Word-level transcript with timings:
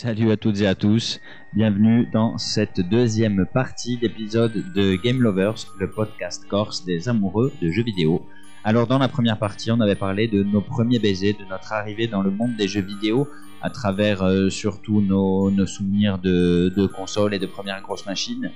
Salut 0.00 0.30
à 0.30 0.36
toutes 0.36 0.60
et 0.60 0.66
à 0.68 0.76
tous, 0.76 1.20
bienvenue 1.54 2.06
dans 2.12 2.38
cette 2.38 2.80
deuxième 2.80 3.46
partie 3.52 3.96
d'épisode 3.96 4.72
de 4.72 4.94
Game 4.94 5.20
Lovers, 5.20 5.56
le 5.76 5.90
podcast 5.90 6.46
corse 6.46 6.84
des 6.84 7.08
amoureux 7.08 7.52
de 7.60 7.68
jeux 7.72 7.82
vidéo. 7.82 8.24
Alors 8.62 8.86
dans 8.86 8.98
la 8.98 9.08
première 9.08 9.40
partie, 9.40 9.72
on 9.72 9.80
avait 9.80 9.96
parlé 9.96 10.28
de 10.28 10.44
nos 10.44 10.60
premiers 10.60 11.00
baisers, 11.00 11.32
de 11.32 11.44
notre 11.50 11.72
arrivée 11.72 12.06
dans 12.06 12.22
le 12.22 12.30
monde 12.30 12.54
des 12.54 12.68
jeux 12.68 12.80
vidéo 12.80 13.26
à 13.60 13.70
travers 13.70 14.22
euh, 14.22 14.50
surtout 14.50 15.00
nos, 15.00 15.50
souvenirs 15.66 16.18
de, 16.18 16.72
de 16.76 16.86
consoles 16.86 17.34
et 17.34 17.40
de 17.40 17.46
premières 17.46 17.82
grosses 17.82 18.06
machines. 18.06 18.52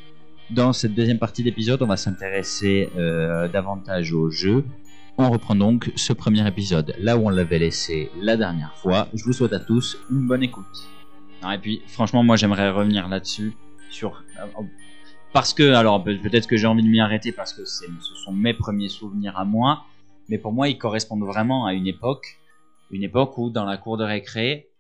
Dans 0.49 0.73
cette 0.73 0.95
deuxième 0.95 1.19
partie 1.19 1.43
d'épisode, 1.43 1.83
on 1.83 1.89
va 1.89 1.97
s'intéresser 1.97 2.89
euh, 2.97 3.49
davantage 3.49 4.13
aux 4.13 4.31
jeux. 4.31 4.65
On 5.19 5.29
reprend 5.29 5.57
donc 5.57 5.91
ce 5.97 6.13
premier 6.13 6.47
épisode 6.47 6.95
là 7.01 7.17
où 7.17 7.27
on 7.27 7.31
l'avait 7.31 7.59
laissé 7.59 8.13
la 8.21 8.37
dernière 8.37 8.77
fois. 8.77 9.09
Je 9.13 9.25
vous 9.25 9.33
souhaite 9.33 9.55
à 9.55 9.59
tous 9.59 9.99
une 10.09 10.29
bonne 10.29 10.45
écoute. 10.45 10.87
Et 11.51 11.59
puis, 11.59 11.83
franchement, 11.89 12.23
moi, 12.23 12.37
j'aimerais 12.37 12.71
revenir 12.71 13.09
là-dessus. 13.09 13.53
Sur. 13.91 14.25
euh, 14.41 14.47
Parce 15.33 15.55
que, 15.55 15.73
alors, 15.75 16.03
peut- 16.05 16.19
peut-être 16.19 16.47
que 16.47 16.57
j'ai 16.57 16.67
envie 16.67 16.83
de 16.83 16.89
m'y 16.89 17.01
arrêter 17.01 17.33
parce 17.33 17.53
que 17.55 17.65
ce 17.65 17.85
sont 18.25 18.33
mes 18.33 18.55
premiers 18.55 18.89
souvenirs 18.89 19.37
à 19.39 19.45
moi. 19.45 19.85
Mais 20.29 20.39
pour 20.39 20.53
moi, 20.53 20.69
ils 20.69 20.79
correspondent 20.79 21.25
vraiment 21.25 21.67
à 21.67 21.73
une 21.75 21.87
époque. 21.87 22.39
Une 22.91 23.03
époque 23.03 23.37
où, 23.39 23.51
dans 23.51 23.65
la 23.65 23.77
cour 23.79 23.97
de 23.97 24.05
récré, 24.05 24.71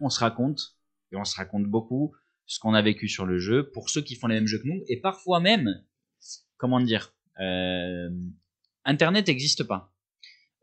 on 0.00 0.10
se 0.10 0.18
raconte, 0.20 0.76
et 1.12 1.16
on 1.16 1.24
se 1.24 1.36
raconte 1.36 1.64
beaucoup, 1.64 2.12
ce 2.46 2.58
qu'on 2.58 2.74
a 2.74 2.82
vécu 2.82 3.08
sur 3.08 3.24
le 3.24 3.38
jeu, 3.38 3.70
pour 3.72 3.88
ceux 3.90 4.02
qui 4.02 4.16
font 4.16 4.26
les 4.26 4.34
mêmes 4.34 4.46
jeux 4.48 4.58
que 4.58 4.66
nous. 4.66 4.82
Et 4.88 5.00
parfois 5.00 5.38
même, 5.40 5.68
comment 6.56 6.80
dire, 6.80 7.14
euh, 7.40 8.10
Internet 8.84 9.28
n'existe 9.28 9.62
pas. 9.62 9.91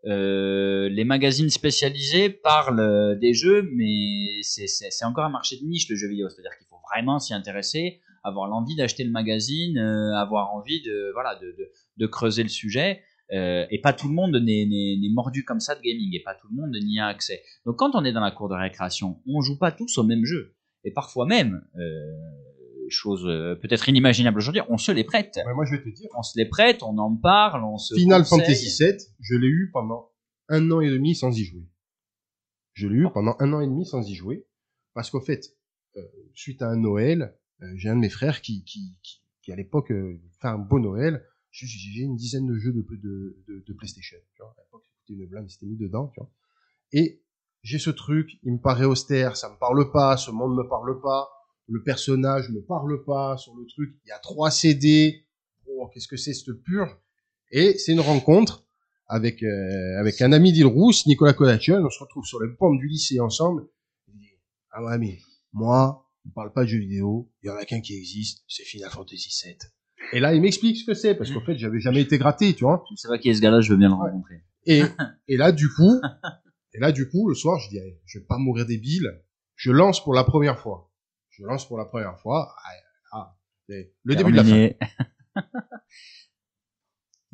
Euh, 0.06 0.88
les 0.90 1.04
magazines 1.04 1.50
spécialisés 1.50 2.30
parlent 2.30 2.80
euh, 2.80 3.16
des 3.16 3.34
jeux, 3.34 3.70
mais 3.74 4.42
c'est- 4.44 5.04
encore 5.04 5.26
un 5.26 5.30
marché 5.30 5.58
de 5.58 5.66
niche 5.66 5.90
le 5.90 5.96
jeu 5.96 6.08
vidéo. 6.08 6.30
C'est-à-dire 6.30 6.58
qu'il 6.58 6.68
faut 6.68 6.80
vraiment 6.90 7.20
s'y 7.20 7.34
intéresser, 7.34 8.00
avoir 8.24 8.48
l'envie 8.48 8.76
d'acheter 8.76 9.04
le 9.04 9.12
magazine, 9.12 9.78
euh, 9.78 10.16
avoir 10.16 10.54
envie 10.54 10.82
de 10.82 11.12
voilà 11.14 11.38
de, 11.98 12.08
creuser 12.08 12.44
le 12.44 12.50
sujet. 12.50 13.02
Et 13.32 13.80
pas 13.84 13.94
tout 13.94 14.08
le 14.08 14.16
monde 14.16 14.36
n'est 14.38 14.98
mordu 15.14 15.44
comme 15.46 15.60
ça 15.60 15.76
de 15.76 15.82
gaming, 15.82 16.16
et 16.16 16.24
pas 16.24 16.34
tout 16.34 16.48
le 16.50 16.56
monde 16.56 16.76
n'y 16.84 17.00
a 17.00 17.06
accès. 17.06 17.44
Donc 17.66 17.76
quand 17.76 17.92
on 17.94 18.04
est 18.04 18.12
dans 18.12 18.22
la 18.22 18.32
cour 18.32 18.50
de 18.50 18.56
récréation, 18.56 19.22
on 19.28 19.42
joue 19.42 19.58
pas 19.60 19.72
tous 19.72 20.00
au 20.00 20.04
même 20.04 20.26
jeu. 20.26 20.56
Et 20.84 20.92
parfois 20.92 21.28
même, 21.28 21.62
chose 22.92 23.26
euh, 23.26 23.56
peut-être 23.56 23.88
inimaginable 23.90 24.38
aujourd'hui, 24.38 24.62
on 24.70 24.78
se 24.78 24.92
les 24.92 25.04
prête. 25.04 25.40
Moi, 25.56 25.66
je 25.66 25.76
vais 25.76 25.84
te 25.84 25.90
dire. 25.90 26.10
On 26.18 26.24
se 26.24 26.38
les 26.38 26.46
prête, 26.46 26.84
on 26.84 26.98
en 26.98 27.16
parle, 27.16 27.64
on 27.64 27.78
se 27.78 27.96
Final 27.96 28.24
conseille. 28.24 28.40
Fantasy 28.40 28.84
VII, 28.84 28.98
je 29.20 29.36
l'ai 29.36 29.48
eu 29.48 29.70
pendant 29.72 30.12
un 30.50 30.70
an 30.72 30.82
et 30.82 30.90
demi 30.90 31.16
sans 31.16 31.38
y 31.38 31.44
jouer. 31.44 31.68
Je 32.74 32.88
l'ai 32.88 32.96
eu 32.96 33.08
pendant 33.14 33.36
un 33.40 33.54
an 33.54 33.62
et 33.62 33.68
demi 33.68 33.86
sans 33.86 34.08
y 34.08 34.16
jouer. 34.16 34.48
Parce 34.94 35.10
qu'au 35.10 35.22
fait, 35.22 35.56
euh, 35.98 36.02
suite 36.34 36.62
à 36.62 36.68
un 36.70 36.78
Noël, 36.78 37.38
euh, 37.62 37.72
j'ai 37.76 37.90
un 37.90 37.96
de 37.96 38.02
mes 38.02 38.10
frères 38.10 38.42
qui, 38.42 38.64
qui, 38.64 38.98
qui, 39.04 39.22
qui, 39.42 39.52
à 39.52 39.56
l'époque, 39.56 39.92
euh, 39.92 40.20
fait 40.42 40.48
un 40.48 40.58
beau 40.58 40.80
Noël. 40.80 41.26
J'ai 41.52 42.02
une 42.02 42.16
dizaine 42.16 42.46
de 42.46 42.58
jeux 42.58 42.74
de, 42.74 42.82
de, 42.82 43.44
de, 43.48 43.64
de 43.66 43.74
PlayStation. 43.74 44.18
Tu 44.36 44.42
vois. 44.42 44.54
À 44.58 44.62
l'époque, 44.62 44.84
c'était 44.86 45.20
une 45.20 45.28
blinde, 45.28 45.46
il 45.48 45.52
s'était 45.52 45.66
mis 45.66 45.78
dedans. 45.78 46.08
Tu 46.14 46.20
vois. 46.20 46.32
Et 46.92 47.24
j'ai 47.64 47.80
ce 47.80 47.90
truc, 47.90 48.40
il 48.44 48.54
me 48.54 48.60
paraît 48.60 48.86
austère, 48.86 49.36
ça 49.36 49.50
me 49.50 49.58
parle 49.58 49.92
pas, 49.92 50.16
ce 50.18 50.32
monde 50.32 50.56
me 50.56 50.68
parle 50.68 51.02
pas, 51.02 51.30
le 51.70 51.84
personnage 51.84 52.50
me 52.50 52.62
parle 52.62 53.04
pas 53.06 53.38
sur 53.38 53.56
le 53.56 53.66
truc. 53.66 53.96
Il 54.06 54.10
y 54.10 54.12
a 54.12 54.20
trois 54.20 54.52
CD. 54.52 55.26
Oh, 55.68 55.88
qu'est-ce 55.94 56.08
que 56.08 56.18
c'est 56.18 56.34
cette 56.34 56.54
purge? 56.64 56.96
Et 57.52 57.78
c'est 57.78 57.94
une 57.94 58.00
rencontre 58.00 58.66
avec 59.08 59.44
euh, 59.44 60.00
avec 60.00 60.22
un 60.22 60.32
ami 60.32 60.52
d'Île-Rousse, 60.52 61.06
Nicolas 61.06 61.34
Kodachon. 61.34 61.84
On 61.86 61.90
se 61.90 62.00
retrouve 62.00 62.26
sur 62.26 62.42
les 62.42 62.50
pommes 62.50 62.78
du 62.78 62.88
lycée 62.88 63.20
ensemble. 63.20 63.68
Il 64.08 64.20
dit 64.20 64.30
ah 64.72 64.84
ouais 64.84 64.98
mais 64.98 65.20
moi, 65.54 66.06
on 66.26 66.30
parle 66.30 66.54
pas 66.54 66.64
de 66.64 66.70
jeux 66.70 66.80
vidéo. 66.80 67.32
Il 67.44 67.48
y 67.48 67.50
en 67.50 67.56
a 67.56 67.66
qu'un 67.66 67.82
qui 67.82 67.96
existe, 67.96 68.44
c'est 68.48 68.64
Final 68.64 68.90
Fantasy 68.90 69.30
VII. 69.46 69.58
Et 70.14 70.20
là, 70.20 70.34
il 70.34 70.42
m'explique 70.42 70.78
ce 70.78 70.86
que 70.86 70.94
c'est 70.94 71.16
parce 71.16 71.32
qu'en 71.32 71.42
fait, 71.42 71.58
j'avais 71.58 71.80
jamais 71.80 72.02
été 72.02 72.18
gratté, 72.18 72.54
tu 72.54 72.64
vois. 72.64 72.84
Je 72.90 72.96
sais 72.96 73.08
pas 73.08 73.18
qui 73.18 73.30
est 73.30 73.34
ce 73.36 73.42
gars-là, 73.42 73.62
je 73.62 73.72
veux 73.72 73.78
bien 73.78 73.90
le 73.90 73.96
rencontrer. 73.96 74.44
Et, 74.66 74.82
et 75.28 75.38
là, 75.38 75.52
du 75.52 75.70
coup, 75.70 76.02
et 76.74 76.80
là, 76.80 76.92
du 76.92 77.10
coup, 77.10 77.28
le 77.30 77.36
soir, 77.36 77.60
je 77.60 77.70
dis, 77.70 77.80
allez, 77.80 78.00
je 78.06 78.20
vais 78.20 78.26
pas 78.26 78.38
mourir 78.38 78.66
débile. 78.66 79.22
Je 79.56 79.72
lance 79.72 80.04
pour 80.04 80.14
la 80.14 80.24
première 80.24 80.60
fois. 80.60 80.89
Je 81.40 81.46
lance 81.46 81.68
pour 81.68 81.78
la 81.78 81.86
première 81.86 82.20
fois. 82.20 82.54
Ah, 82.64 82.70
ah, 83.14 83.38
c'est 83.68 83.94
le 84.04 84.16
début 84.16 84.32
de 84.32 84.38
la 84.38 84.44
fin. 84.44 84.52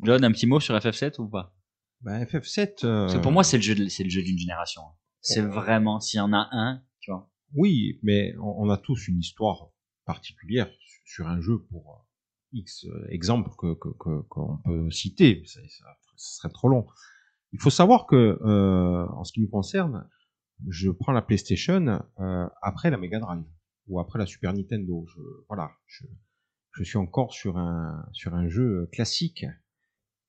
John, 0.02 0.22
un 0.24 0.32
petit 0.32 0.46
mot 0.46 0.60
sur 0.60 0.76
FF7 0.76 1.20
ou 1.20 1.28
pas? 1.28 1.54
Bah, 2.02 2.22
FF7. 2.24 2.84
euh, 2.84 3.00
Parce 3.06 3.14
que 3.14 3.18
pour 3.22 3.32
moi, 3.32 3.42
c'est 3.44 3.56
le 3.56 3.62
jeu, 3.62 3.74
de- 3.74 3.88
c'est 3.88 4.04
le 4.04 4.10
jeu 4.10 4.22
d'une 4.22 4.38
génération. 4.38 4.82
C'est 5.20 5.40
vraiment, 5.40 5.98
s'il 6.00 6.18
y 6.18 6.20
en 6.20 6.32
a 6.32 6.48
un, 6.52 6.82
tu 7.00 7.10
vois. 7.10 7.30
Oui, 7.54 7.98
mais 8.02 8.34
on, 8.38 8.66
on 8.66 8.70
a 8.70 8.76
tous 8.76 9.08
une 9.08 9.18
histoire 9.18 9.70
particulière 10.04 10.68
su- 10.78 11.00
sur 11.04 11.26
un 11.26 11.40
jeu 11.40 11.58
pour 11.70 11.94
euh, 11.94 12.02
X 12.52 12.84
euh, 12.84 13.06
exemples 13.10 13.50
que 13.58 13.74
que- 13.74 13.96
que- 13.98 14.20
qu'on 14.28 14.58
peut 14.64 14.90
citer. 14.90 15.42
Ça, 15.46 15.60
ça- 15.68 15.96
ça 16.16 16.36
serait 16.38 16.52
trop 16.52 16.68
long. 16.68 16.86
Il 17.52 17.60
faut 17.60 17.70
savoir 17.70 18.06
que, 18.06 18.38
euh, 18.44 19.06
en 19.08 19.24
ce 19.24 19.32
qui 19.32 19.40
me 19.40 19.48
concerne, 19.48 20.08
je 20.68 20.90
prends 20.90 21.12
la 21.12 21.22
PlayStation 21.22 22.04
euh, 22.20 22.46
après 22.62 22.90
la 22.90 22.98
Mega 22.98 23.18
Drive 23.18 23.44
ou 23.88 24.00
après 24.00 24.18
la 24.18 24.26
Super 24.26 24.52
Nintendo. 24.52 25.04
Je, 25.06 25.20
voilà, 25.48 25.70
je, 25.86 26.04
je 26.72 26.82
suis 26.82 26.98
encore 26.98 27.32
sur 27.32 27.56
un 27.56 28.06
sur 28.12 28.34
un 28.34 28.48
jeu 28.48 28.88
classique. 28.92 29.46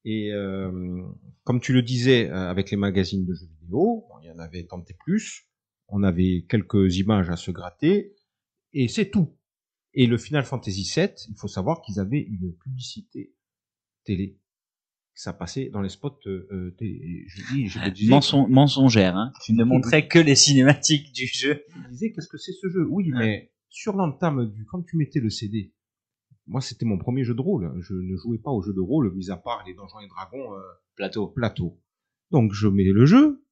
Et 0.06 0.32
euh, 0.32 1.04
comme 1.44 1.60
tu 1.60 1.74
le 1.74 1.82
disais, 1.82 2.30
euh, 2.30 2.50
avec 2.50 2.72
les 2.72 2.78
magazines 2.78 3.26
de 3.26 3.34
jeux 3.34 3.48
vidéo, 3.62 4.06
il 4.22 4.28
y 4.28 4.32
en 4.32 4.40
avait 4.40 4.64
tant 4.64 4.82
et 4.82 4.94
plus. 4.94 5.48
On 5.90 6.04
avait 6.04 6.46
quelques 6.48 6.98
images 6.98 7.30
à 7.30 7.36
se 7.36 7.52
gratter, 7.52 8.16
et 8.74 8.88
c'est 8.88 9.10
tout. 9.10 9.38
Et 9.94 10.06
le 10.06 10.18
Final 10.18 10.44
Fantasy 10.44 10.84
VII, 10.84 11.10
il 11.30 11.36
faut 11.38 11.48
savoir 11.48 11.82
qu'ils 11.82 12.00
avaient 12.00 12.22
une 12.22 12.54
publicité 12.54 13.34
télé. 14.04 14.40
Ça 15.20 15.34
passait 15.34 15.70
dans 15.70 15.82
les 15.82 15.90
spots 15.90 16.20
euh, 16.28 16.48
euh, 16.52 16.76
télé. 16.78 17.24
Je 17.28 17.42
dis, 17.54 17.68
je 17.68 17.80
disais, 17.90 18.12
Menson- 18.12 18.48
mensongère, 18.48 19.18
hein. 19.18 19.34
Tu 19.44 19.54
ne 19.54 19.64
montrais 19.64 20.08
que 20.08 20.20
les 20.20 20.36
cinématiques 20.36 21.12
du 21.12 21.26
jeu. 21.26 21.64
je 21.84 21.90
disais, 21.90 22.12
qu'est-ce 22.12 22.28
que 22.28 22.38
c'est 22.38 22.52
ce 22.54 22.70
jeu? 22.70 22.86
Oui, 22.88 23.10
mais 23.12 23.52
sur 23.70 23.96
l'entame 23.96 24.46
du, 24.52 24.64
quand 24.66 24.84
tu 24.84 24.96
mettais 24.96 25.20
le 25.20 25.32
CD, 25.32 25.74
moi 26.46 26.62
c'était 26.62 26.86
mon 26.86 27.00
premier 27.00 27.24
jeu 27.24 27.34
de 27.34 27.42
rôle. 27.42 27.74
Je 27.82 27.96
ne 27.96 28.16
jouais 28.16 28.38
pas 28.38 28.52
au 28.52 28.62
jeu 28.62 28.74
de 28.74 28.80
rôle, 28.80 29.12
mis 29.16 29.32
à 29.32 29.38
part 29.38 29.64
les 29.66 29.74
Donjons 29.74 30.00
et 30.02 30.08
Dragons 30.08 30.54
euh, 30.54 30.60
Plateau. 30.96 31.28
plateau. 31.30 31.82
Donc 32.32 32.54
je 32.54 32.68
mets 32.68 32.84
le 32.84 33.06
jeu, 33.08 33.44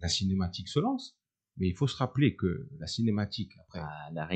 la 0.00 0.08
cinématique 0.08 0.68
se 0.68 0.80
lance, 0.80 1.16
mais 1.56 1.68
il 1.68 1.74
faut 1.76 1.86
se 1.86 1.96
rappeler 1.96 2.34
que 2.34 2.68
la 2.80 2.86
cinématique 2.88 3.52
après, 3.60 3.80
Ah, 3.80 4.28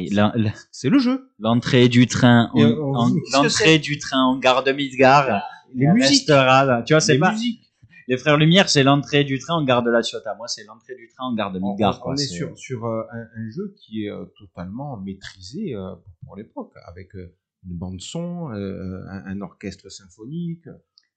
c'est 0.71 0.89
le 0.89 0.99
jeu. 1.01 1.33
L'entrée 1.41 1.89
du 1.89 2.07
train, 2.07 2.49
en- 2.55 3.11
que 3.13 3.19
l'entrée 3.33 3.79
du 3.81 3.99
train 3.99 4.23
en 4.23 4.39
gare 4.39 4.63
de 4.63 4.71
Midgard. 4.71 5.43
Les 5.75 5.87
musiques, 5.89 6.29
restera 6.29 6.65
là. 6.65 6.83
Tu 6.83 6.93
vois, 6.93 7.01
c'est 7.01 7.15
les 7.15 7.19
pas. 7.19 7.33
musiques. 7.33 7.63
Les 8.09 8.17
frères 8.19 8.37
Lumière, 8.37 8.69
c'est 8.69 8.85
l'entrée 8.85 9.25
du 9.25 9.39
train 9.41 9.55
en 9.55 9.65
gare 9.65 9.83
de 9.83 9.91
la 9.91 10.01
Ciotat. 10.03 10.37
Moi, 10.37 10.47
c'est 10.47 10.65
l'entrée 10.65 10.95
du 10.95 11.09
train 11.09 11.27
en 11.27 11.35
gare 11.35 11.51
de 11.53 11.59
On, 11.61 11.71
Midgard. 11.73 12.01
on 12.07 12.15
est 12.15 12.19
sur, 12.19 12.57
sur 12.57 12.85
euh, 12.85 13.03
un, 13.13 13.19
un 13.23 13.51
jeu 13.51 13.75
qui 13.81 14.05
est 14.05 14.11
euh, 14.11 14.25
totalement 14.39 14.97
maîtrisé 14.99 15.75
euh, 15.75 15.95
pour 16.25 16.37
l'époque, 16.37 16.73
avec 16.87 17.09
une 17.15 17.77
bande 17.77 18.01
son, 18.01 18.51
euh, 18.53 19.01
un, 19.11 19.25
un 19.27 19.41
orchestre 19.41 19.89
symphonique. 19.91 20.69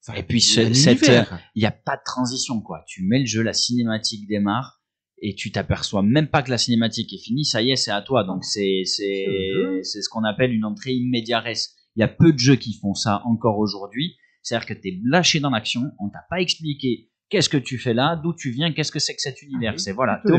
Enfin, 0.01 0.17
Et 0.17 0.23
puis, 0.23 0.39
il 0.55 1.31
n'y 1.55 1.65
a 1.65 1.71
pas 1.71 1.97
de 1.97 2.01
transition 2.05 2.61
quoi. 2.61 2.83
Tu 2.87 3.03
mets 3.03 3.19
le 3.19 3.25
jeu, 3.25 3.43
la 3.43 3.53
cinématique 3.53 4.27
démarre 4.27 4.81
et 5.21 5.35
tu 5.35 5.51
t'aperçois 5.51 6.01
même 6.01 6.29
pas 6.29 6.41
que 6.41 6.49
la 6.49 6.57
cinématique 6.57 7.13
est 7.13 7.17
finie. 7.21 7.43
Ça 7.45 7.61
y 7.61 7.69
est, 7.71 7.75
c'est 7.75 7.91
à 7.91 8.01
toi. 8.01 8.23
Donc 8.23 8.45
c'est 8.45 8.83
ce 8.85 10.09
qu'on 10.09 10.23
appelle 10.23 10.53
une 10.53 10.65
entrée 10.65 10.93
immédiat 10.93 11.39
res. 11.41 11.75
Il 11.95 11.99
y 11.99 12.03
a 12.03 12.07
peu 12.07 12.31
de 12.31 12.39
jeux 12.39 12.55
qui 12.55 12.73
font 12.73 12.93
ça 12.93 13.21
encore 13.25 13.59
aujourd'hui. 13.59 14.15
C'est-à-dire 14.41 14.67
que 14.67 14.73
t'es 14.73 14.99
lâché 15.05 15.39
dans 15.39 15.49
l'action, 15.49 15.91
on 15.99 16.09
t'a 16.09 16.23
pas 16.29 16.39
expliqué 16.41 17.09
qu'est-ce 17.29 17.49
que 17.49 17.57
tu 17.57 17.77
fais 17.77 17.93
là, 17.93 18.15
d'où 18.23 18.33
tu 18.33 18.49
viens, 18.51 18.71
qu'est-ce 18.73 18.91
que 18.91 18.99
c'est 18.99 19.13
que 19.15 19.21
cet 19.21 19.41
univers. 19.41 19.71
Ah 19.71 19.75
oui, 19.75 19.79
c'est 19.79 19.91
voilà, 19.91 20.21
tu 20.25 20.31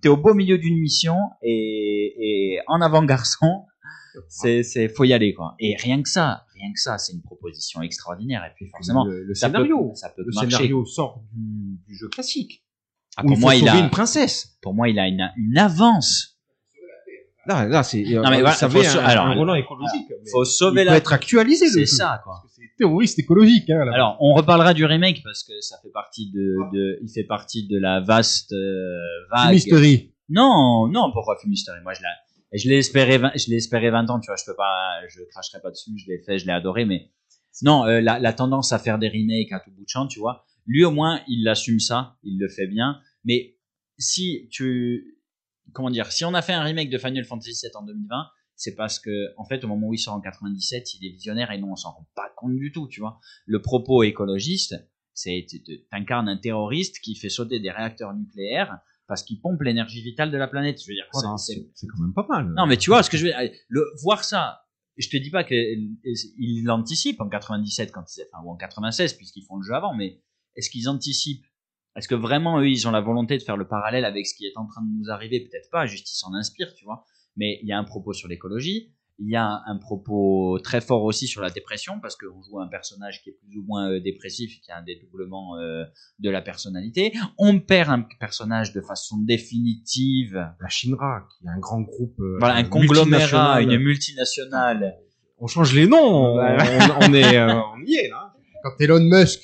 t'es 0.00 0.08
au, 0.08 0.16
beau 0.16 0.32
milieu 0.34 0.56
d'une 0.58 0.78
mission 0.78 1.16
et, 1.42 2.14
et 2.18 2.58
en 2.68 2.80
avant 2.80 3.02
garçon. 3.04 3.64
C'est 4.28 4.88
faut 4.88 5.04
y 5.04 5.12
aller 5.12 5.32
quoi. 5.34 5.54
Et 5.60 5.76
rien 5.76 6.02
que 6.02 6.08
ça, 6.08 6.44
rien 6.54 6.72
que 6.72 6.80
ça, 6.80 6.98
c'est 6.98 7.12
une 7.12 7.22
proposition 7.22 7.82
extraordinaire. 7.82 8.42
Et 8.44 8.52
puis 8.56 8.66
forcément, 8.70 9.04
le, 9.04 9.22
le 9.24 9.34
ça 9.34 9.48
peut- 9.48 9.54
scénario, 9.56 9.92
ça 9.94 10.08
peut 10.08 10.22
le 10.26 10.32
marcher. 10.34 10.50
scénario 10.50 10.84
sort 10.86 11.22
du, 11.32 11.78
du 11.86 11.94
jeu 11.94 12.08
classique. 12.08 12.64
Ah, 13.16 13.22
pour 13.22 13.32
il 13.32 13.40
moi, 13.40 13.54
il 13.54 13.68
a 13.68 13.78
une 13.78 13.90
princesse. 13.90 14.56
pour 14.62 14.74
moi, 14.74 14.88
il 14.88 14.98
a 14.98 15.06
une, 15.08 15.30
une 15.36 15.58
avance. 15.58 16.38
Là, 17.46 17.66
là, 17.66 17.82
c'est. 17.82 18.04
euh, 18.04 18.22
Non, 18.22 18.30
mais 18.30 18.40
voilà, 18.40 18.56
un, 18.60 19.04
alors, 19.04 19.26
un 19.26 19.54
écologique. 19.54 20.06
mais 20.10 20.30
Faut 20.30 20.44
il 20.44 20.46
sauver 20.46 20.82
peut 20.82 20.90
la. 20.90 20.96
être 20.96 21.12
actualisé. 21.12 21.66
le 21.66 21.70
C'est 21.72 21.86
ça, 21.86 22.20
quoi. 22.24 22.42
Terroriste 22.78 23.18
écologique, 23.18 23.68
hein. 23.70 23.80
Alors, 23.92 24.16
on 24.20 24.34
reparlera 24.34 24.72
du 24.72 24.84
remake 24.84 25.22
parce 25.24 25.42
que 25.42 25.60
ça 25.60 25.76
fait 25.82 25.90
partie 25.90 26.30
de, 26.30 26.56
de 26.72 26.98
il 27.02 27.10
fait 27.12 27.24
partie 27.24 27.66
de 27.66 27.78
la 27.78 28.00
vaste 28.00 28.52
euh, 28.52 28.96
vague. 29.30 29.52
Mystery. 29.52 30.14
Non, 30.28 30.88
non, 30.88 31.10
pourquoi 31.12 31.36
Fumistery 31.40 31.80
Moi, 31.82 31.94
je 31.94 32.00
l'ai, 32.68 32.82
je 32.82 32.92
20 33.18 33.32
je 33.34 33.54
espéré 33.54 33.90
20 33.90 34.10
ans, 34.10 34.20
tu 34.20 34.26
vois. 34.26 34.36
Je 34.36 34.44
peux 34.44 34.56
pas, 34.56 35.00
je 35.08 35.20
cracherai 35.30 35.60
pas 35.60 35.70
dessus. 35.70 35.90
Je 35.96 36.10
l'ai 36.10 36.18
fait, 36.24 36.38
je 36.38 36.46
l'ai 36.46 36.52
adoré, 36.52 36.84
mais 36.84 37.10
non, 37.62 37.84
euh, 37.86 38.00
la, 38.00 38.18
la 38.18 38.32
tendance 38.32 38.72
à 38.72 38.78
faire 38.78 38.98
des 38.98 39.08
remakes 39.08 39.52
à 39.52 39.60
tout 39.60 39.70
bout 39.70 39.82
de 39.82 39.88
champ, 39.88 40.06
tu 40.06 40.20
vois. 40.20 40.44
Lui, 40.66 40.84
au 40.84 40.90
moins, 40.90 41.20
il 41.28 41.48
assume 41.48 41.80
ça, 41.80 42.16
il 42.22 42.38
le 42.38 42.48
fait 42.48 42.66
bien. 42.66 43.00
Mais 43.24 43.56
si 43.98 44.48
tu, 44.52 45.18
comment 45.72 45.90
dire, 45.90 46.12
si 46.12 46.24
on 46.24 46.34
a 46.34 46.42
fait 46.42 46.52
un 46.52 46.62
remake 46.62 46.90
de 46.90 46.98
Final 46.98 47.24
Fantasy 47.24 47.52
VII 47.62 47.72
en 47.74 47.84
2020, 47.84 48.26
c'est 48.58 48.74
parce 48.74 48.98
que, 48.98 49.32
en 49.38 49.44
fait, 49.44 49.62
au 49.64 49.68
moment 49.68 49.86
où 49.86 49.94
il 49.94 49.98
sort 49.98 50.14
en 50.14 50.20
97, 50.20 50.94
il 50.96 51.06
est 51.06 51.10
visionnaire 51.10 51.50
et 51.52 51.58
nous, 51.58 51.68
on 51.68 51.76
s'en 51.76 51.92
rend 51.92 52.06
pas 52.14 52.28
compte 52.36 52.56
du 52.56 52.72
tout, 52.72 52.88
tu 52.88 53.00
vois. 53.00 53.20
Le 53.46 53.62
propos 53.62 54.02
écologiste, 54.02 54.74
c'est, 55.14 55.46
t'incarnes 55.90 56.28
un 56.28 56.36
terroriste 56.36 56.98
qui 57.00 57.14
fait 57.14 57.28
sauter 57.28 57.60
des 57.60 57.70
réacteurs 57.70 58.12
nucléaires 58.14 58.78
parce 59.06 59.22
qu'il 59.22 59.40
pompe 59.40 59.62
l'énergie 59.62 60.02
vitale 60.02 60.30
de 60.30 60.36
la 60.36 60.48
planète. 60.48 60.82
Je 60.82 60.88
veux 60.88 60.94
dire, 60.94 61.06
Voilà, 61.12 61.36
c'est- 61.38 61.54
quand 61.86 62.02
même 62.02 62.12
pas 62.12 62.26
mal. 62.28 62.52
non, 62.56 62.66
mais 62.66 62.76
tu 62.76 62.90
vois 62.90 63.02
ce 63.02 63.08
que 63.10 63.16
je 63.16 63.24
veux 63.26 63.30
dire. 63.30 63.50
Le, 63.68 63.82
voir 64.02 64.24
ça, 64.24 64.62
je 64.96 65.08
te 65.08 65.16
dis 65.16 65.30
pas 65.30 65.44
qu'ils 65.44 66.64
l'anticipent 66.64 67.20
en 67.20 67.28
97 67.28 67.92
quand 67.92 68.04
ils, 68.16 68.24
enfin, 68.32 68.44
ou 68.44 68.50
en 68.50 68.56
96 68.56 69.14
puisqu'ils 69.14 69.44
font 69.44 69.56
le 69.56 69.62
jeu 69.62 69.72
avant, 69.74 69.94
mais 69.94 70.20
est-ce 70.56 70.68
qu'ils 70.68 70.88
anticipent? 70.88 71.46
Est-ce 71.96 72.08
que 72.08 72.14
vraiment 72.16 72.60
eux, 72.60 72.68
ils 72.68 72.86
ont 72.86 72.90
la 72.90 73.00
volonté 73.00 73.38
de 73.38 73.42
faire 73.42 73.56
le 73.56 73.66
parallèle 73.66 74.04
avec 74.04 74.26
ce 74.26 74.34
qui 74.34 74.46
est 74.46 74.56
en 74.56 74.66
train 74.66 74.82
de 74.82 74.90
nous 74.98 75.10
arriver? 75.10 75.40
Peut-être 75.40 75.70
pas, 75.70 75.86
juste 75.86 76.10
ils 76.10 76.16
s'en 76.16 76.34
inspirent, 76.34 76.74
tu 76.74 76.84
vois. 76.84 77.06
Mais 77.38 77.58
il 77.62 77.68
y 77.68 77.72
a 77.72 77.78
un 77.78 77.84
propos 77.84 78.12
sur 78.12 78.28
l'écologie. 78.28 78.92
Il 79.20 79.28
y 79.28 79.34
a 79.34 79.62
un 79.66 79.76
propos 79.78 80.60
très 80.62 80.80
fort 80.80 81.02
aussi 81.02 81.26
sur 81.26 81.40
la 81.42 81.50
dépression 81.50 81.98
parce 82.00 82.14
qu'on 82.14 82.40
joue 82.42 82.60
un 82.60 82.68
personnage 82.68 83.20
qui 83.22 83.30
est 83.30 83.32
plus 83.32 83.58
ou 83.58 83.64
moins 83.64 83.90
euh, 83.90 84.00
dépressif, 84.00 84.60
qui 84.60 84.70
a 84.70 84.78
un 84.78 84.82
dédoublement 84.82 85.56
euh, 85.58 85.82
de 86.20 86.30
la 86.30 86.40
personnalité. 86.40 87.12
On 87.36 87.58
perd 87.58 87.90
un 87.90 88.02
personnage 88.20 88.72
de 88.72 88.80
façon 88.80 89.16
définitive 89.18 90.34
La 90.60 90.68
Shinra, 90.68 91.26
qui 91.30 91.46
est 91.46 91.50
un 91.50 91.58
grand 91.58 91.80
groupe. 91.80 92.14
euh, 92.20 92.36
voilà, 92.38 92.54
un 92.56 92.64
conglomérat, 92.64 93.56
multinational. 93.56 93.62
une 93.72 93.78
multinationale. 93.82 94.96
On 95.40 95.46
change 95.48 95.72
les 95.74 95.86
noms, 95.88 96.34
on, 96.36 97.12
est, 97.14 97.36
euh, 97.36 97.54
on 97.74 97.80
y 97.84 97.94
est 97.96 98.08
là. 98.08 98.34
Quand 98.62 98.72
Elon 98.80 99.00
Musk, 99.00 99.40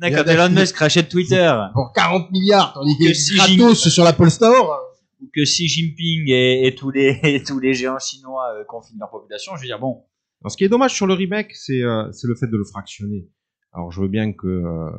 Quand 0.00 0.24
Elon 0.24 0.50
Musk 0.50 0.76
rachète 0.76 1.08
Twitter, 1.08 1.52
pour 1.72 1.92
40 1.92 2.30
milliards, 2.30 2.74
tandis 2.74 2.96
Que 2.98 3.36
gratos 3.36 3.88
sur 3.88 4.04
l'Apple 4.04 4.30
Store. 4.30 4.82
Ou 5.20 5.30
que 5.32 5.42
Xi 5.42 5.68
Jinping 5.68 6.28
et, 6.28 6.74
tous 6.76 6.90
les 6.90 7.42
tous 7.46 7.58
les 7.58 7.74
géants 7.74 7.98
chinois 7.98 8.54
euh, 8.54 8.64
confinent 8.64 8.98
leur 8.98 9.10
population, 9.10 9.56
je 9.56 9.62
veux 9.62 9.66
dire 9.66 9.78
bon, 9.78 10.04
Alors, 10.40 10.50
ce 10.50 10.56
qui 10.56 10.64
est 10.64 10.68
dommage 10.68 10.94
sur 10.94 11.06
le 11.06 11.14
remake, 11.14 11.54
c'est 11.54 11.82
euh, 11.82 12.10
le 12.22 12.34
fait 12.34 12.46
de 12.46 12.56
le 12.56 12.64
fractionner. 12.64 13.28
Alors, 13.72 13.90
je 13.90 14.00
veux 14.00 14.08
bien 14.08 14.32
que 14.32 14.46
euh, 14.46 14.90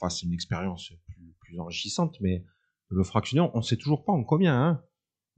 fasse 0.00 0.22
une 0.22 0.32
expérience 0.32 0.92
plus, 1.06 1.34
plus 1.40 1.58
enrichissante, 1.58 2.16
mais 2.20 2.44
le 2.90 3.02
fractionner, 3.02 3.48
on 3.54 3.62
sait 3.62 3.76
toujours 3.76 4.04
pas 4.04 4.12
en 4.12 4.24
combien. 4.24 4.54
Hein. 4.54 4.82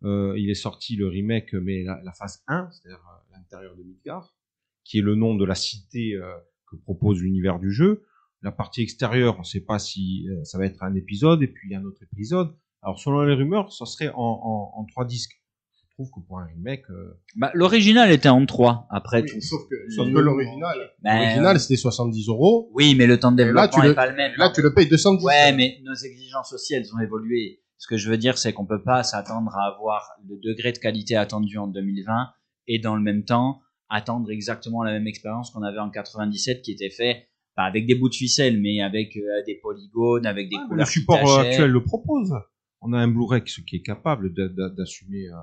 Euh, 0.05 0.35
il 0.37 0.51
est 0.51 0.55
sorti 0.55 0.97
le 0.97 1.09
remake, 1.09 1.55
mais 1.55 1.83
la, 1.83 2.13
phase 2.13 2.43
1, 2.49 2.69
c'est-à-dire 2.71 3.03
euh, 3.09 3.37
l'intérieur 3.37 3.77
de 3.77 3.83
Midgard, 3.83 4.37
qui 4.85 4.99
est 4.99 5.03
le 5.03 5.15
nom 5.15 5.35
de 5.35 5.45
la 5.45 5.55
cité 5.55 6.15
euh, 6.15 6.35
que 6.71 6.77
propose 6.77 7.23
l'univers 7.23 7.59
du 7.59 7.73
jeu. 7.73 8.05
La 8.43 8.53
partie 8.53 8.83
extérieure, 8.83 9.37
on 9.37 9.41
ne 9.41 9.45
sait 9.45 9.63
pas 9.63 9.79
si 9.79 10.29
ça 10.45 10.59
va 10.59 10.67
être 10.67 10.83
un 10.83 10.95
épisode 10.95 11.43
et 11.43 11.49
puis 11.49 11.75
un 11.75 11.85
autre 11.85 12.03
épisode. 12.03 12.55
Alors, 12.87 13.01
selon 13.01 13.23
les 13.23 13.35
rumeurs, 13.35 13.73
ça 13.73 13.85
serait 13.85 14.11
en, 14.11 14.15
en, 14.17 14.81
en 14.81 14.85
trois 14.85 15.05
disques. 15.05 15.33
Je 15.75 15.95
trouve 16.05 16.11
que 16.15 16.21
pour 16.27 16.39
un 16.39 16.45
remake, 16.47 16.85
euh, 16.91 17.19
bah, 17.37 17.51
l'original 17.55 18.13
était 18.13 18.29
en 18.29 18.45
3 18.47 18.87
après 18.91 19.23
Oui, 19.23 19.29
tout. 19.31 19.41
sauf 19.41 19.63
que, 19.69 19.75
sauf 19.91 20.07
que 20.13 20.19
l'original, 20.19 20.79
Ben, 21.03 21.19
l'original 21.19 21.59
c'était 21.59 21.77
70 21.77 22.29
euros. 22.29 22.71
Oui, 22.75 22.95
mais 22.95 23.07
le 23.07 23.19
temps 23.19 23.33
de 23.33 23.39
développement 23.39 23.69
tu 23.71 23.81
n'est 23.81 23.89
le- 23.89 23.95
pas 23.95 24.07
le 24.07 24.15
même. 24.15 24.33
Là, 24.37 24.51
tu 24.55 24.61
le 24.63 24.73
payes 24.73 24.87
210. 24.89 25.25
Ouais, 25.25 25.53
mais 25.55 25.79
nos 25.83 25.95
exigences 25.95 26.53
aussi, 26.53 26.75
elles 26.75 26.87
ont 26.95 27.01
évolué. 27.01 27.61
Ce 27.79 27.89
que 27.89 27.97
je 27.97 28.09
veux 28.11 28.19
dire, 28.19 28.37
c'est 28.39 28.53
qu'on 28.53 28.67
peut 28.67 28.83
pas 28.83 29.03
s'attendre 29.03 29.51
à 29.57 29.75
avoir 29.75 30.07
le 30.29 30.37
degré 30.39 30.71
de 30.73 30.79
qualité 30.79 31.17
attendu 31.17 31.59
en 31.59 31.67
2020 31.67 32.29
et 32.69 32.79
dans 32.79 32.95
le 32.95 33.03
même 33.03 33.25
temps 33.25 33.61
attendre 33.89 34.31
exactement 34.31 34.83
la 34.85 34.93
même 34.93 35.07
expérience 35.07 35.51
qu'on 35.51 35.63
avait 35.63 35.79
en 35.79 35.91
97 35.91 36.61
qui 36.63 36.73
était 36.73 36.91
fait 36.91 37.29
pas 37.57 37.63
avec 37.65 37.87
des 37.87 37.95
bouts 37.95 38.11
de 38.11 38.15
ficelle, 38.15 38.61
mais 38.61 38.83
avec 38.83 39.17
euh, 39.17 39.43
des 39.47 39.55
polygones, 39.63 40.27
avec 40.27 40.51
des 40.51 40.57
Ah, 40.61 40.67
couleurs 40.69 40.87
le 40.87 40.91
support 40.91 41.21
qui 41.21 41.31
euh, 41.31 41.39
actuel 41.41 41.71
le 41.71 41.83
propose. 41.83 42.35
On 42.81 42.93
a 42.93 42.99
un 42.99 43.09
Blu-ray 43.09 43.43
qui, 43.43 43.65
qui 43.65 43.77
est 43.77 43.83
capable 43.83 44.33
d'a- 44.35 44.49
d'a- 44.49 44.69
d'assumer. 44.71 45.29
euh, 45.29 45.37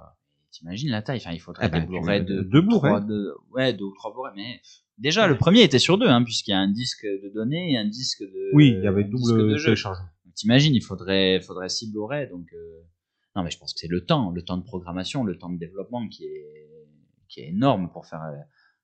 T'imagines 0.51 0.89
la 0.91 1.01
taille 1.01 1.17
Enfin, 1.17 1.31
il 1.31 1.39
faudrait 1.39 1.65
Eh 1.67 1.69
ben, 1.69 1.79
des 1.81 1.87
Blu-ray 1.87 2.23
de 2.23 2.41
deux 2.43 2.61
Blu-ray. 2.61 3.05
de- 3.05 3.33
ouais, 3.51 3.73
deux 3.73 3.85
ou 3.85 3.93
trois 3.95 4.11
Blu-ray. 4.13 4.33
Mais 4.35 4.61
déjà, 4.99 5.27
le 5.27 5.35
premier 5.37 5.63
était 5.63 5.79
sur 5.79 5.97
deux, 5.97 6.07
hein, 6.07 6.23
puisqu'il 6.23 6.51
y 6.51 6.53
a 6.53 6.59
un 6.59 6.67
disque 6.71 7.05
de 7.05 7.29
données 7.33 7.71
et 7.73 7.77
un 7.77 7.87
disque 7.87 8.21
de. 8.21 8.51
Oui, 8.55 8.73
il 8.77 8.83
y 8.83 8.87
avait 8.87 9.03
double 9.03 9.55
téléchargement. 9.65 10.05
T'imagines, 10.35 10.73
il 10.75 10.81
faudrait, 10.83 11.41
faudrait 11.41 11.69
six 11.69 11.91
Blu-ray. 11.91 12.29
Donc, 12.29 12.47
euh, 12.53 12.81
non, 13.35 13.43
mais 13.43 13.49
je 13.51 13.57
pense 13.57 13.73
que 13.73 13.79
c'est 13.79 13.87
le 13.87 14.05
temps, 14.05 14.29
le 14.31 14.43
temps 14.43 14.57
de 14.57 14.63
programmation, 14.63 15.23
le 15.23 15.37
temps 15.37 15.49
de 15.49 15.57
développement 15.57 16.07
qui 16.07 16.25
est, 16.25 16.69
qui 17.29 17.39
est 17.41 17.47
énorme 17.49 17.91
pour 17.91 18.05
faire 18.05 18.21
un 18.21 18.35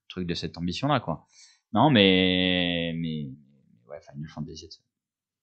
truc 0.07 0.28
de 0.28 0.34
cette 0.34 0.57
ambition-là, 0.57 1.00
quoi. 1.02 1.28
Non, 1.74 1.92
mais, 1.92 2.94
mais, 2.95 3.30
ouais, 3.88 4.00
Final 4.02 4.28
Fantasy. 4.30 4.69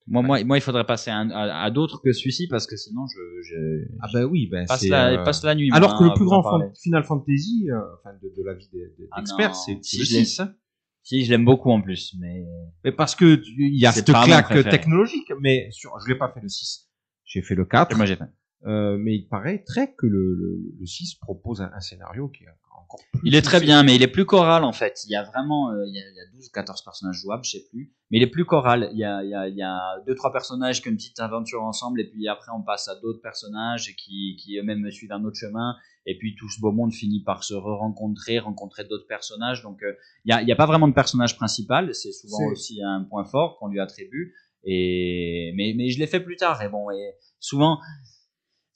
Moi, 0.09 0.23
moi, 0.23 0.45
moi, 0.45 0.57
il 0.57 0.61
faudrait 0.61 0.85
passer 0.87 1.11
à, 1.11 1.17
un- 1.19 1.31
à, 1.31 1.63
à 1.65 1.71
d'autres 1.71 2.01
que 2.01 2.13
celui-ci 2.13 2.47
parce 2.49 2.67
que 2.67 2.77
sinon, 2.77 3.07
je, 3.09 3.43
je 3.49 3.89
Ah 4.01 4.07
ben 4.13 4.25
oui, 4.25 4.47
ben 4.49 4.65
passe, 4.67 4.87
la, 4.89 5.09
euh, 5.21 5.25
passe 5.25 5.43
la 5.43 5.55
nuit. 5.57 5.69
Alors 5.73 5.91
moi, 5.91 5.99
que 5.99 6.05
le 6.05 6.15
plus 6.15 6.25
grand 6.27 6.43
fan- 6.43 6.71
Final 6.81 7.03
Fantasy, 7.05 7.69
euh, 7.71 7.81
enfin 7.99 8.17
de, 8.23 8.33
de 8.37 8.43
la 8.45 8.55
vie 8.55 8.69
des, 8.73 8.87
des 8.99 9.09
Ah 9.11 9.21
experts, 9.21 9.55
c'est 9.57 9.83
si 9.83 9.99
le 9.99 10.05
je 10.05 10.13
l'ai- 10.19 10.25
6. 10.25 10.41
hein. 10.41 10.55
Si, 11.03 11.25
je 11.25 11.31
l'aime 11.31 11.45
beaucoup 11.45 11.71
en 11.71 11.81
plus, 11.81 12.17
mais 12.21 12.45
Mais 12.85 12.91
parce 12.93 13.15
que 13.15 13.41
il 13.59 13.79
y 13.81 13.87
a 13.87 13.93
cette 13.93 14.07
claque 14.07 14.69
technologique, 14.71 15.33
mais 15.41 15.69
sur, 15.71 15.93
je 16.01 16.09
l'ai 16.13 16.19
pas 16.19 16.31
fait 16.33 16.41
le 16.41 16.49
6. 16.49 16.89
J'ai 17.25 17.43
fait 17.43 17.55
le 17.55 17.65
4. 17.65 17.97
moi 17.97 18.07
j'ai 18.07 18.17
fait. 18.17 18.25
Euh, 18.67 18.97
mais 18.99 19.15
il 19.15 19.29
paraît 19.29 19.63
très 19.65 19.93
que 19.95 20.07
le, 20.07 20.35
le, 20.35 20.59
le 20.81 20.87
6 20.87 21.15
propose 21.17 21.61
un, 21.63 21.71
un 21.75 21.81
scénario 21.81 22.29
qui 22.29 22.43
est 22.45 22.49
encore 22.87 23.01
plus. 23.13 23.21
Il 23.25 23.35
est 23.35 23.43
très 23.43 23.61
bien, 23.61 23.83
mais 23.83 23.95
il 23.97 24.03
est 24.03 24.09
plus 24.09 24.25
choral 24.25 24.65
en 24.65 24.73
fait. 24.73 25.05
Il 25.07 25.11
y 25.11 25.17
a 25.17 25.23
vraiment, 25.23 25.71
euh, 25.71 25.85
il, 25.87 25.95
y 25.95 25.99
a, 25.99 26.09
il 26.09 26.17
y 26.17 26.21
a 26.21 26.27
12 26.33 26.47
ou 26.47 26.51
14 26.53 26.83
personnages 26.83 27.17
jouables, 27.17 27.45
je 27.45 27.51
sais 27.51 27.65
plus. 27.71 27.93
Mais 28.11 28.19
il 28.19 28.23
est 28.23 28.29
plus 28.29 28.45
choral. 28.45 28.89
Il 28.93 28.99
y 28.99 29.05
a, 29.05 29.23
il 29.23 29.31
y 29.31 29.35
a, 29.35 29.49
il 29.49 29.57
y 29.57 29.63
a 29.63 29.79
deux 30.07 30.15
trois 30.15 30.33
personnages 30.33 30.81
qui 30.81 30.89
ont 30.89 30.93
une 30.93 30.97
petite 30.97 31.21
aventure 31.21 31.63
ensemble, 31.63 32.01
et 32.01 32.09
puis 32.09 32.29
après 32.29 32.53
on 32.57 32.63
passe 32.63 32.89
à 32.89 32.95
d'autres 32.97 33.21
personnages 33.21 33.95
qui, 33.97 34.37
qui 34.41 34.59
eux-mêmes 34.59 34.91
suivent 34.91 35.13
un 35.13 35.25
autre 35.25 35.37
chemin. 35.37 35.77
Et 36.09 36.17
puis 36.17 36.37
tout 36.37 36.49
ce 36.49 36.61
beau 36.61 36.71
monde 36.71 36.93
finit 36.93 37.23
par 37.25 37.43
se 37.43 37.55
re-rencontrer, 37.55 38.39
rencontrer 38.39 38.85
d'autres 38.85 39.09
personnages. 39.09 39.63
Donc 39.63 39.83
euh, 39.83 39.93
il 40.25 40.31
y 40.31 40.33
a, 40.33 40.55
a 40.55 40.57
pas 40.57 40.67
vraiment 40.67 40.89
de 40.89 40.95
personnage 40.95 41.37
principal. 41.37 41.95
C'est 41.95 42.13
souvent 42.13 42.47
aussi 42.47 42.81
un 42.83 43.03
point 43.03 43.25
fort 43.25 43.59
qu'on 43.59 43.69
lui 43.69 43.81
attribue. 43.81 44.35
Et 44.63 45.53
mais, 45.57 45.75
mais 45.77 45.91
je 45.91 45.99
l'ai 45.99 46.07
fait 46.07 46.21
plus 46.21 46.37
tard. 46.37 46.63
Et 46.63 46.69
bon, 46.69 46.91
et 46.91 47.15
souvent. 47.41 47.79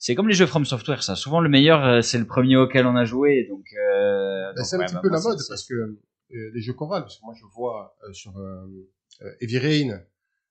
C'est 0.01 0.15
comme 0.15 0.27
les 0.27 0.33
jeux 0.33 0.47
From 0.47 0.65
Software, 0.65 1.03
ça. 1.03 1.15
Souvent, 1.15 1.41
le 1.41 1.47
meilleur, 1.47 1.85
euh, 1.85 2.01
c'est 2.01 2.17
le 2.17 2.25
premier 2.25 2.57
auquel 2.57 2.87
on 2.87 2.95
a 2.95 3.05
joué. 3.05 3.45
Donc, 3.47 3.63
euh, 3.73 4.51
Ben, 4.55 4.63
c'est 4.63 4.75
un 4.75 4.79
ouais, 4.79 4.85
petit 4.85 4.95
bah, 4.95 5.01
peu 5.03 5.09
la 5.09 5.21
mode 5.21 5.37
parce 5.47 5.63
que 5.63 5.75
euh, 5.75 5.99
les 6.31 6.59
jeux 6.59 6.73
chorales, 6.73 7.03
parce 7.03 7.19
que 7.19 7.23
moi 7.23 7.35
je 7.39 7.45
vois 7.53 7.95
euh, 8.03 8.11
sur 8.11 8.35
euh, 8.35 8.65
euh, 9.21 9.31
Heavy 9.41 9.59
Rain, 9.59 10.01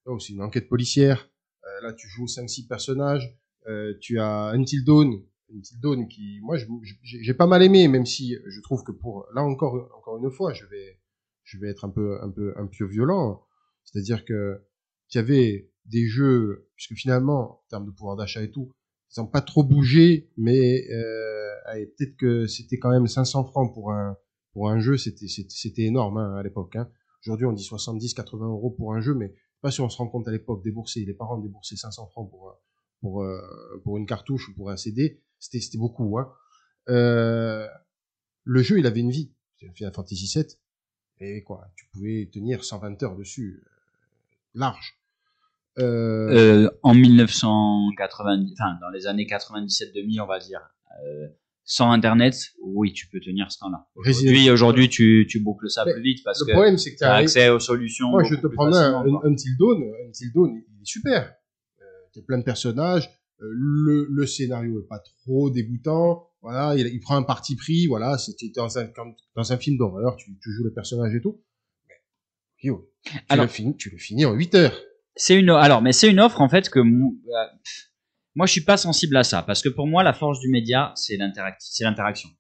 oh, 0.04 0.20
c'est 0.20 0.34
une 0.34 0.42
enquête 0.42 0.68
policière. 0.68 1.28
Euh, 1.64 1.80
là, 1.82 1.92
tu 1.92 2.06
joues 2.06 2.26
5-6 2.26 2.68
personnages. 2.68 3.36
Euh, 3.66 3.92
tu 4.00 4.20
as 4.20 4.52
Until 4.54 4.84
Dawn, 4.84 5.20
Until 5.52 5.80
Dawn 5.80 6.06
qui, 6.06 6.38
moi, 6.42 6.56
j'ai 7.02 7.34
pas 7.34 7.48
mal 7.48 7.64
aimé, 7.64 7.88
même 7.88 8.06
si 8.06 8.36
je 8.46 8.60
trouve 8.60 8.84
que 8.84 8.92
pour 8.92 9.26
là 9.34 9.42
encore, 9.42 9.90
encore 9.98 10.16
une 10.22 10.30
fois, 10.30 10.52
je 10.52 10.64
vais, 10.66 11.00
je 11.42 11.58
vais 11.58 11.70
être 11.70 11.84
un 11.84 11.90
peu, 11.90 12.22
un 12.22 12.30
peu, 12.30 12.54
un 12.56 12.68
peu 12.68 12.84
violent. 12.84 13.42
C'est-à-dire 13.82 14.24
que 14.24 14.62
tu 15.08 15.18
avais 15.18 15.72
des 15.86 16.06
jeux, 16.06 16.68
puisque 16.76 16.94
finalement, 16.94 17.50
en 17.50 17.64
termes 17.68 17.86
de 17.86 17.90
pouvoir 17.90 18.14
d'achat 18.14 18.42
et 18.42 18.50
tout, 18.52 18.72
ils 19.16 19.20
n'ont 19.20 19.26
pas 19.26 19.40
trop 19.40 19.64
bougé, 19.64 20.30
mais 20.36 20.88
euh, 20.90 21.86
peut-être 21.96 22.16
que 22.16 22.46
c'était 22.46 22.78
quand 22.78 22.90
même 22.90 23.06
500 23.06 23.44
francs 23.44 23.72
pour 23.74 23.92
un 23.92 24.16
pour 24.52 24.68
un 24.68 24.80
jeu, 24.80 24.96
c'était 24.96 25.82
énorme 25.82 26.18
hein, 26.18 26.36
à 26.36 26.42
l'époque. 26.42 26.74
Hein. 26.76 26.90
Aujourd'hui, 27.24 27.46
on 27.46 27.52
dit 27.52 27.62
70, 27.62 28.14
80 28.14 28.48
euros 28.48 28.70
pour 28.70 28.94
un 28.94 29.00
jeu, 29.00 29.14
mais 29.14 29.32
pas 29.60 29.70
si 29.70 29.80
on 29.80 29.88
se 29.88 29.96
rend 29.96 30.08
compte 30.08 30.26
à 30.26 30.32
l'époque 30.32 30.64
débourser 30.64 31.04
les 31.04 31.14
parents 31.14 31.38
débourser 31.38 31.76
500 31.76 32.08
francs 32.08 32.30
pour 32.30 32.58
pour 33.00 33.22
euh, 33.22 33.40
pour 33.84 33.96
une 33.98 34.06
cartouche 34.06 34.48
ou 34.48 34.54
pour 34.54 34.70
un 34.70 34.76
CD, 34.76 35.22
c'était 35.38 35.60
c'était 35.60 35.78
beaucoup. 35.78 36.18
Hein. 36.18 36.32
Euh, 36.88 37.66
le 38.44 38.62
jeu, 38.62 38.78
il 38.78 38.86
avait 38.86 39.00
une 39.00 39.10
vie. 39.10 39.32
C'était 39.56 39.72
Final 39.74 39.92
Fantasy 39.94 40.30
VII, 40.34 40.46
et 41.20 41.42
quoi, 41.42 41.70
tu 41.76 41.86
pouvais 41.92 42.28
tenir 42.32 42.64
120 42.64 43.02
heures 43.02 43.16
dessus, 43.16 43.62
euh, 43.62 43.70
large. 44.54 44.99
Euh, 45.78 46.64
Euh, 46.66 46.70
en 46.82 46.94
1990, 46.94 48.54
enfin 48.58 48.76
dans 48.80 48.90
les 48.90 49.06
années 49.06 49.26
97-2000, 49.26 50.20
on 50.20 50.26
va 50.26 50.38
dire, 50.38 50.60
euh, 51.04 51.28
sans 51.64 51.90
Internet, 51.92 52.34
oui, 52.62 52.92
tu 52.92 53.06
peux 53.08 53.20
tenir 53.20 53.50
ce 53.52 53.58
temps-là. 53.58 53.86
Aujourd'hui, 53.94 54.50
aujourd'hui, 54.50 54.88
tu, 54.88 55.26
tu 55.30 55.40
boucles 55.40 55.70
ça 55.70 55.84
Mais 55.84 55.92
plus 55.94 56.02
vite 56.02 56.24
parce 56.24 56.40
le 56.40 56.46
que 56.46 56.52
problème, 56.52 56.76
c'est 56.78 56.92
que 56.92 56.98
tu 56.98 57.04
as 57.04 57.14
accès 57.14 57.48
aux 57.50 57.60
solutions. 57.60 58.08
Moi, 58.10 58.24
je 58.24 58.34
te 58.34 58.46
prends 58.48 58.72
un, 58.74 59.04
Until 59.24 59.56
Dawn. 59.58 59.82
Until 60.08 60.32
Dawn, 60.34 60.50
il 60.56 60.82
est 60.82 60.84
super. 60.84 61.32
Euh, 61.80 61.84
T'as 62.12 62.22
plein 62.22 62.38
de 62.38 62.44
personnages. 62.44 63.08
Le, 63.38 64.06
le 64.10 64.26
scénario 64.26 64.80
est 64.80 64.86
pas 64.88 64.98
trop 65.24 65.48
dégoûtant. 65.50 66.26
Voilà, 66.42 66.74
il, 66.76 66.86
il 66.88 67.00
prend 67.00 67.16
un 67.16 67.22
parti 67.22 67.54
pris. 67.56 67.86
Voilà, 67.86 68.18
c'était 68.18 68.50
dans 68.54 68.78
un 68.78 68.88
dans 69.36 69.52
un 69.52 69.56
film 69.56 69.78
d'horreur. 69.78 70.16
Tu, 70.16 70.36
tu 70.42 70.50
joues 70.52 70.64
le 70.64 70.72
personnage 70.72 71.14
et 71.14 71.20
tout. 71.20 71.40
Mais 71.88 71.94
yo, 72.68 72.90
tu 73.04 73.12
Alors- 73.28 73.44
le 73.46 73.50
finis, 73.50 73.76
tu 73.76 73.90
le 73.90 73.96
finis 73.98 74.24
en 74.26 74.34
8 74.34 74.54
heures. 74.56 74.78
C'est 75.22 75.38
une 75.38 75.50
alors, 75.50 75.82
mais 75.82 75.92
c'est 75.92 76.08
une 76.10 76.18
offre 76.18 76.40
en 76.40 76.48
fait 76.48 76.70
que 76.70 76.78
euh, 76.80 77.46
moi 78.34 78.46
je 78.46 78.52
suis 78.52 78.62
pas 78.62 78.78
sensible 78.78 79.16
à 79.18 79.22
ça 79.24 79.42
parce 79.42 79.60
que 79.62 79.68
pour 79.68 79.86
moi 79.86 80.02
la 80.02 80.14
force 80.14 80.40
du 80.40 80.48
média 80.48 80.92
c'est 80.96 81.18
l'interact- 81.18 81.60
c'est 81.60 81.84
l'interaction. 81.84 82.30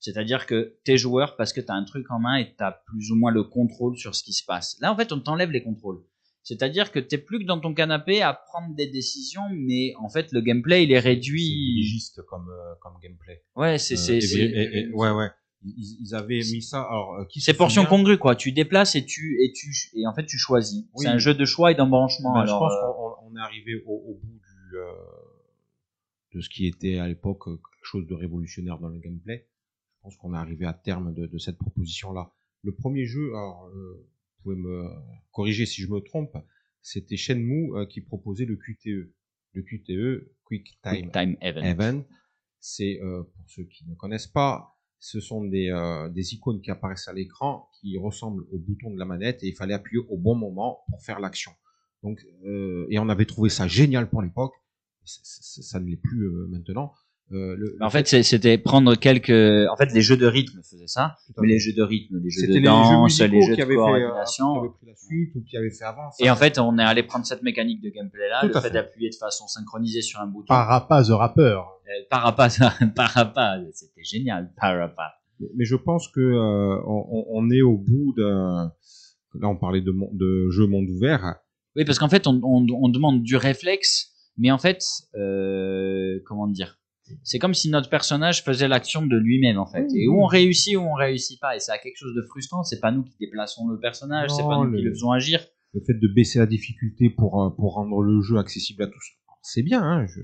C'est-à-dire 0.00 0.46
que 0.46 0.78
t'es 0.84 0.96
joueur 0.96 1.36
parce 1.36 1.52
que 1.52 1.60
t'as 1.60 1.74
un 1.74 1.84
truc 1.84 2.10
en 2.10 2.18
main 2.18 2.36
et 2.36 2.54
t'as 2.56 2.72
plus 2.86 3.10
ou 3.12 3.16
moins 3.16 3.30
le 3.30 3.44
contrôle 3.44 3.98
sur 3.98 4.14
ce 4.14 4.22
qui 4.24 4.32
se 4.32 4.44
passe. 4.46 4.76
Là 4.80 4.90
en 4.92 4.96
fait 4.96 5.12
on 5.12 5.20
t'enlève 5.20 5.50
les 5.50 5.62
contrôles. 5.62 6.02
C'est-à-dire 6.42 6.90
que 6.90 6.98
t'es 6.98 7.18
plus 7.18 7.38
que 7.40 7.44
dans 7.44 7.60
ton 7.60 7.74
canapé 7.74 8.22
à 8.22 8.32
prendre 8.32 8.74
des 8.74 8.86
décisions, 8.88 9.48
mais 9.52 9.92
en 10.00 10.08
fait 10.08 10.32
le 10.32 10.40
gameplay 10.40 10.84
il 10.84 10.90
est 10.92 11.00
C'est 11.02 11.08
réduit. 11.10 11.74
légiste 11.76 12.22
comme, 12.22 12.48
euh, 12.48 12.74
comme 12.80 12.94
gameplay. 13.02 13.44
Ouais, 13.56 13.76
c'est 13.78 13.94
Euh, 13.94 13.96
c'est 13.98 14.20
c'est 14.22 14.88
ouais, 14.94 15.10
ouais. 15.10 15.28
Ils, 15.64 15.98
ils 16.00 16.14
avaient 16.14 16.38
mis 16.38 16.62
ça. 16.62 16.82
Alors, 16.82 17.14
euh, 17.14 17.24
qui 17.26 17.40
c'est 17.40 17.54
portion 17.54 17.84
congrue 17.84 18.18
quoi. 18.18 18.34
Tu 18.34 18.52
déplaces 18.52 18.94
et 18.96 19.04
tu 19.04 19.40
et 19.42 19.52
tu 19.52 19.72
et 19.94 20.06
en 20.06 20.14
fait 20.14 20.26
tu 20.26 20.38
choisis. 20.38 20.84
Oui. 20.94 21.04
C'est 21.04 21.08
un 21.08 21.18
jeu 21.18 21.34
de 21.34 21.44
choix 21.44 21.70
et 21.70 21.74
d'embranchement. 21.74 22.34
Ben, 22.34 22.40
alors, 22.40 22.58
je 22.58 22.64
pense 22.64 22.72
euh, 22.72 22.92
qu'on 22.92 23.32
on 23.32 23.36
est 23.36 23.40
arrivé 23.40 23.82
au, 23.86 23.94
au 23.94 24.14
bout 24.14 24.38
du, 24.38 24.76
euh, 24.76 24.92
de 26.34 26.40
ce 26.40 26.48
qui 26.48 26.66
était 26.66 26.98
à 26.98 27.06
l'époque 27.06 27.44
quelque 27.44 27.84
chose 27.84 28.06
de 28.06 28.14
révolutionnaire 28.14 28.78
dans 28.78 28.88
le 28.88 28.98
gameplay. 28.98 29.48
Je 29.96 30.02
pense 30.02 30.16
qu'on 30.16 30.34
est 30.34 30.38
arrivé 30.38 30.66
à 30.66 30.72
terme 30.72 31.14
de, 31.14 31.26
de 31.26 31.38
cette 31.38 31.58
proposition-là. 31.58 32.32
Le 32.62 32.74
premier 32.74 33.04
jeu, 33.04 33.28
alors, 33.30 33.66
euh, 33.66 34.08
vous 34.36 34.42
pouvez 34.42 34.56
me 34.56 34.88
corriger 35.30 35.66
si 35.66 35.82
je 35.82 35.88
me 35.88 36.00
trompe, 36.00 36.36
c'était 36.80 37.16
Shenmue 37.16 37.76
euh, 37.76 37.86
qui 37.86 38.00
proposait 38.00 38.44
le 38.44 38.56
QTE. 38.56 39.12
Le 39.54 39.62
QTE, 39.62 40.32
Quick 40.44 40.80
Time, 40.82 40.92
Quick 40.92 41.12
Time 41.12 41.36
Event. 41.40 41.62
Event. 41.62 42.04
C'est, 42.58 43.00
pour 43.02 43.50
ceux 43.50 43.64
qui 43.64 43.84
ne 43.86 43.94
connaissent 43.96 44.28
pas, 44.28 44.78
ce 45.02 45.18
sont 45.18 45.42
des, 45.42 45.68
euh, 45.68 46.08
des 46.10 46.34
icônes 46.34 46.60
qui 46.60 46.70
apparaissent 46.70 47.08
à 47.08 47.12
l'écran 47.12 47.68
qui 47.72 47.98
ressemblent 47.98 48.44
au 48.52 48.58
bouton 48.58 48.92
de 48.92 48.98
la 49.00 49.04
manette 49.04 49.42
et 49.42 49.48
il 49.48 49.54
fallait 49.56 49.74
appuyer 49.74 50.00
au 50.08 50.16
bon 50.16 50.36
moment 50.36 50.84
pour 50.88 51.02
faire 51.02 51.18
l'action. 51.18 51.50
Donc, 52.04 52.24
euh, 52.44 52.86
et 52.88 53.00
on 53.00 53.08
avait 53.08 53.26
trouvé 53.26 53.50
ça 53.50 53.66
génial 53.66 54.08
pour 54.08 54.22
l'époque. 54.22 54.54
Ça 55.04 55.80
ne 55.80 55.86
l'est 55.86 55.96
plus 55.96 56.28
euh, 56.28 56.46
maintenant. 56.48 56.94
Euh, 57.30 57.54
le- 57.56 57.76
En 57.80 57.88
fait, 57.88 58.06
c'était 58.22 58.58
prendre 58.58 58.94
quelques. 58.94 59.30
En 59.70 59.76
fait, 59.76 59.92
les 59.94 60.02
jeux 60.02 60.16
de 60.18 60.26
rythme 60.26 60.60
faisaient 60.62 60.86
ça, 60.86 61.16
mais 61.40 61.48
les 61.48 61.58
jeux 61.58 61.72
de 61.72 61.82
rythme, 61.82 62.18
les 62.22 62.28
jeux 62.30 62.40
c'était 62.40 62.52
de 62.54 62.58
les 62.58 62.64
danse, 62.64 63.16
jeux 63.16 63.26
les 63.26 63.40
jeux 63.42 63.54
qui 63.54 63.60
de 63.62 63.66
fait, 63.66 63.72
euh, 63.72 63.74
qui 63.74 63.74
coordination. 63.76 64.58
avaient 64.60 64.68
pris 64.68 64.86
la 64.86 64.96
suite 64.96 65.34
ou 65.36 65.42
qui 65.42 65.56
avaient 65.56 65.70
fait 65.70 65.84
avant. 65.84 66.10
ça. 66.10 66.24
Et 66.24 66.28
en 66.30 66.36
fait, 66.36 66.58
on 66.58 66.78
est 66.78 66.82
allé 66.82 67.02
prendre 67.02 67.24
cette 67.24 67.42
mécanique 67.42 67.80
de 67.82 67.88
gameplay 67.88 68.28
là, 68.28 68.40
Tout 68.42 68.48
le 68.48 68.52
fait, 68.54 68.60
fait. 68.60 68.70
d'appuyer 68.70 69.08
de 69.08 69.14
façon 69.14 69.46
synchronisée 69.46 70.02
sur 70.02 70.20
un 70.20 70.26
bouton. 70.26 70.46
Parappa 70.48 71.02
the 71.04 71.10
Rapper. 71.10 71.42
Euh, 71.42 71.90
Parappa, 72.10 72.48
Parappa, 72.96 73.56
c'était 73.72 74.04
génial, 74.04 74.52
Parappa. 74.60 75.12
Mais- 75.40 75.48
mais 75.56 75.64
je 75.64 75.76
pense 75.76 76.08
que 76.08 76.20
euh, 76.20 76.82
on, 76.86 77.24
on 77.30 77.50
est 77.50 77.62
au 77.62 77.78
bout 77.78 78.12
d'un. 78.16 78.72
Là, 79.40 79.48
on 79.48 79.56
parlait 79.56 79.80
de, 79.80 79.94
de 80.12 80.50
jeux 80.50 80.66
monde 80.66 80.90
ouvert. 80.90 81.36
Oui, 81.76 81.86
parce 81.86 81.98
qu'en 81.98 82.10
fait, 82.10 82.26
on, 82.26 82.38
on, 82.44 82.66
on 82.70 82.88
demande 82.90 83.22
du 83.22 83.36
réflexe, 83.36 84.10
mais 84.36 84.50
en 84.50 84.58
fait, 84.58 84.82
euh, 85.14 86.20
comment 86.26 86.46
dire? 86.46 86.78
C'est 87.24 87.38
comme 87.38 87.54
si 87.54 87.68
notre 87.70 87.90
personnage 87.90 88.42
faisait 88.44 88.68
l'action 88.68 89.04
de 89.04 89.16
lui-même, 89.16 89.58
en 89.58 89.66
fait. 89.66 89.86
Et 89.94 90.08
où 90.08 90.22
on 90.22 90.26
réussit, 90.26 90.76
ou 90.76 90.80
on 90.80 90.94
réussit 90.94 91.40
pas. 91.40 91.56
Et 91.56 91.60
ça 91.60 91.74
a 91.74 91.78
quelque 91.78 91.96
chose 91.96 92.14
de 92.14 92.22
frustrant. 92.22 92.62
C'est 92.62 92.80
pas 92.80 92.90
nous 92.92 93.02
qui 93.02 93.14
déplaçons 93.20 93.66
le 93.68 93.78
personnage, 93.78 94.30
c'est 94.30 94.42
pas 94.42 94.56
nous 94.64 94.70
qui 94.76 94.82
le- 94.82 94.90
faisons 94.92 95.10
agir. 95.10 95.44
Le 95.74 95.80
fait 95.86 95.94
de 95.94 96.08
baisser 96.08 96.38
la 96.38 96.46
difficulté 96.46 97.10
pour 97.10 97.42
euh, 97.42 97.50
pour 97.50 97.74
rendre 97.74 98.02
le 98.02 98.20
jeu 98.22 98.38
accessible 98.38 98.82
à 98.82 98.86
tous, 98.86 99.04
c'est 99.42 99.62
bien. 99.62 99.82
Hein, 99.82 100.06
je 100.06 100.20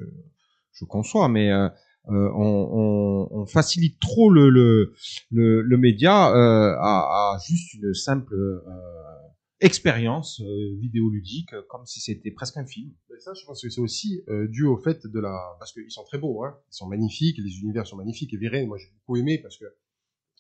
je 0.72 0.84
conçois, 0.84 1.28
mais 1.28 1.50
euh, 1.50 1.68
euh, 2.10 2.30
on, 2.36 3.28
on, 3.32 3.40
on 3.42 3.46
facilite 3.46 3.98
trop 3.98 4.30
le 4.30 4.48
le 4.50 4.92
le, 5.30 5.62
le 5.62 5.76
média 5.78 6.30
euh, 6.34 6.74
à, 6.80 7.34
à 7.34 7.38
juste 7.46 7.74
une 7.74 7.92
simple 7.94 8.34
euh, 8.34 8.60
expérience 9.60 10.40
euh, 10.40 10.76
vidéoludique, 10.78 11.52
euh, 11.52 11.62
comme 11.68 11.84
si 11.84 12.00
c'était 12.00 12.30
presque 12.30 12.56
un 12.56 12.66
film. 12.66 12.92
Ça, 13.18 13.32
je 13.34 13.44
pense 13.44 13.60
que 13.62 13.68
c'est 13.68 13.80
aussi 13.80 14.22
euh, 14.28 14.46
dû 14.48 14.64
au 14.64 14.76
fait 14.76 15.06
de 15.06 15.18
la... 15.20 15.56
Parce 15.58 15.72
qu'ils 15.72 15.90
sont 15.90 16.04
très 16.04 16.18
beaux, 16.18 16.44
hein. 16.44 16.56
Ils 16.70 16.76
sont 16.76 16.86
magnifiques, 16.86 17.38
les 17.38 17.58
univers 17.60 17.86
sont 17.86 17.96
magnifiques. 17.96 18.32
Et 18.34 18.36
Viren, 18.36 18.66
moi, 18.66 18.78
j'ai 18.78 18.88
beaucoup 18.94 19.16
aimé 19.16 19.38
parce 19.38 19.58
que 19.58 19.64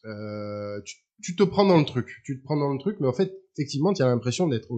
euh, 0.04 0.80
tu, 0.84 0.96
tu 1.20 1.34
te 1.34 1.42
prends 1.42 1.66
dans 1.66 1.78
le 1.78 1.84
truc. 1.84 2.08
Tu 2.24 2.38
te 2.38 2.44
prends 2.44 2.56
dans 2.56 2.72
le 2.72 2.78
truc, 2.78 2.98
mais 3.00 3.08
en 3.08 3.12
fait, 3.12 3.32
effectivement, 3.56 3.92
tu 3.92 4.02
as 4.02 4.06
l'impression 4.06 4.46
d'être... 4.46 4.68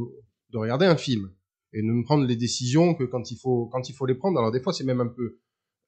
de 0.52 0.58
regarder 0.58 0.86
un 0.86 0.96
film 0.96 1.30
et 1.72 1.82
de 1.82 1.86
ne 1.86 2.02
prendre 2.02 2.24
les 2.24 2.36
décisions 2.36 2.94
que 2.94 3.04
quand 3.04 3.30
il 3.30 3.36
faut, 3.36 3.66
quand 3.66 3.88
il 3.88 3.94
faut 3.94 4.06
les 4.06 4.16
prendre. 4.16 4.38
Alors, 4.38 4.50
des 4.50 4.60
fois, 4.60 4.72
c'est 4.72 4.84
même 4.84 5.00
un 5.00 5.06
peu 5.06 5.38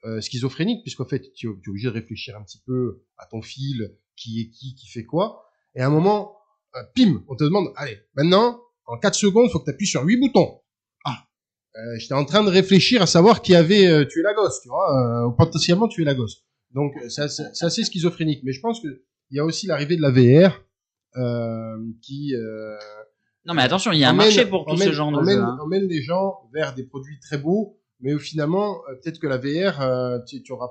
euh, 0.05 0.21
schizophrénique, 0.21 0.83
puisqu'en 0.83 1.07
fait, 1.07 1.23
tu, 1.33 1.49
tu 1.61 1.67
es 1.67 1.71
obligé 1.71 1.89
de 1.89 1.95
réfléchir 1.95 2.37
un 2.37 2.45
petit 2.45 2.61
peu 2.67 3.05
à 3.17 3.27
ton 3.27 3.43
fil, 3.43 3.97
qui 4.15 4.43
est 4.43 4.51
qui, 4.51 4.75
qui 4.75 4.89
fait 4.89 5.05
quoi. 5.05 5.43
Et 5.75 5.81
à 5.81 5.87
un 5.87 5.91
moment, 5.91 6.37
euh, 6.77 6.81
pim, 6.95 7.23
on 7.29 7.37
te 7.37 7.45
demande, 7.45 7.69
allez, 7.77 7.99
maintenant, 8.15 8.61
en 8.87 8.99
4 8.99 9.15
secondes, 9.15 9.51
faut 9.51 9.59
que 9.61 9.65
tu 9.65 9.71
appuies 9.71 9.87
sur 9.87 10.03
8 10.03 10.17
boutons. 10.19 10.61
Ah, 11.05 11.17
euh, 11.77 11.99
j'étais 11.99 12.15
en 12.15 12.25
train 12.25 12.43
de 12.45 12.51
réfléchir 12.51 13.03
à 13.03 13.07
savoir 13.07 13.43
qui 13.43 13.55
avait 13.55 13.87
euh, 13.87 14.05
tué 14.05 14.23
la 14.23 14.35
gosse, 14.35 14.61
tu 14.63 14.69
vois, 14.69 15.25
euh, 15.25 15.29
ou 15.29 15.33
potentiellement 15.33 15.89
tué 15.89 16.05
la 16.05 16.15
gosse. 16.15 16.45
Donc, 16.73 16.93
euh, 16.97 17.09
c'est 17.09 17.23
assez, 17.23 17.43
c'est 17.55 17.65
assez 17.67 17.85
schizophrénique. 17.85 18.41
Mais 18.45 18.53
je 18.53 18.61
pense 18.61 18.81
que 18.81 18.89
il 19.31 19.37
y 19.37 19.41
a 19.41 19.45
aussi 19.45 19.67
l'arrivée 19.67 19.97
de 19.97 20.03
la 20.03 20.11
VR, 20.11 20.61
euh, 21.17 21.77
qui... 22.03 22.35
Euh, 22.35 22.77
Non, 23.47 23.55
mais 23.55 23.63
attention, 23.63 23.93
il 23.93 23.99
y 23.99 24.05
a 24.05 24.11
un 24.11 24.15
marché 24.15 24.47
pour 24.47 24.65
tout 24.67 24.77
ce 24.77 24.83
emmène- 24.85 24.93
genre 24.93 25.11
de 25.13 25.17
emmène, 25.19 25.37
jeux. 25.39 25.43
hein. 25.43 25.59
emmène 25.61 25.87
les 25.89 26.03
gens 26.03 26.35
vers 26.53 26.75
des 26.75 26.85
produits 26.85 27.19
très 27.21 27.39
beaux, 27.39 27.79
mais 28.01 28.19
finalement, 28.19 28.81
peut-être 29.03 29.19
que 29.19 29.27
la 29.27 29.39
VR, 29.39 29.81
euh, 29.81 30.19
tu, 30.27 30.43
tu 30.43 30.53
auras 30.53 30.69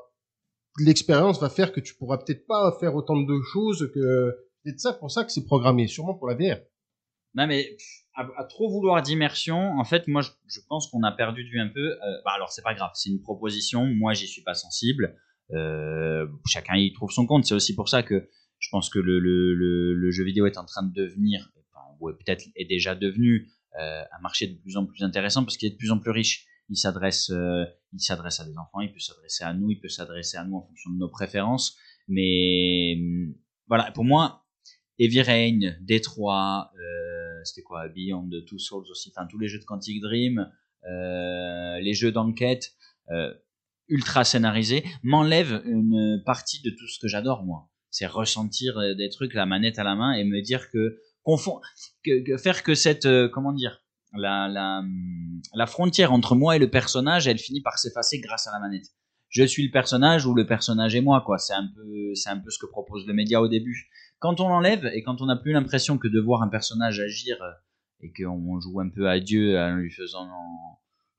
l'expérience 0.79 1.39
va 1.41 1.50
faire 1.50 1.72
que 1.74 1.79
tu 1.79 1.96
pourras 1.96 2.17
peut-être 2.17 2.46
pas 2.48 2.75
faire 2.79 2.96
autant 2.96 3.17
de 3.20 3.41
choses 3.51 3.89
que 3.93 4.36
peut-être 4.63 4.80
ça 4.80 4.94
pour 4.94 5.12
ça 5.12 5.24
que 5.24 5.32
c'est 5.32 5.46
programmé, 5.46 5.88
sûrement 5.88 6.13
pour 6.13 6.27
la 6.27 6.36
VR. 6.36 6.60
Non, 7.34 7.48
mais 7.48 7.77
à, 8.15 8.44
trop 8.44 8.70
vouloir 8.70 9.01
d'immersion, 9.01 9.80
en 9.80 9.86
fait, 9.86 10.08
moi, 10.08 10.22
je, 10.22 10.60
pense 10.68 10.88
qu'on 10.88 11.03
a 11.03 11.12
perdu 11.12 11.44
vue 11.44 11.60
un 11.60 11.70
peu. 11.70 11.91
Euh, 11.91 12.22
bah, 12.25 12.32
alors, 12.36 12.51
c'est 12.51 12.62
pas 12.62 12.74
grave, 12.74 12.91
c'est 12.94 13.10
une 13.10 13.22
proposition. 13.22 13.86
Moi, 13.86 14.13
j'y 14.13 14.27
suis 14.27 14.44
pas 14.44 14.53
sensible. 14.53 15.18
Euh, 15.53 16.27
chacun 16.46 16.75
y 16.75 16.91
trouve 16.94 17.12
son 17.12 17.25
compte. 17.25 17.46
C'est 17.46 17.53
aussi 17.53 17.75
pour 17.75 17.89
ça 17.89 18.03
que 18.03 18.30
je 18.60 18.70
pense 18.70 18.89
que 18.89 19.00
le, 19.00 20.12
jeu 20.12 20.24
vidéo 20.24 20.46
est 20.46 20.58
en 20.58 20.65
train 20.65 20.84
de 20.84 20.94
devenir, 20.94 21.51
ou 22.00 22.12
peut-être 22.12 22.46
est 22.56 22.65
déjà 22.65 22.96
devenu 22.96 23.50
euh, 23.80 24.03
un 24.12 24.22
marché 24.22 24.48
de 24.48 24.56
plus 24.56 24.77
en 24.77 24.86
plus 24.86 25.03
intéressant 25.03 25.44
parce 25.44 25.58
qu'il 25.58 25.68
est 25.68 25.72
de 25.72 25.77
plus 25.77 25.91
en 25.91 26.00
plus 26.00 26.12
riche. 26.12 26.46
Il 26.70 26.77
s'adresse, 26.77 27.30
euh, 27.32 27.65
il 27.94 28.00
s'adresse 28.00 28.39
à 28.39 28.46
des 28.46 28.58
enfants, 28.58 28.82
il 28.82 28.91
peut 28.91 29.00
s'adresser 29.00 29.44
à 29.44 29.53
nous, 29.53 29.72
il 29.72 29.80
peut 29.80 29.89
s'adresser 29.89 30.38
à 30.38 30.46
nous 30.46 30.58
en 30.58 30.62
fonction 30.62 30.91
de 30.91 30.98
nos 30.98 31.10
préférences. 31.10 31.77
Mais 32.08 32.96
hum, 32.98 33.34
voilà, 33.68 33.91
pour 33.91 34.03
moi, 34.03 34.41
Heavy 35.01 35.22
Rain, 35.24 35.60
Détroit, 35.81 36.72
euh, 36.75 37.43
c'était 37.43 37.63
quoi, 37.63 37.88
Beyond 37.88 38.29
Two 38.46 38.60
Souls 38.60 38.86
aussi, 38.91 39.12
enfin 39.15 39.25
tous 39.27 39.39
les 39.39 39.48
jeux 39.48 39.58
de 39.58 39.65
Quantic 39.65 40.00
Dream, 40.00 40.48
euh, 40.88 41.79
les 41.79 41.93
jeux 41.96 42.12
d'enquête 42.12 42.74
euh, 43.10 43.34
ultra 43.88 44.24
scénarisés 44.24 44.84
m'enlèvent 45.01 45.63
une 45.65 46.22
partie 46.24 46.62
de 46.62 46.70
tout 46.70 46.88
ce 46.88 47.00
que 47.00 47.08
j'adore 47.08 47.43
moi. 47.43 47.67
C'est 47.89 48.05
ressentir 48.05 48.79
des 48.96 49.10
trucs, 49.10 49.34
la 49.34 49.48
manette 49.48 49.79
à 49.79 49.84
la 49.84 49.96
main 49.96 50.13
et 50.13 50.24
me 50.24 50.39
dire 50.41 50.70
que 50.70 51.00
confond, 51.24 51.60
que, 52.05 52.38
faire 52.38 52.62
que 52.62 52.75
cette, 52.75 53.08
comment 53.31 53.53
dire, 53.53 53.84
la, 54.13 54.48
la, 54.48 54.79
hum, 54.79 55.41
la 55.55 55.65
frontière 55.65 56.13
entre 56.13 56.36
moi 56.36 56.55
et 56.55 56.60
le 56.60 56.70
personnage, 56.70 57.27
elle 57.27 57.39
finit 57.39 57.62
par 57.62 57.79
s'effacer 57.79 58.20
grâce 58.20 58.46
à 58.48 58.51
la 58.51 58.60
manette. 58.60 58.86
Je 59.29 59.43
suis 59.43 59.65
le 59.65 59.72
personnage 59.72 60.25
ou 60.25 60.36
le 60.36 60.46
personnage 60.46 60.93
est 60.93 61.01
moi, 61.01 61.24
quoi. 61.25 61.38
C'est 61.38 61.53
un 61.53 61.67
peu, 61.74 62.13
c'est 62.15 62.29
un 62.29 62.38
peu 62.38 62.51
ce 62.51 62.60
que 62.60 62.65
propose 62.65 63.08
le 63.08 63.13
média 63.13 63.41
au 63.41 63.48
début 63.48 63.89
quand 64.22 64.40
on 64.40 64.48
l'enlève 64.48 64.86
et 64.94 65.04
quand 65.04 65.22
on 65.22 65.25
n'a 65.25 65.36
plus 65.36 65.51
l'impression 65.51 65.98
que 65.98 66.08
de 66.08 66.20
voir 66.22 66.42
un 66.42 66.48
personnage 66.48 67.01
agir 67.01 67.42
euh, 67.42 67.51
et 68.00 68.13
qu'on 68.13 68.60
joue 68.62 68.80
un 68.80 68.90
peu 68.90 69.10
à 69.10 69.20
Dieu 69.20 69.58
en 69.58 69.75
lui 69.75 69.92
faisant, 69.92 70.30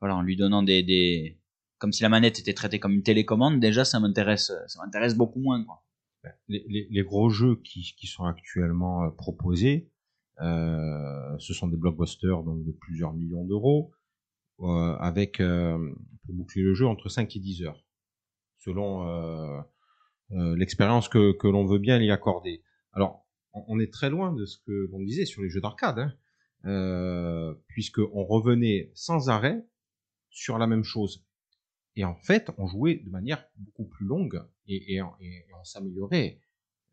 voilà, 0.01 0.17
en 0.17 0.23
lui 0.23 0.37
donnant 0.37 0.63
des, 0.63 1.39
comme 1.83 1.93
si 1.93 2.05
la 2.05 2.09
manette 2.09 2.39
était 2.39 2.55
traitée 2.55 2.79
comme 2.79 2.93
une 2.93 3.03
télécommande, 3.03 3.59
déjà 3.59 3.85
ça 3.85 3.99
m'intéresse, 3.99 4.53
ça 4.69 4.83
m'intéresse 4.85 5.17
beaucoup 5.17 5.41
moins, 5.41 5.65
quoi. 5.65 5.83
Les, 6.47 6.65
les, 6.69 6.87
les 6.89 7.03
gros 7.03 7.29
jeux 7.29 7.57
qui, 7.65 8.07
sont 8.07 8.25
actuellement 8.25 9.03
euh, 9.03 9.11
proposés, 9.11 9.91
euh, 10.41 11.37
ce 11.41 11.53
sont 11.53 11.67
des 11.67 11.77
blockbusters 11.77 12.45
donc 12.45 12.65
de 12.65 12.71
plusieurs 12.71 13.13
millions 13.13 13.45
d'euros, 13.45 13.91
euh, 14.61 14.95
avec 14.99 15.41
euh, 15.41 15.77
pour 16.25 16.35
boucler 16.35 16.63
le 16.63 16.75
jeu 16.75 16.87
entre 16.87 17.09
5 17.09 17.35
et 17.35 17.41
10 17.41 17.65
heures, 17.65 17.85
selon 18.59 19.09
euh, 19.09 19.61
euh, 20.31 20.57
l'expérience 20.57 21.09
que 21.09 21.49
l'on 21.49 21.67
veut 21.67 21.81
bien 21.81 22.01
y 22.01 22.13
accorder. 22.13 22.63
Alors, 22.93 23.27
on, 23.53 23.79
est 23.81 23.93
très 23.93 24.11
loin 24.11 24.33
de 24.33 24.45
ce 24.45 24.59
que 24.59 24.89
l'on 24.91 25.01
disait 25.01 25.27
sur 25.27 25.43
les 25.43 25.49
jeux 25.49 25.61
d'arcade, 25.61 25.99
hein, 25.99 26.13
euh, 26.65 27.55
puisqu'on 27.69 28.25
revenait 28.25 28.91
sans 28.95 29.29
arrêt 29.29 29.65
sur 30.31 30.59
la 30.59 30.67
même 30.67 30.85
chose. 30.85 31.27
Et 31.97 32.05
en 32.05 32.15
fait, 32.15 32.51
on 32.57 32.67
jouait 32.67 32.97
de 32.97 33.11
manière 33.11 33.45
beaucoup 33.57 33.85
plus 33.85 34.07
longue 34.07 34.43
et, 34.67 35.01
on 35.03 35.65
s'améliorait 35.65 36.41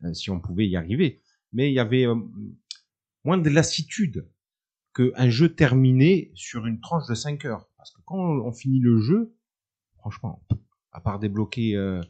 euh, 0.04 0.12
si 0.12 0.30
on 0.30 0.40
pouvait 0.40 0.68
y 0.68 0.76
arriver. 0.76 1.22
Mais 1.52 1.70
il 1.70 1.74
y 1.74 1.78
avait 1.78 2.06
euh, 2.06 2.16
moins 3.24 3.38
de 3.38 3.48
lassitude 3.48 4.28
qu'un 4.94 5.30
jeu 5.30 5.54
terminé 5.54 6.30
sur 6.34 6.66
une 6.66 6.80
tranche 6.80 7.06
de 7.08 7.14
5 7.14 7.44
heures. 7.46 7.68
Parce 7.76 7.92
que 7.92 8.00
quand 8.04 8.18
on, 8.18 8.46
on 8.46 8.52
finit 8.52 8.80
le 8.80 9.00
jeu, 9.00 9.34
franchement, 9.98 10.44
à 10.92 11.00
part 11.00 11.18
débloquer 11.18 11.76
euh, 11.76 12.00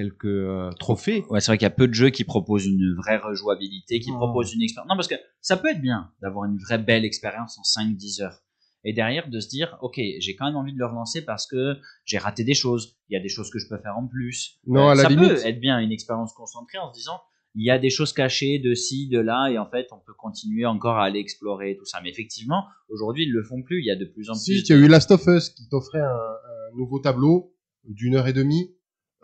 quelques 0.00 0.24
euh, 0.24 0.70
trophées, 0.78 1.24
Ouais, 1.30 1.40
c'est 1.40 1.46
vrai 1.50 1.58
qu'il 1.58 1.64
y 1.66 1.66
a 1.66 1.70
peu 1.70 1.88
de 1.88 1.94
jeux 1.94 2.10
qui 2.10 2.24
proposent 2.24 2.66
une 2.66 2.94
vraie 2.96 3.18
rejouabilité, 3.18 4.00
qui 4.00 4.10
Non. 4.10 4.16
proposent 4.18 4.54
une 4.54 4.62
expérience. 4.62 4.88
Non, 4.88 4.96
parce 4.96 5.08
que 5.08 5.14
ça 5.40 5.56
peut 5.56 5.68
être 5.68 5.80
bien 5.82 6.10
d'avoir 6.22 6.44
une 6.46 6.56
vraie 6.58 6.78
belle 6.78 7.04
expérience 7.04 7.58
en 7.58 7.62
5-10 7.62 8.22
heures. 8.22 8.38
Et 8.82 8.94
derrière, 8.94 9.28
de 9.28 9.40
se 9.40 9.48
dire, 9.48 9.76
ok, 9.82 10.00
j'ai 10.20 10.34
quand 10.36 10.46
même 10.46 10.56
envie 10.56 10.72
de 10.72 10.78
le 10.78 10.86
relancer 10.86 11.22
parce 11.22 11.46
que 11.46 11.76
j'ai 12.06 12.16
raté 12.16 12.44
des 12.44 12.54
choses. 12.54 12.96
Il 13.10 13.14
y 13.14 13.16
a 13.16 13.20
des 13.20 13.28
choses 13.28 13.50
que 13.50 13.58
je 13.58 13.68
peux 13.68 13.76
faire 13.76 13.96
en 13.98 14.06
plus. 14.06 14.58
Non, 14.66 14.86
Euh, 14.88 14.92
à 14.92 14.94
la 14.94 15.02
ça 15.02 15.08
limite. 15.10 15.28
peut 15.28 15.46
être 15.46 15.60
bien 15.60 15.78
une 15.80 15.92
expérience 15.92 16.32
concentrée 16.32 16.78
en 16.78 16.88
se 16.90 16.98
disant, 16.98 17.20
il 17.56 17.66
y 17.66 17.70
a 17.70 17.78
des 17.78 17.90
choses 17.90 18.12
cachées 18.14 18.58
de 18.58 18.74
ci, 18.74 19.08
de 19.08 19.18
là, 19.18 19.48
et 19.50 19.58
en 19.58 19.68
fait, 19.68 19.88
on 19.92 19.98
peut 19.98 20.14
continuer 20.16 20.64
encore 20.66 20.96
à 20.96 21.04
aller 21.04 21.18
explorer 21.18 21.76
tout 21.76 21.84
ça. 21.84 22.00
Mais 22.02 22.08
effectivement, 22.08 22.64
aujourd'hui, 22.88 23.24
ils 23.24 23.32
le 23.32 23.42
font 23.42 23.60
plus. 23.62 23.80
Il 23.80 23.86
y 23.86 23.90
a 23.90 23.96
de 23.96 24.04
plus 24.06 24.30
en 24.30 24.34
Si, 24.34 24.52
plus. 24.52 24.62
tu 24.62 24.72
as 24.72 24.76
eu 24.76 24.86
Last 24.88 25.10
of 25.10 25.26
Us 25.26 25.50
qui 25.50 25.68
t'offrait 25.68 26.00
un, 26.00 26.04
un 26.04 26.76
nouveau 26.76 27.00
tableau 27.00 27.52
d'une 27.84 28.14
heure 28.14 28.28
et 28.28 28.32
demie. 28.32 28.70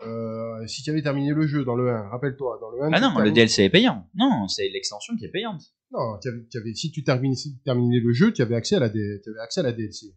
Euh, 0.05 0.67
si 0.67 0.83
tu 0.83 0.91
avais 0.91 1.01
terminé 1.01 1.31
le 1.33 1.47
jeu 1.47 1.63
dans 1.65 1.75
le 1.75 1.89
1, 1.89 2.09
rappelle-toi, 2.09 2.59
dans 2.61 2.69
le 2.69 2.83
1. 2.83 2.91
Ah 2.93 2.99
non, 2.99 3.17
le 3.19 3.31
DLC 3.31 3.63
est 3.63 3.69
payant. 3.69 4.07
Non, 4.15 4.47
c'est 4.47 4.69
l'extension 4.69 5.15
qui 5.17 5.25
est 5.25 5.29
payante. 5.31 5.61
Non, 5.91 6.19
tu 6.21 6.27
avais, 6.27 6.45
tu 6.51 6.57
avais- 6.59 6.73
si 6.75 6.91
tu 6.91 7.03
terminais, 7.03 7.35
si 7.35 7.55
tu 7.55 7.63
terminais 7.63 7.99
le 7.99 8.11
jeu, 8.13 8.31
tu 8.31 8.41
avais 8.41 8.55
accès 8.55 8.75
à 8.75 8.79
la, 8.79 8.89
D- 8.89 9.21
tu 9.23 9.29
avais 9.31 9.39
accès 9.39 9.61
à 9.61 9.63
la 9.63 9.71
DLC. 9.71 10.07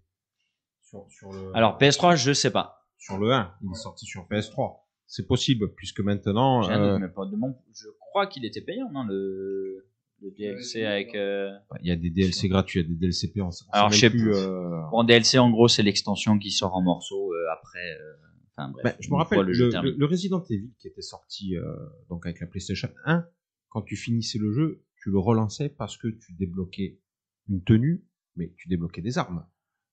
Sur, 0.82 1.06
sur 1.10 1.32
le, 1.32 1.50
Alors 1.56 1.78
PS3, 1.78 2.16
je 2.16 2.32
sais 2.32 2.50
pas. 2.50 2.86
sur 2.98 3.16
le 3.18 3.32
1, 3.32 3.54
il 3.62 3.70
est 3.70 3.74
sorti 3.74 4.04
sur 4.06 4.26
PS3. 4.28 4.80
C'est 5.06 5.26
possible, 5.26 5.72
puisque 5.74 6.00
maintenant, 6.00 6.68
euh, 6.68 6.92
doute, 6.92 7.00
mais 7.00 7.08
pas 7.08 7.24
de 7.26 7.36
mon. 7.36 7.56
Je 7.72 7.86
crois 8.00 8.26
qu'il 8.26 8.44
était 8.44 8.60
payant, 8.60 8.90
non, 8.92 9.04
le, 9.04 9.86
le 10.20 10.30
DLC 10.32 10.84
avec. 10.84 11.14
euh, 11.14 11.50
il 11.80 11.88
y 11.88 11.90
a 11.92 11.96
des 11.96 12.10
DLC 12.10 12.48
gratuits, 12.48 12.80
il 12.80 12.82
y 12.82 12.86
a 12.86 12.88
des 12.88 12.98
DLC 13.00 13.28
payants. 13.32 13.50
Alors, 13.72 13.90
je 13.90 13.98
sais 13.98 14.10
plus. 14.10 14.34
euh, 14.34 14.80
Bon, 14.90 15.04
DLC, 15.04 15.38
en 15.38 15.50
gros, 15.50 15.68
c'est 15.68 15.82
l'extension 15.82 16.38
qui 16.38 16.50
sort 16.50 16.74
en 16.74 16.82
morceaux 16.82 17.32
euh, 17.32 17.52
après. 17.52 17.78
Enfin 18.60 18.70
bref. 18.70 18.84
Ben, 18.84 18.94
je 19.00 19.10
me 19.10 19.16
rappelle 19.16 19.38
le, 19.58 19.70
le 19.96 20.06
Resident 20.06 20.42
Evil 20.50 20.70
qui 20.78 20.88
était 20.88 21.02
sorti 21.02 21.56
euh, 21.56 21.62
donc 22.08 22.26
avec 22.26 22.40
la 22.40 22.46
PlayStation 22.46 22.88
1. 23.04 23.26
Quand 23.68 23.82
tu 23.82 23.96
finissais 23.96 24.38
le 24.38 24.52
jeu, 24.52 24.82
tu 25.02 25.10
le 25.10 25.18
relançais 25.18 25.68
parce 25.68 25.96
que 25.96 26.08
tu 26.08 26.32
débloquais 26.34 26.98
une 27.48 27.62
tenue, 27.62 28.04
mais 28.36 28.52
tu 28.56 28.68
débloquais 28.68 29.02
des 29.02 29.18
armes. 29.18 29.46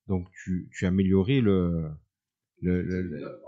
Donc 0.06 0.28
tu, 0.32 0.68
tu 0.72 0.86
améliorais 0.86 1.40
le, 1.40 1.90
le, 2.60 2.82
le- 2.82 3.02
le- 3.02 3.40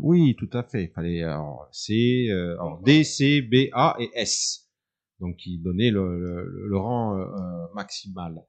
oui, 0.00 0.34
tout 0.36 0.50
à 0.52 0.62
fait. 0.64 0.84
Il 0.84 0.90
fallait 0.90 1.22
alors, 1.22 1.68
C, 1.72 2.26
euh, 2.30 2.54
alors, 2.54 2.80
D, 2.82 3.04
C, 3.04 3.42
B, 3.42 3.68
A 3.72 3.96
et 4.00 4.10
S. 4.14 4.68
Donc 5.20 5.36
qui 5.36 5.58
donnait 5.58 5.90
le, 5.92 6.18
le, 6.18 6.66
le 6.68 6.76
rang 6.76 7.16
euh, 7.18 7.22
euh, 7.24 7.66
maximal. 7.74 8.42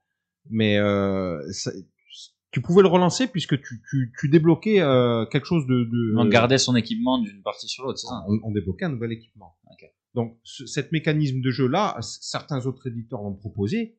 Mais 0.50 0.78
euh, 0.80 1.40
ça- 1.52 1.72
tu 2.56 2.62
pouvais 2.62 2.84
le 2.84 2.88
relancer 2.88 3.28
puisque 3.28 3.62
tu, 3.62 3.82
tu, 3.90 4.14
tu 4.18 4.30
débloquais 4.30 4.80
euh, 4.80 5.26
quelque 5.26 5.44
chose 5.44 5.68
de, 5.68 5.84
de 5.84 6.16
On 6.16 6.30
gardait 6.30 6.58
son 6.58 6.74
équipement 6.78 7.20
d'une 7.20 7.42
partie 7.42 7.68
sur 7.68 7.84
l'autre, 7.84 8.00
c'est 8.00 8.08
ça? 8.08 8.24
On, 8.30 8.40
on 8.44 8.52
débloquait 8.52 8.86
un 8.86 8.92
nouvel 8.92 9.12
équipement. 9.12 9.58
Donc, 10.14 10.40
ce, 10.44 10.66
cet 10.66 10.94
mécanisme 10.94 11.42
de 11.42 11.52
jeu-là, 11.52 11.98
certains 12.00 12.66
autres 12.66 12.88
éditeurs 12.88 13.22
l'ont 13.22 13.34
proposé, 13.34 13.98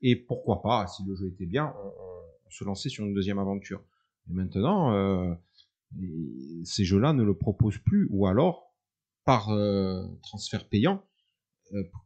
et 0.00 0.16
pourquoi 0.16 0.62
pas, 0.62 0.86
si 0.86 1.04
le 1.04 1.14
jeu 1.14 1.26
était 1.26 1.44
bien, 1.44 1.74
on, 2.46 2.50
se 2.50 2.64
lançait 2.64 2.88
sur 2.88 3.04
une 3.04 3.12
deuxième 3.12 3.38
aventure. 3.38 3.82
Et 4.30 4.32
maintenant, 4.32 4.94
euh, 4.94 5.34
ces 6.64 6.84
jeux-là 6.84 7.12
ne 7.12 7.22
le 7.22 7.34
proposent 7.34 7.82
plus, 7.84 8.08
ou 8.10 8.26
alors, 8.26 8.74
par 9.26 9.50
euh, 9.50 10.06
transfert 10.22 10.70
payant, 10.70 11.04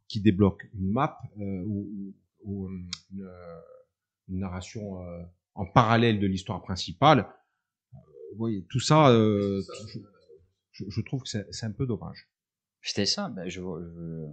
qui 0.09 0.21
débloque 0.21 0.69
une 0.75 0.91
map 0.91 1.21
ou, 1.37 2.69
une, 2.69 2.91
une 4.29 4.39
narration 4.41 4.99
en 5.55 5.67
parallèle 5.67 6.19
de 6.21 6.27
l'histoire 6.27 6.63
principale. 6.63 7.21
Euh, 7.21 7.97
vous 8.33 8.39
voyez, 8.39 8.67
tout 8.71 8.81
ça, 8.81 9.09
euh, 9.11 9.63
je, 10.73 11.01
trouve 11.03 11.23
que 11.23 11.29
c'est 11.29 11.67
un 11.67 11.73
peu 11.73 11.87
dommage. 11.87 12.29
C'était 12.83 13.07
ça 13.07 13.29
ben, 13.31 13.49
je, 13.49 13.61
je... 13.61 14.27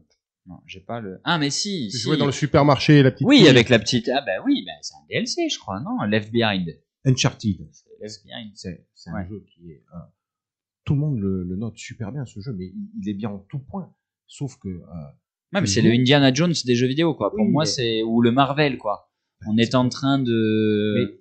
Non, 0.47 0.55
j'ai 0.65 0.79
pas 0.79 0.99
le. 0.99 1.21
Ah, 1.23 1.37
mais 1.37 1.51
si, 1.51 1.89
Tu 1.91 1.97
si. 1.97 2.03
jouais 2.03 2.17
dans 2.17 2.25
le 2.25 2.31
supermarché, 2.31 3.03
la 3.03 3.11
petite. 3.11 3.27
Oui, 3.27 3.47
avec 3.47 3.69
la 3.69 3.77
petite. 3.77 4.09
Ah, 4.09 4.21
ben 4.25 4.41
oui, 4.43 4.63
ben, 4.65 4.73
c'est 4.81 4.95
un 4.95 5.05
DLC, 5.07 5.49
je 5.49 5.59
crois, 5.59 5.79
non 5.81 6.01
Left 6.07 6.31
Behind. 6.31 6.67
Uncharted, 7.05 7.67
C'est 7.71 7.89
Left 8.01 8.23
Behind. 8.25 8.51
c'est 8.55 9.09
un 9.09 9.13
Ouais. 9.13 9.27
jeu 9.29 9.45
qui 9.53 9.69
est... 9.71 9.83
euh, 9.93 9.99
tout 10.83 10.95
le 10.95 10.99
monde 10.99 11.19
le, 11.19 11.43
le 11.43 11.55
note 11.57 11.77
super 11.77 12.11
bien, 12.11 12.25
ce 12.25 12.39
jeu, 12.39 12.53
mais 12.53 12.65
il, 12.65 12.89
il 13.01 13.09
est 13.09 13.13
bien 13.13 13.29
en 13.29 13.37
tout 13.37 13.59
point. 13.59 13.93
Sauf 14.25 14.57
que... 14.57 14.67
euh, 14.67 14.81
Ouais, 15.53 15.61
mais 15.61 15.67
c'est 15.67 15.81
Le 15.81 15.91
Indiana 15.91 16.33
Jones 16.33 16.53
des 16.65 16.75
jeux 16.75 16.87
vidéo, 16.87 17.13
quoi. 17.13 17.29
Pour 17.29 17.45
Oui, 17.45 17.51
moi, 17.51 17.63
mais- 17.63 17.69
c'est. 17.69 18.01
Ou 18.03 18.21
le 18.21 18.31
Marvel, 18.31 18.77
quoi. 18.79 19.10
On 19.47 19.57
est 19.57 19.75
en 19.75 19.89
train 19.89 20.19
de. 20.19 20.93
mais 20.95 21.19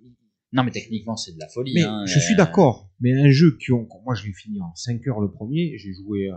Non, 0.52 0.64
mais 0.64 0.70
techniquement, 0.70 1.16
c'est 1.16 1.32
de 1.32 1.38
la 1.38 1.48
folie. 1.48 1.72
mais 1.74 1.82
hein, 1.82 2.04
je 2.06 2.18
suis 2.18 2.34
euh, 2.34 2.38
d'accord, 2.38 2.90
mais 3.00 3.12
un 3.12 3.30
jeu 3.30 3.56
qui 3.58 3.72
ont... 3.72 3.88
Moi, 4.04 4.14
je 4.14 4.26
l'ai 4.26 4.32
fini 4.32 4.60
en 4.60 4.74
5 4.74 5.06
heures 5.08 5.20
le 5.20 5.30
premier, 5.30 5.78
j'ai 5.78 5.92
joué 5.94 6.30
euh, 6.30 6.36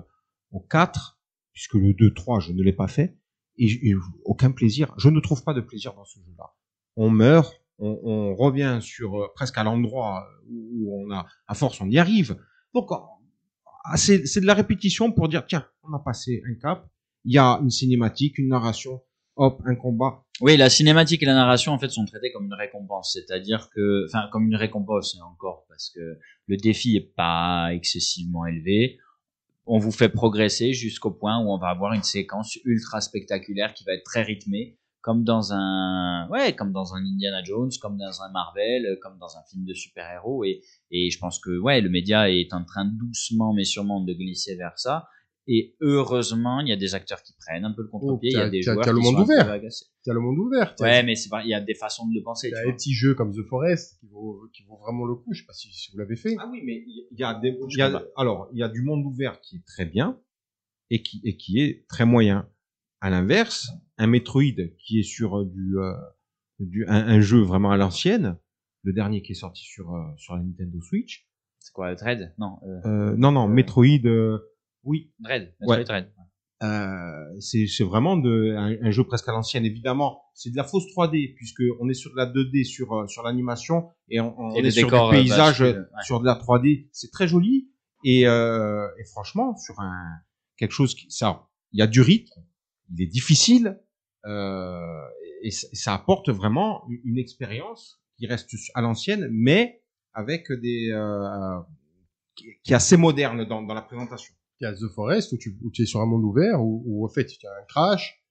au 0.51 0.59
4, 0.59 1.19
puisque 1.51 1.75
le 1.75 1.93
2-3, 1.93 2.41
je 2.41 2.53
ne 2.53 2.61
l'ai 2.61 2.73
pas 2.73 2.87
fait, 2.87 3.17
et, 3.57 3.93
aucun 4.25 4.51
plaisir. 4.51 4.93
Je 4.97 5.09
ne 5.09 5.19
trouve 5.19 5.43
pas 5.43 5.53
de 5.53 5.61
plaisir 5.61 5.93
dans 5.93 6.05
ce 6.05 6.19
jeu-là. 6.19 6.53
On 6.95 7.09
meurt, 7.09 7.61
on, 7.79 7.99
on 8.03 8.35
revient 8.35 8.79
sur 8.81 9.19
euh, 9.19 9.27
presque 9.35 9.57
à 9.57 9.63
l'endroit 9.63 10.27
où, 10.49 11.05
on 11.05 11.11
a... 11.11 11.25
À 11.47 11.53
force, 11.53 11.81
on 11.81 11.89
y 11.89 11.97
arrive. 11.97 12.37
Donc, 12.73 12.91
on- 12.91 13.01
ah, 13.85 13.97
c'est 13.97 14.39
de 14.39 14.45
la 14.45 14.53
répétition 14.53 15.11
pour 15.11 15.27
dire, 15.27 15.45
tiens, 15.45 15.65
on 15.83 15.93
a 15.93 15.99
passé 15.99 16.41
un 16.49 16.55
cap, 16.55 16.87
il 17.25 17.33
y 17.33 17.37
a 17.37 17.59
une 17.61 17.69
cinématique, 17.69 18.37
une 18.37 18.47
narration, 18.47 19.01
hop, 19.35 19.61
un 19.65 19.75
combat. 19.75 20.23
Oui, 20.41 20.57
la 20.57 20.69
cinématique 20.69 21.23
et 21.23 21.25
la 21.25 21.33
narration, 21.33 21.73
en 21.73 21.79
fait, 21.79 21.89
sont 21.89 22.05
traitées 22.05 22.31
comme 22.31 22.45
une 22.45 22.53
récompense. 22.53 23.13
C'est-à-dire 23.13 23.69
que. 23.69 24.05
Enfin, 24.07 24.27
comme 24.31 24.47
une 24.47 24.55
récompense, 24.55 25.15
et 25.15 25.21
encore, 25.21 25.65
parce 25.69 25.89
que 25.89 26.17
le 26.47 26.57
défi 26.57 26.95
est 26.95 27.13
pas 27.15 27.69
excessivement 27.73 28.45
élevé. 28.45 28.99
On 29.65 29.77
vous 29.77 29.91
fait 29.91 30.09
progresser 30.09 30.73
jusqu'au 30.73 31.11
point 31.11 31.39
où 31.39 31.49
on 31.49 31.57
va 31.57 31.69
avoir 31.69 31.93
une 31.93 32.03
séquence 32.03 32.57
ultra 32.65 32.99
spectaculaire 32.99 33.73
qui 33.73 33.85
va 33.85 33.93
être 33.93 34.03
très 34.03 34.21
rythmée, 34.21 34.77
comme 34.99 35.23
dans 35.23 35.53
un, 35.53 36.27
ouais, 36.29 36.53
comme 36.53 36.73
dans 36.73 36.95
un 36.95 37.05
Indiana 37.05 37.41
Jones, 37.43 37.71
comme 37.81 37.97
dans 37.97 38.21
un 38.21 38.31
Marvel, 38.31 38.97
comme 39.01 39.17
dans 39.19 39.37
un 39.37 39.43
film 39.49 39.63
de 39.63 39.73
super-héros. 39.73 40.43
Et, 40.43 40.61
et 40.91 41.09
je 41.09 41.17
pense 41.17 41.39
que, 41.39 41.57
ouais, 41.59 41.79
le 41.79 41.89
média 41.89 42.29
est 42.29 42.53
en 42.53 42.65
train 42.65 42.85
doucement 42.85 43.53
mais 43.53 43.63
sûrement 43.63 44.01
de 44.01 44.13
glisser 44.13 44.55
vers 44.55 44.77
ça. 44.77 45.07
Et 45.47 45.75
heureusement, 45.81 46.61
il 46.61 46.69
y 46.69 46.71
a 46.71 46.77
des 46.77 46.95
acteurs 46.95 47.21
qui 47.21 47.33
prennent 47.37 47.65
un 47.65 47.73
peu 47.73 47.81
le 47.81 47.89
contre-pied, 47.89 48.29
il 48.31 48.37
y 48.37 48.39
a 48.39 48.49
des 48.49 48.61
joueurs 48.61 48.85
le 48.87 48.93
qui 48.93 49.01
monde 49.01 49.15
sont 49.15 49.21
un 49.21 49.25
peu 49.25 49.33
ouvert. 49.33 49.51
agacés. 49.51 49.85
Tu 50.03 50.09
as 50.09 50.13
le 50.13 50.19
monde 50.21 50.37
ouvert. 50.39 50.73
Ouais, 50.79 51.03
mais 51.03 51.15
c'est 51.15 51.27
pas, 51.29 51.43
il 51.43 51.49
y 51.49 51.53
a 51.53 51.59
des 51.59 51.75
façons 51.75 52.07
de 52.07 52.15
le 52.15 52.23
penser, 52.23 52.49
t'as 52.49 52.57
tu 52.57 52.63
des 52.63 52.69
vois. 52.69 52.77
petits 52.77 52.93
jeux 52.93 53.13
comme 53.13 53.33
The 53.33 53.43
Forest 53.49 53.99
qui 53.99 54.07
vaut, 54.07 54.47
qui 54.53 54.63
vaut 54.63 54.77
vraiment 54.77 55.05
le 55.05 55.15
coup. 55.15 55.33
Je 55.33 55.41
sais 55.41 55.45
pas 55.45 55.53
si, 55.53 55.71
si 55.73 55.91
vous 55.91 55.97
l'avez 55.97 56.15
fait. 56.15 56.35
Ah 56.39 56.47
oui, 56.49 56.61
mais 56.65 56.83
il 56.87 57.19
y 57.19 57.23
a 57.23 57.33
des, 57.33 57.57
il 57.69 57.77
y 57.77 57.81
a- 57.81 58.03
alors, 58.15 58.47
il 58.53 58.59
y 58.59 58.63
a 58.63 58.69
du 58.69 58.81
monde 58.83 59.05
ouvert 59.05 59.41
qui 59.41 59.57
est 59.57 59.65
très 59.65 59.85
bien 59.85 60.17
et 60.89 61.01
qui, 61.03 61.19
et 61.25 61.35
qui 61.35 61.59
est 61.59 61.85
très 61.89 62.05
moyen. 62.05 62.47
À 63.01 63.09
l'inverse, 63.09 63.69
un 63.97 64.07
Metroid 64.07 64.43
qui 64.79 64.99
est 64.99 65.03
sur 65.03 65.39
euh, 65.39 65.45
du, 65.45 65.77
euh, 65.77 65.91
du 66.59 66.85
un, 66.87 67.05
un 67.05 67.19
jeu 67.19 67.41
vraiment 67.41 67.71
à 67.71 67.75
l'ancienne, 67.77 68.37
le 68.83 68.93
dernier 68.93 69.21
qui 69.21 69.33
est 69.33 69.35
sorti 69.35 69.63
sur, 69.65 69.93
euh, 69.93 69.99
sur 70.15 70.35
la 70.37 70.41
Nintendo 70.43 70.79
Switch. 70.81 71.27
C'est 71.59 71.73
quoi, 71.73 71.93
Dread? 71.95 72.33
Non, 72.37 72.59
euh, 72.63 72.87
Euh, 72.87 73.15
non, 73.17 73.31
non, 73.33 73.47
Metroid, 73.49 74.05
euh, 74.05 74.39
oui, 74.83 75.11
Dread. 75.19 75.53
Ouais. 75.61 75.83
Dread. 75.83 76.11
euh, 76.63 77.39
c'est 77.39 77.67
c'est 77.67 77.83
vraiment 77.83 78.15
de, 78.17 78.53
un, 78.57 78.87
un 78.87 78.91
jeu 78.91 79.03
presque 79.03 79.27
à 79.29 79.31
l'ancienne. 79.31 79.65
Évidemment, 79.65 80.21
c'est 80.33 80.49
de 80.51 80.55
la 80.57 80.63
fausse 80.63 80.85
3D 80.95 81.35
puisque 81.35 81.61
on 81.79 81.89
est 81.89 81.93
sur 81.93 82.11
de 82.11 82.17
la 82.17 82.25
2D 82.25 82.63
sur 82.65 82.93
euh, 82.93 83.07
sur 83.07 83.23
l'animation 83.23 83.89
et 84.09 84.19
on, 84.19 84.37
on 84.39 84.55
Et 84.55 84.59
est 84.67 84.71
sur 84.71 84.87
décor, 84.87 85.11
des 85.11 85.17
euh, 85.17 85.21
paysages 85.21 85.59
bascule, 85.61 85.79
ouais. 85.95 86.03
sur 86.05 86.19
de 86.21 86.25
la 86.25 86.35
3D. 86.35 86.87
C'est 86.91 87.11
très 87.11 87.27
joli 87.27 87.69
et, 88.05 88.27
euh, 88.27 88.87
et 88.99 89.03
franchement 89.05 89.55
sur 89.57 89.79
un 89.79 89.93
quelque 90.57 90.71
chose 90.71 90.95
qui 90.95 91.09
ça, 91.09 91.47
il 91.71 91.79
y 91.79 91.81
a 91.81 91.87
du 91.87 92.01
rythme, 92.01 92.41
il 92.93 93.01
est 93.01 93.07
difficile 93.07 93.79
euh, 94.25 94.77
et, 95.41 95.51
ça- 95.51 95.67
ça 95.73 95.93
apporte 95.93 96.29
vraiment 96.29 96.83
une, 96.89 97.01
une 97.11 97.17
expérience 97.17 98.01
qui 98.17 98.25
reste 98.27 98.49
à 98.75 98.81
l'ancienne, 98.81 99.27
mais 99.31 99.81
avec 100.13 100.49
des 100.51 100.91
euh, 100.91 101.59
qui, 102.35 102.45
qui 102.63 102.71
est 102.71 102.75
assez 102.75 102.95
moderne 102.97 103.43
dans, 103.45 103.61
dans 103.63 103.73
la 103.73 103.81
présentation. 103.81 104.33
Il 104.61 104.65
y 104.65 104.67
a 104.67 104.73
The 104.73 104.87
Forest 104.93 105.33
où 105.33 105.37
tu, 105.37 105.57
où 105.63 105.71
tu 105.71 105.81
es 105.81 105.85
sur 105.85 105.99
un 105.99 106.05
monde 106.05 106.23
ouvert 106.23 106.61
où, 106.61 106.83
où 106.85 107.05
en 107.05 107.09
fait 107.09 107.25
tu 107.25 107.45
as 107.45 107.51
un 107.51 107.65
crash. 107.67 108.23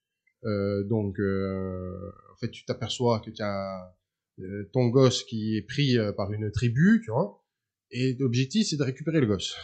Euh, 0.45 0.83
donc 0.85 1.19
euh, 1.21 1.93
en 2.33 2.37
fait 2.39 2.51
tu 2.51 2.65
t'aperçois 2.65 3.21
que 3.21 3.31
tu 3.31 3.43
as 3.43 3.95
euh, 4.41 4.69
ton 4.73 4.89
gosse 4.89 5.25
qui 5.25 5.57
est 5.57 5.63
pris 5.63 5.99
euh, 5.99 6.13
par 6.13 6.33
une 6.33 6.51
tribu, 6.51 7.01
tu 7.05 7.11
vois. 7.11 7.45
Et 7.91 8.17
l'objectif 8.19 8.67
c'est 8.69 8.77
de 8.77 8.83
récupérer 8.83 9.21
le 9.21 9.27
gosse. 9.27 9.57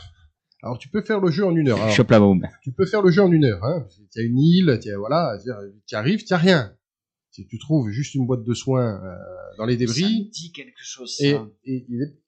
Alors 0.62 0.78
tu 0.78 0.88
peux 0.88 1.02
faire 1.02 1.20
le 1.20 1.30
jeu 1.30 1.44
en 1.46 1.54
une 1.56 1.68
heure. 1.68 1.80
Alors, 1.80 1.94
Chope 1.94 2.10
la 2.10 2.20
bombe. 2.20 2.44
tu 2.62 2.72
peux 2.72 2.84
faire 2.86 3.02
le 3.02 3.10
jeu 3.10 3.22
en 3.22 3.30
une 3.32 3.44
heure. 3.44 3.64
Hein. 3.64 3.86
Tu 4.12 4.20
as 4.20 4.22
une 4.24 4.38
île, 4.38 4.78
tu 4.82 4.92
voilà, 4.94 5.38
tu 5.86 5.94
arrives, 5.94 6.24
tu 6.24 6.34
as 6.34 6.38
rien. 6.38 6.74
Si 7.30 7.46
tu 7.46 7.58
trouves 7.58 7.90
juste 7.90 8.14
une 8.14 8.26
boîte 8.26 8.42
de 8.42 8.54
soins 8.54 9.00
euh, 9.04 9.16
dans 9.56 9.64
les 9.66 9.74
Ça 9.74 9.80
me 9.82 9.86
débris, 9.86 10.30
dit 10.30 10.50
quelque 10.52 10.82
chose, 10.82 11.16
ça. 11.16 11.24
et, 11.24 11.36
et, 11.64 11.76
et- 11.88 12.18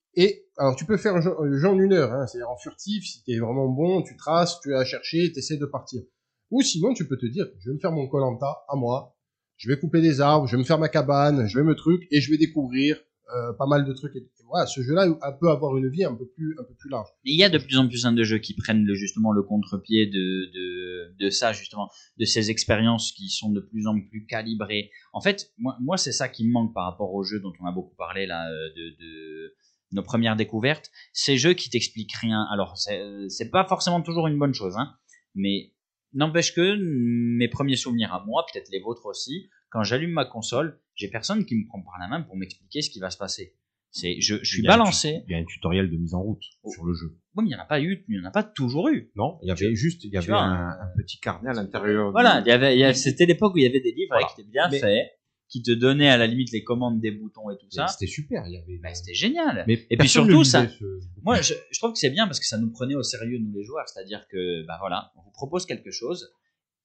alors 0.56 0.76
tu 0.76 0.84
peux 0.84 0.96
faire 0.96 1.14
un 1.16 1.20
jeu, 1.20 1.32
en 1.68 1.78
une 1.78 1.92
heure, 1.92 2.12
hein, 2.12 2.26
c'est-à-dire 2.26 2.50
en 2.50 2.56
furtif, 2.56 3.04
si 3.04 3.22
t'es 3.24 3.38
vraiment 3.38 3.68
bon, 3.68 4.02
tu 4.02 4.16
traces, 4.16 4.60
tu 4.60 4.74
as 4.74 4.84
cherché, 4.84 5.32
t'essaies 5.32 5.56
de 5.56 5.66
partir. 5.66 6.02
Ou 6.50 6.62
sinon 6.62 6.92
tu 6.94 7.06
peux 7.06 7.16
te 7.16 7.26
dire, 7.26 7.46
je 7.60 7.70
vais 7.70 7.74
me 7.74 7.80
faire 7.80 7.92
mon 7.92 8.08
colanta 8.08 8.64
à 8.68 8.76
moi, 8.76 9.16
je 9.56 9.68
vais 9.68 9.78
couper 9.78 10.00
des 10.00 10.20
arbres, 10.20 10.46
je 10.46 10.56
vais 10.56 10.62
me 10.62 10.66
faire 10.66 10.78
ma 10.78 10.88
cabane, 10.88 11.46
je 11.46 11.58
vais 11.58 11.64
me 11.64 11.74
truc, 11.74 12.06
et 12.10 12.20
je 12.20 12.30
vais 12.30 12.38
découvrir 12.38 12.96
euh, 13.34 13.52
pas 13.52 13.66
mal 13.66 13.84
de 13.84 13.92
trucs. 13.92 14.16
Et, 14.16 14.18
et 14.18 14.44
voilà, 14.48 14.66
ce 14.66 14.80
jeu-là 14.82 15.06
peut 15.40 15.48
avoir 15.48 15.76
une 15.76 15.88
vie 15.88 16.02
un 16.02 16.14
peu 16.14 16.26
plus, 16.26 16.56
un 16.58 16.64
peu 16.64 16.74
plus 16.74 16.90
large. 16.90 17.06
Il 17.24 17.38
y 17.38 17.44
a 17.44 17.48
de 17.48 17.58
plus 17.58 17.78
en 17.78 17.86
plus 17.86 18.04
hein, 18.04 18.12
de 18.12 18.24
jeux 18.24 18.38
qui 18.38 18.54
prennent 18.54 18.84
le, 18.84 18.94
justement 18.94 19.30
le 19.30 19.42
contre-pied 19.42 20.06
de, 20.06 20.50
de, 20.52 21.24
de 21.24 21.30
ça, 21.30 21.52
justement, 21.52 21.88
de 22.18 22.24
ces 22.24 22.50
expériences 22.50 23.12
qui 23.12 23.28
sont 23.28 23.52
de 23.52 23.60
plus 23.60 23.86
en 23.86 24.00
plus 24.00 24.26
calibrées. 24.26 24.90
En 25.12 25.20
fait, 25.20 25.52
moi, 25.56 25.76
moi 25.80 25.96
c'est 25.96 26.10
ça 26.10 26.28
qui 26.28 26.44
me 26.48 26.52
manque 26.52 26.74
par 26.74 26.86
rapport 26.90 27.14
aux 27.14 27.22
jeux 27.22 27.38
dont 27.38 27.52
on 27.60 27.66
a 27.66 27.72
beaucoup 27.72 27.94
parlé, 27.94 28.26
là, 28.26 28.50
euh, 28.50 28.70
de, 28.74 28.90
de 28.98 29.54
nos 29.92 30.02
premières 30.02 30.36
découvertes. 30.36 30.90
Ces 31.12 31.36
jeux 31.36 31.54
qui 31.54 31.70
t'expliquent 31.70 32.14
rien. 32.14 32.46
Alors, 32.52 32.76
c'est 32.78 33.00
euh, 33.00 33.28
c'est 33.28 33.50
pas 33.50 33.64
forcément 33.66 34.00
toujours 34.02 34.26
une 34.28 34.38
bonne 34.38 34.54
chose, 34.54 34.76
hein, 34.76 34.94
mais 35.34 35.72
N'empêche 36.12 36.52
que 36.56 36.76
mes 36.76 37.46
premiers 37.46 37.76
souvenirs 37.76 38.12
à 38.12 38.24
moi, 38.26 38.44
peut-être 38.52 38.68
les 38.72 38.80
vôtres 38.80 39.06
aussi, 39.06 39.48
quand 39.68 39.84
j'allume 39.84 40.10
ma 40.10 40.24
console, 40.24 40.80
j'ai 40.96 41.06
personne 41.06 41.44
qui 41.46 41.54
me 41.54 41.64
prend 41.68 41.80
par 41.82 42.00
la 42.00 42.08
main 42.08 42.22
pour 42.22 42.36
m'expliquer 42.36 42.82
ce 42.82 42.90
qui 42.90 42.98
va 42.98 43.10
se 43.10 43.16
passer. 43.16 43.54
C'est, 43.92 44.20
je, 44.20 44.34
je 44.42 44.44
suis 44.44 44.62
Il 44.62 44.66
balancé. 44.66 45.22
Il 45.28 45.30
y 45.30 45.34
a 45.36 45.38
un 45.38 45.44
tutoriel 45.44 45.88
de 45.88 45.96
mise 45.96 46.14
en 46.14 46.22
route 46.22 46.42
Oh. 46.64 46.70
sur 46.72 46.84
le 46.84 46.94
jeu. 46.94 47.16
Oui, 47.36 47.44
mais 47.44 47.50
il 47.50 47.54
n'y 47.54 47.54
en 47.54 47.60
a 47.62 47.64
pas 47.64 47.80
eu, 47.80 48.04
il 48.08 48.18
n'y 48.18 48.26
en 48.26 48.28
a 48.28 48.32
pas 48.32 48.42
toujours 48.42 48.88
eu. 48.88 49.12
Non, 49.14 49.38
il 49.44 49.46
y 49.46 49.50
avait 49.52 49.72
juste, 49.76 50.02
il 50.02 50.10
y 50.12 50.16
avait 50.16 50.26
vois, 50.26 50.40
un, 50.42 50.70
un 50.70 50.88
petit 50.96 51.20
carnet 51.20 51.48
à 51.50 51.52
l'intérieur. 51.52 52.10
Voilà, 52.10 52.40
du- 52.42 52.48
il 52.48 52.50
y 52.50 52.52
avait, 52.54 52.74
il 52.74 52.80
y 52.80 52.82
avait- 52.84 52.94
c'était 52.94 53.26
l'époque 53.26 53.54
où 53.54 53.58
il 53.58 53.62
y 53.62 53.66
avait 53.68 53.78
des 53.80 53.92
livres 53.92 54.08
Voilà. 54.10 54.26
qui 54.34 54.40
étaient 54.40 54.50
bien 54.50 54.68
Mais- 54.68 54.80
faits, 54.80 55.06
qui 55.50 55.62
te 55.62 55.72
donnaient 55.72 56.08
à 56.08 56.16
la 56.16 56.26
limite 56.28 56.52
les 56.52 56.62
commandes 56.64 57.00
des 57.00 57.10
boutons 57.10 57.50
et 57.50 57.58
tout 57.58 57.66
ça. 57.70 57.86
C'était 57.88 58.06
super. 58.10 58.44
Il 58.46 58.52
y 58.52 58.56
avait. 58.56 58.78
Ben, 58.78 58.94
c'était 58.94 59.14
génial. 59.14 59.64
Mais 59.66 59.76
puis 59.76 59.86
personne 59.96 60.22
surtout, 60.28 60.44
ça- 60.44 60.68
ce- 60.68 61.00
Moi, 61.22 61.40
je, 61.42 61.54
je 61.70 61.78
trouve 61.80 61.92
que 61.92 61.98
c'est 61.98 62.10
bien 62.10 62.26
parce 62.26 62.38
que 62.40 62.46
ça 62.46 62.56
nous 62.56 62.70
prenait 62.70 62.94
au 62.94 63.02
sérieux, 63.02 63.38
nous 63.38 63.52
les 63.52 63.64
joueurs. 63.64 63.88
C'est-à-dire 63.88 64.26
que, 64.28 64.64
bah 64.66 64.76
voilà, 64.80 65.10
on 65.16 65.22
vous 65.22 65.32
propose 65.32 65.66
quelque 65.66 65.90
chose 65.90 66.32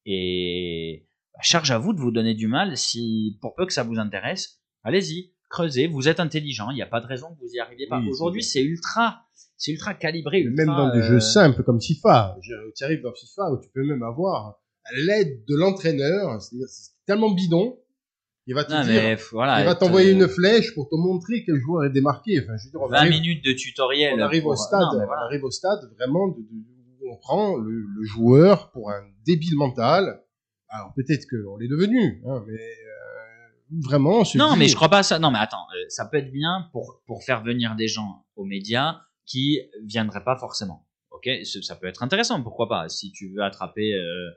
et 0.06 1.08
bah, 1.34 1.40
charge 1.42 1.72
à 1.72 1.78
vous 1.78 1.94
de 1.94 2.00
vous 2.00 2.12
donner 2.12 2.34
du 2.34 2.48
mal. 2.48 2.78
Si, 2.78 3.38
pour 3.42 3.56
peu 3.56 3.66
que 3.66 3.74
ça 3.74 3.84
vous 3.84 3.98
intéresse, 4.00 4.60
allez-y, 4.84 5.32
creusez. 5.50 5.88
Vous 5.88 6.08
êtes 6.08 6.20
intelligent. 6.20 6.70
Il 6.72 6.76
n'y 6.76 6.82
a 6.82 6.88
pas 6.88 7.02
de 7.02 7.08
raison 7.08 7.34
que 7.36 7.40
vous 7.42 7.54
y 7.54 7.60
arriviez 7.60 7.88
pas. 7.88 8.00
Oui, 8.00 8.10
Aujourd'hui, 8.10 8.44
c'est 8.44 8.64
ultra, 8.64 9.22
c'est 9.58 9.72
ultra 9.72 9.94
calibré. 9.94 10.44
Même 10.44 10.54
ultra, 10.54 10.76
dans 10.88 10.94
des 10.94 11.00
euh, 11.02 11.10
jeux 11.10 11.20
simples 11.20 11.64
comme 11.64 11.82
FIFA. 11.82 12.38
Tu 12.76 12.84
arrives 12.84 13.02
dans 13.02 13.14
FIFA 13.14 13.52
où 13.52 13.60
tu 13.62 13.70
peux 13.74 13.84
même 13.86 14.04
avoir 14.04 14.60
l'aide 15.06 15.44
de 15.48 15.56
l'entraîneur. 15.56 16.42
C'est-à-dire, 16.42 16.68
c'est 16.70 16.92
tellement 17.06 17.32
bidon. 17.32 17.78
Il 18.48 18.54
va 18.54 18.64
te 18.64 18.72
Non, 18.72 18.82
dire, 18.84 18.94
mais 19.02 19.16
voilà. 19.32 19.60
il 19.62 19.66
va 19.66 19.74
t'envoyer 19.76 20.12
euh, 20.12 20.14
une 20.14 20.28
flèche 20.28 20.74
pour 20.76 20.88
te 20.88 20.96
montrer 20.96 21.44
quel 21.46 21.60
joueur 21.60 21.86
est 21.86 21.90
démarqué. 21.90 22.42
Enfin, 22.44 22.56
je 22.58 22.66
veux 22.66 22.72
dire, 22.72 22.82
on 22.82 22.88
20 22.88 22.98
arrive, 22.98 23.12
minutes 23.12 23.44
de 23.46 23.54
tutoriel. 23.54 24.14
on 24.18 24.22
arrive 24.22 24.44
pour- 24.44 24.52
au 24.52 24.56
stade, 24.56 24.80
Non, 24.82 25.00
mais 25.00 25.06
on 25.08 25.26
arrive 25.26 25.44
au 25.44 25.52
stade 25.52 25.80
vraiment 25.98 26.28
de, 26.28 26.42
de- 26.42 26.66
où 27.02 27.12
on 27.12 27.18
prend 27.18 27.58
le, 27.58 27.72
le 27.72 28.04
joueur 28.04 28.72
pour 28.72 28.92
un 28.92 29.02
débile 29.26 29.56
mental. 29.56 30.22
Alors 30.70 30.94
peut-être 30.96 31.26
qu'on 31.30 31.58
l'est 31.58 31.68
devenu, 31.68 32.22
hein, 32.28 32.44
mais 32.48 32.54
euh, 32.54 33.80
vraiment. 33.84 34.24
Non, 34.36 34.54
dit- 34.54 34.60
mais 34.60 34.68
je 34.68 34.76
crois 34.76 34.90
pas 34.90 35.00
à 35.00 35.04
ça. 35.04 35.18
Non, 35.20 35.32
mais 35.32 35.40
attends, 35.40 35.66
euh, 35.76 35.86
ça 35.90 36.06
peut 36.06 36.18
être 36.18 36.32
bien 36.32 36.68
pour, 36.72 37.02
pour 37.08 37.24
faire 37.24 37.44
venir 37.44 37.76
des 37.76 37.88
gens 37.88 38.26
aux 38.36 38.46
médias 38.46 39.00
qui 39.26 39.60
viendraient 39.86 40.24
pas 40.24 40.38
forcément. 40.38 40.86
Ok, 41.10 41.28
ça 41.64 41.76
peut 41.76 41.88
être 41.88 42.04
intéressant, 42.04 42.44
pourquoi 42.44 42.68
pas. 42.70 42.90
Si 42.90 43.12
tu 43.12 43.34
veux 43.34 43.42
attraper, 43.42 43.94
euh, 43.96 44.30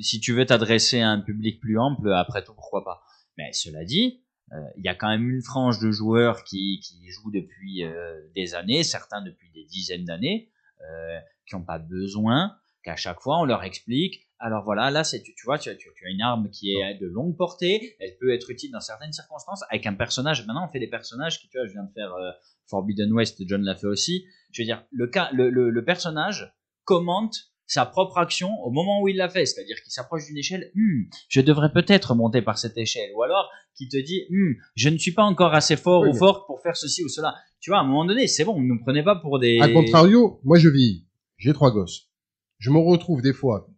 si 0.00 0.20
tu 0.20 0.34
veux 0.34 0.44
t'adresser 0.44 1.00
à 1.00 1.08
un 1.08 1.20
public 1.20 1.60
plus 1.60 1.78
ample, 1.78 2.12
après 2.12 2.44
tout, 2.44 2.52
pourquoi 2.54 2.84
pas. 2.84 3.00
Mais 3.38 3.52
cela 3.52 3.84
dit, 3.84 4.22
euh, 4.52 4.56
il 4.76 4.84
y 4.84 4.88
a 4.88 4.94
quand 4.94 5.08
même 5.08 5.28
une 5.28 5.42
frange 5.42 5.78
de 5.78 5.90
joueurs 5.90 6.44
qui, 6.44 6.80
qui 6.80 7.08
jouent 7.10 7.30
depuis 7.30 7.84
euh, 7.84 8.20
des 8.34 8.54
années, 8.54 8.82
certains 8.82 9.22
depuis 9.22 9.50
des 9.52 9.64
dizaines 9.64 10.04
d'années, 10.04 10.50
euh, 10.82 11.18
qui 11.46 11.54
n'ont 11.54 11.64
pas 11.64 11.78
besoin 11.78 12.56
qu'à 12.82 12.96
chaque 12.96 13.20
fois 13.20 13.40
on 13.40 13.44
leur 13.44 13.64
explique. 13.64 14.26
Alors 14.38 14.62
voilà, 14.62 14.90
là 14.90 15.04
c'est 15.04 15.22
tu, 15.22 15.34
tu 15.34 15.46
vois, 15.46 15.58
tu 15.58 15.70
as, 15.70 15.74
tu, 15.74 15.88
as 15.88 16.10
une 16.10 16.20
arme 16.20 16.50
qui 16.50 16.74
est 16.74 16.98
de 17.00 17.06
longue 17.06 17.36
portée, 17.36 17.96
elle 17.98 18.16
peut 18.18 18.32
être 18.34 18.50
utile 18.50 18.70
dans 18.72 18.80
certaines 18.80 19.12
circonstances 19.12 19.62
avec 19.70 19.86
un 19.86 19.94
personnage. 19.94 20.46
Maintenant 20.46 20.66
on 20.68 20.72
fait 20.72 20.80
des 20.80 20.90
personnages 20.90 21.40
qui, 21.40 21.48
tu 21.48 21.56
vois, 21.56 21.66
je 21.66 21.72
viens 21.72 21.84
de 21.84 21.92
faire 21.92 22.12
euh, 22.12 22.30
Forbidden 22.68 23.12
West, 23.12 23.42
John 23.46 23.62
l'a 23.62 23.74
fait 23.74 23.86
aussi. 23.86 24.26
Je 24.52 24.62
veux 24.62 24.66
dire, 24.66 24.84
le 24.92 25.10
le, 25.32 25.48
le, 25.48 25.70
le 25.70 25.84
personnage 25.84 26.54
commente 26.84 27.53
sa 27.66 27.86
propre 27.86 28.18
action 28.18 28.50
au 28.62 28.70
moment 28.70 29.00
où 29.00 29.08
il 29.08 29.16
l'a 29.16 29.28
fait, 29.28 29.46
c'est-à-dire 29.46 29.76
qu'il 29.82 29.92
s'approche 29.92 30.26
d'une 30.26 30.36
échelle, 30.36 30.70
Hmm, 30.74 31.04
je 31.28 31.40
devrais 31.40 31.72
peut-être 31.72 32.14
monter 32.14 32.42
par 32.42 32.58
cette 32.58 32.76
échelle, 32.76 33.10
ou 33.16 33.22
alors 33.22 33.50
qui 33.74 33.88
te 33.88 33.96
dit, 33.96 34.26
Hmm, 34.30 34.52
je 34.74 34.88
ne 34.88 34.98
suis 34.98 35.12
pas 35.12 35.22
encore 35.24 35.54
assez 35.54 35.76
fort 35.76 36.02
Oui, 36.02 36.10
ou 36.10 36.14
forte 36.14 36.46
pour 36.46 36.60
faire 36.60 36.76
ceci 36.76 37.02
ou 37.04 37.08
cela. 37.08 37.34
Tu 37.60 37.70
vois, 37.70 37.78
à 37.78 37.82
un 37.82 37.86
moment 37.86 38.04
donné, 38.04 38.26
c'est 38.26 38.44
bon, 38.44 38.60
ne 38.60 38.66
nous 38.66 38.80
prenez 38.80 39.02
pas 39.02 39.16
pour 39.16 39.38
des. 39.38 39.58
À 39.60 39.68
contrario, 39.68 40.40
moi 40.44 40.58
je 40.58 40.68
vis, 40.68 41.06
j'ai 41.38 41.52
trois 41.52 41.70
gosses. 41.70 42.10
Je 42.58 42.70
me 42.70 42.78
retrouve 42.78 43.22
des 43.22 43.32
fois, 43.32 43.68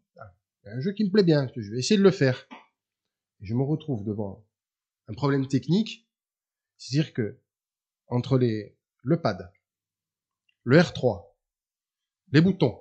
un 0.65 0.81
jeu 0.81 0.93
qui 0.93 1.05
me 1.05 1.11
plaît 1.11 1.23
bien, 1.23 1.49
je 1.57 1.71
vais 1.71 1.79
essayer 1.79 1.99
de 1.99 2.03
le 2.03 2.11
faire. 2.11 2.49
Et 3.41 3.47
je 3.47 3.55
me 3.55 3.63
retrouve 3.63 4.05
devant 4.05 4.45
un 5.09 5.15
problème 5.15 5.47
technique, 5.47 6.09
c'est-à-dire 6.77 7.13
que 7.13 7.39
entre 8.09 8.39
les 8.39 8.77
le 9.03 9.21
pad, 9.21 9.53
le 10.65 10.79
R3, 10.79 11.27
les 12.33 12.41
boutons, 12.41 12.77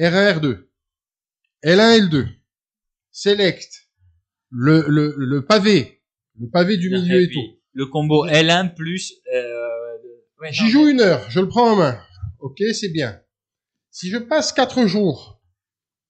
R1, 0.00 0.38
R2, 0.38 0.68
L1, 1.64 2.08
L2, 2.08 2.26
select, 3.10 3.88
le, 4.50 4.84
le, 4.88 5.14
le 5.16 5.44
pavé, 5.44 6.02
le 6.38 6.48
pavé 6.48 6.76
du 6.76 6.88
milieu 6.90 7.22
Et 7.22 7.30
tout. 7.30 7.58
Le 7.72 7.86
combo 7.86 8.26
L1 8.26 8.74
plus. 8.74 9.14
Euh, 9.34 9.68
ouais, 10.40 10.52
J'y 10.52 10.68
joue 10.68 10.88
une 10.88 11.00
heure, 11.00 11.28
je 11.30 11.40
le 11.40 11.48
prends 11.48 11.72
en 11.72 11.76
main. 11.76 12.00
Ok, 12.40 12.62
c'est 12.72 12.90
bien. 12.90 13.20
Si 13.90 14.10
je 14.10 14.18
passe 14.18 14.52
quatre 14.52 14.86
jours, 14.86 15.40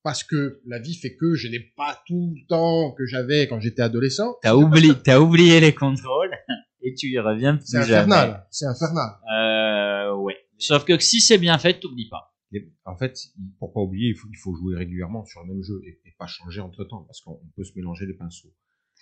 parce 0.03 0.23
que 0.23 0.61
la 0.67 0.79
vie 0.79 0.95
fait 0.95 1.17
que 1.17 1.35
je 1.35 1.49
n'ai 1.49 1.61
pas 1.77 2.03
tout 2.07 2.35
le 2.37 2.47
temps 2.47 2.93
que 2.93 3.07
j'avais 3.07 3.49
quand 3.49 3.61
j'étais 3.61 3.83
adolescent, 3.83 4.37
T'as 4.43 4.55
oublié, 4.55 4.93
t'as 5.03 5.19
oublié 5.19 5.61
les 5.61 5.75
contrôles 5.75 6.37
et 6.83 6.95
tu 6.95 7.09
y 7.09 7.19
reviens 7.19 7.57
plus 7.57 7.67
c'est 7.67 7.79
infernal. 7.79 8.47
C'est 8.51 8.67
infernal. 8.67 9.11
Euh, 9.33 10.15
ouais. 10.17 10.37
Sauf 10.59 10.85
que 10.85 10.99
si 10.99 11.21
c'est 11.21 11.39
bien 11.39 11.59
fait, 11.59 11.81
t'oublies 11.81 12.09
pas. 12.09 12.35
En 12.85 12.97
fait, 12.97 13.15
pour 13.59 13.73
pas 13.73 13.81
oublier, 13.81 14.09
il 14.09 14.15
faut, 14.17 14.29
il 14.31 14.37
faut 14.37 14.55
jouer 14.55 14.77
régulièrement 14.77 15.25
sur 15.25 15.43
le 15.43 15.49
même 15.53 15.63
jeu 15.63 15.81
et, 15.85 16.01
et 16.07 16.15
pas 16.19 16.27
changer 16.27 16.61
entre 16.61 16.85
temps 16.85 17.03
parce 17.05 17.21
qu'on 17.21 17.41
peut 17.57 17.65
se 17.65 17.73
mélanger 17.77 18.07
les 18.07 18.15
pinceaux. 18.15 18.49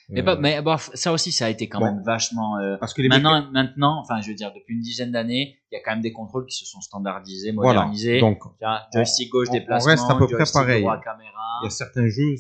Mais, 0.09 0.21
Euh, 0.21 0.25
pas, 0.25 0.37
mais 0.37 0.61
bof, 0.63 0.91
ça 0.95 1.13
aussi, 1.13 1.31
ça 1.33 1.47
a 1.47 1.49
été 1.49 1.69
quand 1.69 1.79
bon. 1.79 1.87
même 1.87 2.03
vachement. 2.03 2.59
euh, 2.59 2.77
parce 2.79 2.93
que 2.93 3.03
les 3.03 3.09
maintenant, 3.09 3.51
maintenant, 3.51 4.01
enfin, 4.01 4.21
je 4.21 4.29
veux 4.29 4.35
dire, 4.35 4.53
depuis 4.53 4.75
une 4.75 4.81
dizaine 4.81 5.11
d'années, 5.13 5.59
il 5.71 5.75
y 5.77 5.79
a 5.79 5.83
quand 5.83 5.93
même 5.93 6.01
des 6.03 6.13
contrôles 6.13 6.47
qui 6.47 6.57
se 6.57 6.65
sont 6.67 6.81
standardisés, 6.81 7.53
voilà. 7.53 7.81
modernisés. 7.81 8.21
Donc, 8.21 8.41
Tiens, 8.59 8.81
joystick 8.93 9.31
gauche, 9.31 9.49
on- 9.49 9.53
on 9.53 9.59
déplacement, 9.59 9.91
reste 9.91 10.11
à 10.11 10.15
peu 10.19 10.27
près 10.27 10.37
joystick 10.39 10.55
pareil. 10.61 10.83
droit, 10.83 11.01
caméra. 11.01 11.61
il 11.63 11.65
y 11.65 11.67
a 11.69 11.71
certains 11.71 12.09
jeux, 12.09 12.35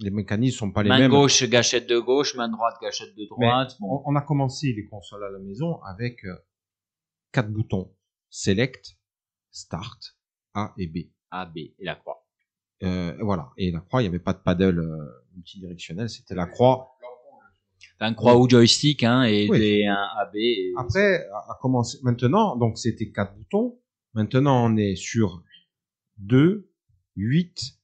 les 0.00 0.10
mécanismes 0.10 0.58
sont 0.58 0.72
pas 0.72 0.82
les 0.82 0.88
main 0.88 0.98
mêmes. 0.98 1.10
gauche, 1.10 1.42
gâchette 1.48 1.88
de 1.88 1.98
gauche, 1.98 2.34
main 2.34 2.48
droite, 2.48 2.74
gâchette 2.82 3.14
de 3.16 3.26
droite. 3.26 3.76
bon. 3.80 4.02
On, 4.06 4.12
on 4.12 4.16
a 4.16 4.22
commencé 4.22 4.72
les 4.72 4.86
consoles 4.86 5.24
à 5.24 5.30
la 5.30 5.38
maison 5.38 5.80
avec 5.82 6.24
euh, 6.24 6.34
quatre 7.32 7.50
boutons 7.50 7.92
Select, 8.28 8.96
Start, 9.50 10.16
A 10.54 10.72
et 10.78 10.86
B. 10.86 10.98
A, 11.30 11.46
B 11.46 11.58
et 11.58 11.74
la 11.84 11.94
croix. 11.96 12.26
Euh, 12.82 13.14
voilà. 13.20 13.50
Et 13.56 13.70
la 13.70 13.80
croix, 13.80 14.00
il 14.00 14.04
n'y 14.04 14.08
avait 14.08 14.18
pas 14.18 14.32
de 14.32 14.38
paddle 14.38 14.78
euh, 14.78 14.96
multidirectionnel, 15.34 16.08
c'était 16.08 16.34
la 16.34 16.46
croix. 16.46 16.88
Enfin, 17.98 18.14
croix 18.14 18.38
ou 18.38 18.48
joystick, 18.48 19.02
hein, 19.04 19.24
et, 19.24 19.48
Oui. 19.50 19.58
et 19.62 19.86
un 19.86 19.94
A, 19.94 20.24
B. 20.32 20.36
et- 20.36 20.72
Après, 20.78 21.26
à, 21.28 21.52
à 21.52 21.58
commencer 21.60 21.98
maintenant, 22.02 22.56
donc 22.56 22.78
c'était 22.78 23.10
quatre 23.10 23.34
boutons. 23.36 23.78
Maintenant, 24.14 24.64
on 24.70 24.76
est 24.76 24.96
sur 24.96 25.42
2, 26.18 26.70
8, 27.16 27.74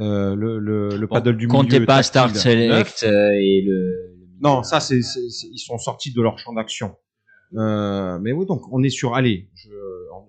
euh, 0.00 0.34
le, 0.34 0.58
le, 0.58 0.88
le 0.96 1.06
Bon, 1.06 1.14
paddle 1.16 1.36
du 1.36 1.46
comptez 1.48 1.74
milieu. 1.74 1.86
pas 1.86 2.02
tactile, 2.02 2.30
Start. 2.30 2.36
Select 2.36 3.02
euh, 3.04 3.30
et 3.34 3.62
le. 3.66 4.16
Non, 4.40 4.62
ça, 4.62 4.80
c'est, 4.80 4.98
ils 4.98 5.58
sont 5.58 5.78
sortis 5.78 6.12
de 6.12 6.20
leur 6.22 6.38
champ 6.38 6.52
d'action. 6.54 6.96
Euh, 7.54 8.18
mais 8.20 8.32
oui, 8.32 8.46
donc 8.46 8.62
on 8.72 8.82
est 8.82 8.88
sur, 8.90 9.14
allez, 9.14 9.48
je, 9.54 9.68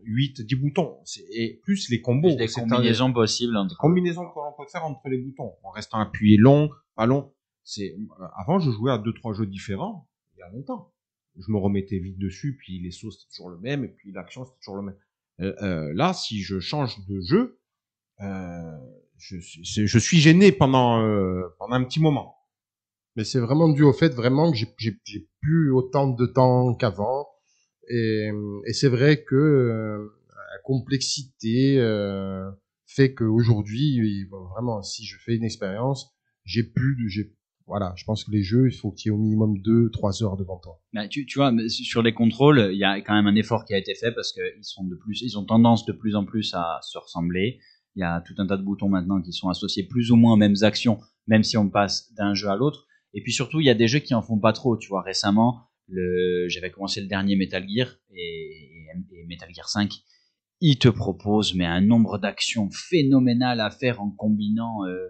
8, 0.03 0.41
10 0.41 0.55
boutons, 0.55 0.97
et 1.31 1.60
plus 1.63 1.89
les 1.89 2.01
combos. 2.01 2.29
plus 2.29 2.38
des 2.38 2.60
un- 2.60 2.67
combinaisons 2.77 3.13
possibles 3.13 3.58
entre. 3.58 3.77
combinaisons 3.77 4.25
que 4.29 4.36
l'on 4.36 4.53
peut 4.58 4.69
faire 4.69 4.86
entre 4.86 5.08
les 5.10 5.17
boutons, 5.17 5.53
en 5.63 5.71
restant 5.71 5.99
appuyé 5.99 6.38
long, 6.38 6.69
pas 6.95 7.05
long. 7.05 7.34
C'est, 7.63 7.93
euh, 7.95 8.25
avant, 8.38 8.60
je 8.60 8.69
jouais 8.71 8.91
à 8.91 8.97
deux, 8.97 9.13
trois 9.13 9.34
jeux 9.34 9.45
différents, 9.47 10.08
il 10.36 10.39
y 10.39 10.43
a 10.43 10.49
longtemps. 10.51 10.91
Je 11.38 11.51
me 11.51 11.58
remettais 11.58 11.99
vite 11.99 12.17
dessus, 12.17 12.55
puis 12.58 12.79
les 12.79 12.91
sauts, 12.91 13.12
c'était 13.12 13.29
toujours 13.29 13.49
le 13.49 13.58
même, 13.58 13.84
et 13.84 13.89
puis 13.89 14.12
l'action, 14.12 14.45
c'était 14.45 14.58
toujours 14.60 14.77
le 14.77 14.84
même. 14.84 14.95
Euh, 15.41 15.53
euh, 15.63 15.91
là, 15.95 16.13
si 16.13 16.41
je 16.41 16.60
change 16.60 17.05
de 17.08 17.19
jeu, 17.21 17.60
euh, 18.21 18.71
je, 19.17 19.38
je 19.86 19.99
suis 19.99 20.17
gêné 20.19 20.51
pendant, 20.51 21.01
euh, 21.01 21.41
pendant 21.60 21.75
un 21.75 21.84
petit 21.84 21.99
moment. 21.99 22.36
Mais 23.17 23.23
c'est 23.23 23.39
vraiment 23.39 23.69
dû 23.69 23.84
au 23.84 23.93
fait 23.93 24.13
vraiment 24.13 24.51
que 24.51 24.58
j'ai- 24.58 24.73
j'ai 24.77 24.97
j'ai 25.05 25.29
plus 25.41 25.71
autant 25.71 26.08
de 26.10 26.25
temps 26.25 26.73
qu'avant. 26.75 27.27
Et, 27.89 28.31
c'est 28.71 28.89
vrai 28.89 29.23
que 29.23 29.35
euh, 29.35 30.09
la 30.29 30.59
complexité 30.63 31.79
euh, 31.79 32.49
fait 32.85 33.13
qu'aujourd'hui, 33.13 34.27
vraiment, 34.53 34.81
si 34.81 35.05
je 35.05 35.17
fais 35.17 35.35
une 35.35 35.43
expérience, 35.43 36.11
j'ai 36.43 36.63
plus 36.63 36.95
de, 36.95 37.31
voilà, 37.67 37.93
je 37.95 38.03
pense 38.05 38.23
que 38.23 38.31
les 38.31 38.43
jeux, 38.43 38.67
il 38.67 38.75
faut 38.75 38.91
qu'il 38.91 39.09
y 39.11 39.13
ait 39.13 39.17
au 39.17 39.19
minimum 39.19 39.57
2-3 39.57 40.23
heures 40.23 40.37
devant 40.37 40.59
toi. 40.59 40.79
Bah, 40.93 41.07
tu, 41.07 41.25
tu 41.25 41.39
vois, 41.39 41.51
sur 41.67 42.03
les 42.03 42.13
contrôles, 42.13 42.69
il 42.71 42.77
y 42.77 42.83
a 42.83 43.01
quand 43.01 43.15
même 43.15 43.27
un 43.27 43.35
effort 43.35 43.65
qui 43.65 43.73
a 43.73 43.77
été 43.77 43.95
fait 43.95 44.11
parce 44.11 44.33
qu'ils 44.33 45.37
ont 45.37 45.45
tendance 45.45 45.85
de 45.85 45.91
plus 45.91 46.15
en 46.15 46.25
plus 46.25 46.53
à 46.53 46.79
se 46.83 46.97
ressembler. 46.97 47.59
Il 47.95 48.01
y 48.01 48.03
a 48.03 48.21
tout 48.21 48.35
un 48.37 48.45
tas 48.45 48.57
de 48.57 48.63
boutons 48.63 48.89
maintenant 48.89 49.21
qui 49.21 49.33
sont 49.33 49.49
associés 49.49 49.83
plus 49.83 50.11
ou 50.11 50.15
moins 50.15 50.33
aux 50.33 50.37
mêmes 50.37 50.57
actions, 50.61 50.99
même 51.27 51.43
si 51.43 51.57
on 51.57 51.69
passe 51.69 52.13
d'un 52.13 52.33
jeu 52.33 52.49
à 52.49 52.55
l'autre. 52.55 52.85
Et 53.13 53.21
puis 53.23 53.31
surtout, 53.31 53.61
il 53.61 53.65
y 53.65 53.69
a 53.69 53.73
des 53.73 53.87
jeux 53.87 53.99
qui 53.99 54.13
en 54.13 54.21
font 54.21 54.37
pas 54.37 54.53
trop. 54.53 54.77
Tu 54.77 54.89
vois, 54.89 55.01
récemment, 55.01 55.61
j'avais 55.89 56.71
commencé 56.71 57.01
le 57.01 57.07
dernier 57.07 57.35
Metal 57.35 57.65
Gear 57.67 57.87
et, 58.13 58.17
et- 58.21 59.19
et 59.19 59.25
Metal 59.25 59.49
Gear 59.53 59.67
5. 59.69 59.91
Il 60.61 60.77
te 60.79 60.87
propose 60.87 61.53
mais 61.53 61.65
un 61.65 61.81
nombre 61.81 62.17
d'actions 62.17 62.69
phénoménal 62.71 63.59
à 63.59 63.69
faire 63.69 64.01
en 64.01 64.09
combinant 64.09 64.85
euh, 64.85 65.07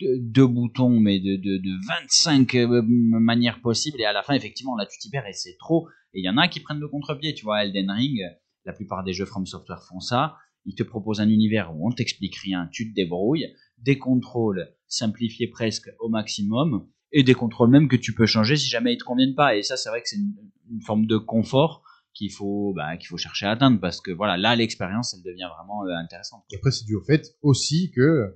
deux, 0.00 0.46
boutons, 0.46 1.00
mais 1.00 1.18
de 1.20 1.88
25 1.88 2.54
euh, 2.56 2.82
manières 2.84 3.60
possibles. 3.60 4.00
Et 4.00 4.04
à 4.04 4.12
la 4.12 4.22
fin, 4.22 4.34
effectivement, 4.34 4.76
là, 4.76 4.86
tu 4.86 4.98
t'y 4.98 5.08
perds 5.10 5.26
et 5.26 5.32
c'est 5.32 5.56
trop. 5.58 5.88
Et 6.14 6.20
il 6.20 6.24
y 6.24 6.28
en 6.28 6.36
a 6.36 6.48
qui 6.48 6.60
prennent 6.60 6.80
le 6.80 6.88
contre-pied. 6.88 7.34
Tu 7.34 7.44
vois, 7.44 7.64
Elden 7.64 7.90
Ring, 7.90 8.18
la 8.64 8.72
plupart 8.72 9.04
des 9.04 9.12
jeux 9.12 9.24
From 9.24 9.46
Software 9.46 9.82
font 9.88 10.00
ça. 10.00 10.36
Ils 10.66 10.74
te 10.74 10.82
proposent 10.82 11.20
un 11.20 11.28
univers 11.28 11.74
où 11.74 11.88
on 11.88 11.92
t'explique 11.92 12.36
rien, 12.36 12.68
tu 12.72 12.90
te 12.90 12.94
débrouilles. 12.94 13.46
des 13.78 13.98
contrôles 13.98 14.68
simplifiés 14.88 15.46
presque 15.48 15.88
au 16.00 16.08
maximum, 16.08 16.88
et 17.12 17.22
des 17.22 17.34
contrôles 17.34 17.70
même 17.70 17.88
que 17.88 17.96
tu 17.96 18.14
peux 18.14 18.26
changer 18.26 18.56
si 18.56 18.68
jamais 18.68 18.94
ils 18.94 18.98
te 18.98 19.04
conviennent 19.04 19.34
pas. 19.34 19.56
Et 19.56 19.62
ça, 19.62 19.76
c'est 19.76 19.88
vrai 19.88 20.02
que 20.02 20.08
c'est 20.08 20.16
une, 20.16 20.34
une 20.70 20.82
forme 20.82 21.06
de 21.06 21.16
confort 21.16 21.82
qu'il 22.14 22.32
faut, 22.32 22.72
bah, 22.74 22.96
qu'il 22.96 23.06
faut 23.06 23.16
chercher 23.16 23.46
à 23.46 23.52
atteindre 23.52 23.80
parce 23.80 24.00
que 24.00 24.10
voilà, 24.10 24.36
là, 24.36 24.56
l'expérience, 24.56 25.14
elle 25.14 25.22
devient 25.22 25.48
vraiment 25.56 25.84
euh, 25.84 25.90
intéressante. 26.02 26.44
Et 26.50 26.56
après, 26.56 26.70
c'est 26.70 26.84
dû 26.84 26.96
au 26.96 27.02
fait 27.02 27.36
aussi 27.42 27.90
que 27.94 28.34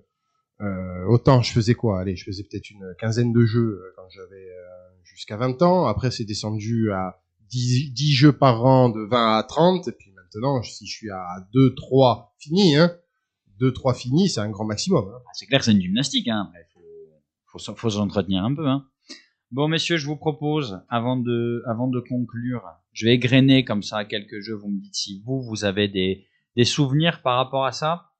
euh, 0.62 1.04
autant 1.08 1.42
je 1.42 1.52
faisais 1.52 1.74
quoi? 1.74 2.00
Allez, 2.00 2.14
je 2.14 2.24
faisais 2.24 2.44
peut-être 2.44 2.70
une 2.70 2.94
quinzaine 2.98 3.32
de 3.32 3.44
jeux 3.44 3.80
euh, 3.82 3.92
quand 3.96 4.08
j'avais 4.10 4.48
euh, 4.48 5.04
jusqu'à 5.04 5.36
20 5.36 5.60
ans. 5.62 5.86
Après, 5.86 6.10
c'est 6.10 6.24
descendu 6.24 6.92
à 6.92 7.20
10, 7.50 7.92
10 7.92 8.12
jeux 8.12 8.32
par 8.32 8.64
an 8.64 8.88
de 8.88 9.00
20 9.00 9.38
à 9.38 9.42
30. 9.42 9.88
Et 9.88 9.92
puis 9.92 10.12
maintenant, 10.12 10.62
si 10.62 10.86
je 10.86 10.92
suis 10.92 11.10
à 11.10 11.26
2, 11.52 11.74
3 11.74 12.34
finis, 12.38 12.76
hein, 12.76 12.92
2, 13.58 13.72
3 13.72 13.94
finis, 13.94 14.28
c'est 14.28 14.40
un 14.40 14.50
grand 14.50 14.64
maximum. 14.64 15.08
Hein. 15.08 15.18
Ah, 15.26 15.30
c'est 15.32 15.46
clair, 15.46 15.64
c'est 15.64 15.72
une 15.72 15.80
gymnastique. 15.80 16.28
Hein. 16.28 16.44
Après, 16.46 16.66
faut, 17.52 17.58
faut, 17.58 17.58
s'en- 17.58 17.74
faut 17.76 17.90
s'entretenir 17.90 18.44
un 18.44 18.54
peu. 18.54 18.66
Hein. 18.68 18.86
Bon, 19.50 19.68
messieurs, 19.68 19.98
je 19.98 20.06
vous 20.06 20.16
propose, 20.16 20.80
avant 20.88 21.16
de, 21.16 21.62
avant 21.66 21.88
de 21.88 22.00
conclure, 22.00 22.62
je 22.92 23.06
vais 23.06 23.14
égrener 23.14 23.64
comme 23.64 23.82
ça 23.82 24.04
quelques 24.04 24.40
jeux. 24.40 24.54
Vous 24.54 24.68
me 24.68 24.80
dites 24.80 24.94
si 24.94 25.22
vous, 25.26 25.42
vous 25.42 25.64
avez 25.64 25.88
des, 25.88 26.26
des 26.56 26.64
souvenirs 26.64 27.20
par 27.22 27.36
rapport 27.36 27.66
à 27.66 27.72
ça, 27.72 28.10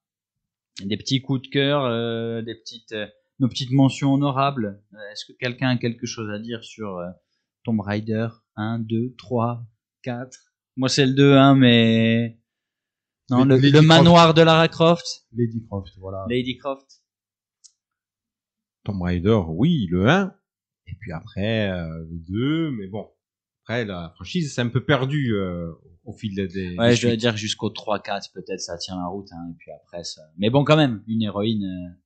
des 0.85 0.97
petits 0.97 1.23
coups 1.23 1.43
de 1.43 1.49
cœur, 1.49 1.85
euh, 1.85 2.43
des 2.43 2.55
petites, 2.55 2.93
euh, 2.93 3.07
nos 3.39 3.49
petites 3.49 3.71
mentions 3.73 4.13
honorables. 4.13 4.83
Euh, 4.93 4.97
Est-ce 5.13 5.25
que 5.25 5.33
quelqu'un 5.39 5.71
a 5.71 5.77
quelque 5.79 6.07
chose 6.07 6.31
à 6.31 6.39
dire 6.39 6.63
sur 6.65 6.99
euh, 6.99 7.09
Tomb 7.65 7.81
Raider? 7.81 8.29
1, 8.57 8.81
2, 8.81 9.15
3, 9.17 9.65
4 10.03 10.37
Moi, 10.77 10.91
c'est 10.91 11.07
le 11.07 11.15
2, 11.15 11.33
hein, 11.35 11.55
mais 11.55 12.39
non, 13.31 13.45
le, 13.45 13.57
Lady 13.57 13.71
le 13.71 13.81
manoir 13.81 14.35
de 14.35 14.43
Lara 14.43 14.69
Croft, 14.69 15.25
Lady 15.35 15.65
Croft, 15.67 15.95
voilà. 15.99 16.27
Lady 16.29 16.59
Croft. 16.59 17.02
Tomb 18.85 19.01
Raider, 19.03 19.41
oui, 19.49 19.87
le 19.91 20.09
1. 20.09 20.35
Et 20.87 20.95
puis 21.01 21.13
après, 21.13 21.71
euh, 21.71 21.99
le 22.11 22.19
2. 22.29 22.71
Mais 22.73 22.87
bon, 22.89 23.09
après, 23.65 23.85
la 23.85 24.11
franchise 24.15 24.55
s'est 24.55 24.61
un 24.61 24.69
peu 24.69 24.85
perdue 24.85 25.35
euh, 25.35 25.71
au 26.05 26.13
fil 26.13 26.35
des... 26.35 26.49
des 26.49 26.77
Ouais, 26.77 26.91
des 26.91 26.97
je 26.97 27.07
dois 27.07 27.17
dire 27.17 27.37
jusqu'au 27.37 27.71
3-4, 27.71 28.33
peut-être 28.35 28.61
ça 28.61 28.77
tient 28.79 28.97
la 28.97 29.07
route, 29.07 29.29
hein, 29.33 29.49
et 29.51 29.55
puis 29.59 29.71
après 29.73 30.03
ça. 30.05 30.23
Mais 30.39 30.51
bon, 30.51 30.65
quand 30.65 30.77
même, 30.77 31.03
une 31.07 31.23
héroïne. 31.23 31.65
euh, 31.65 31.99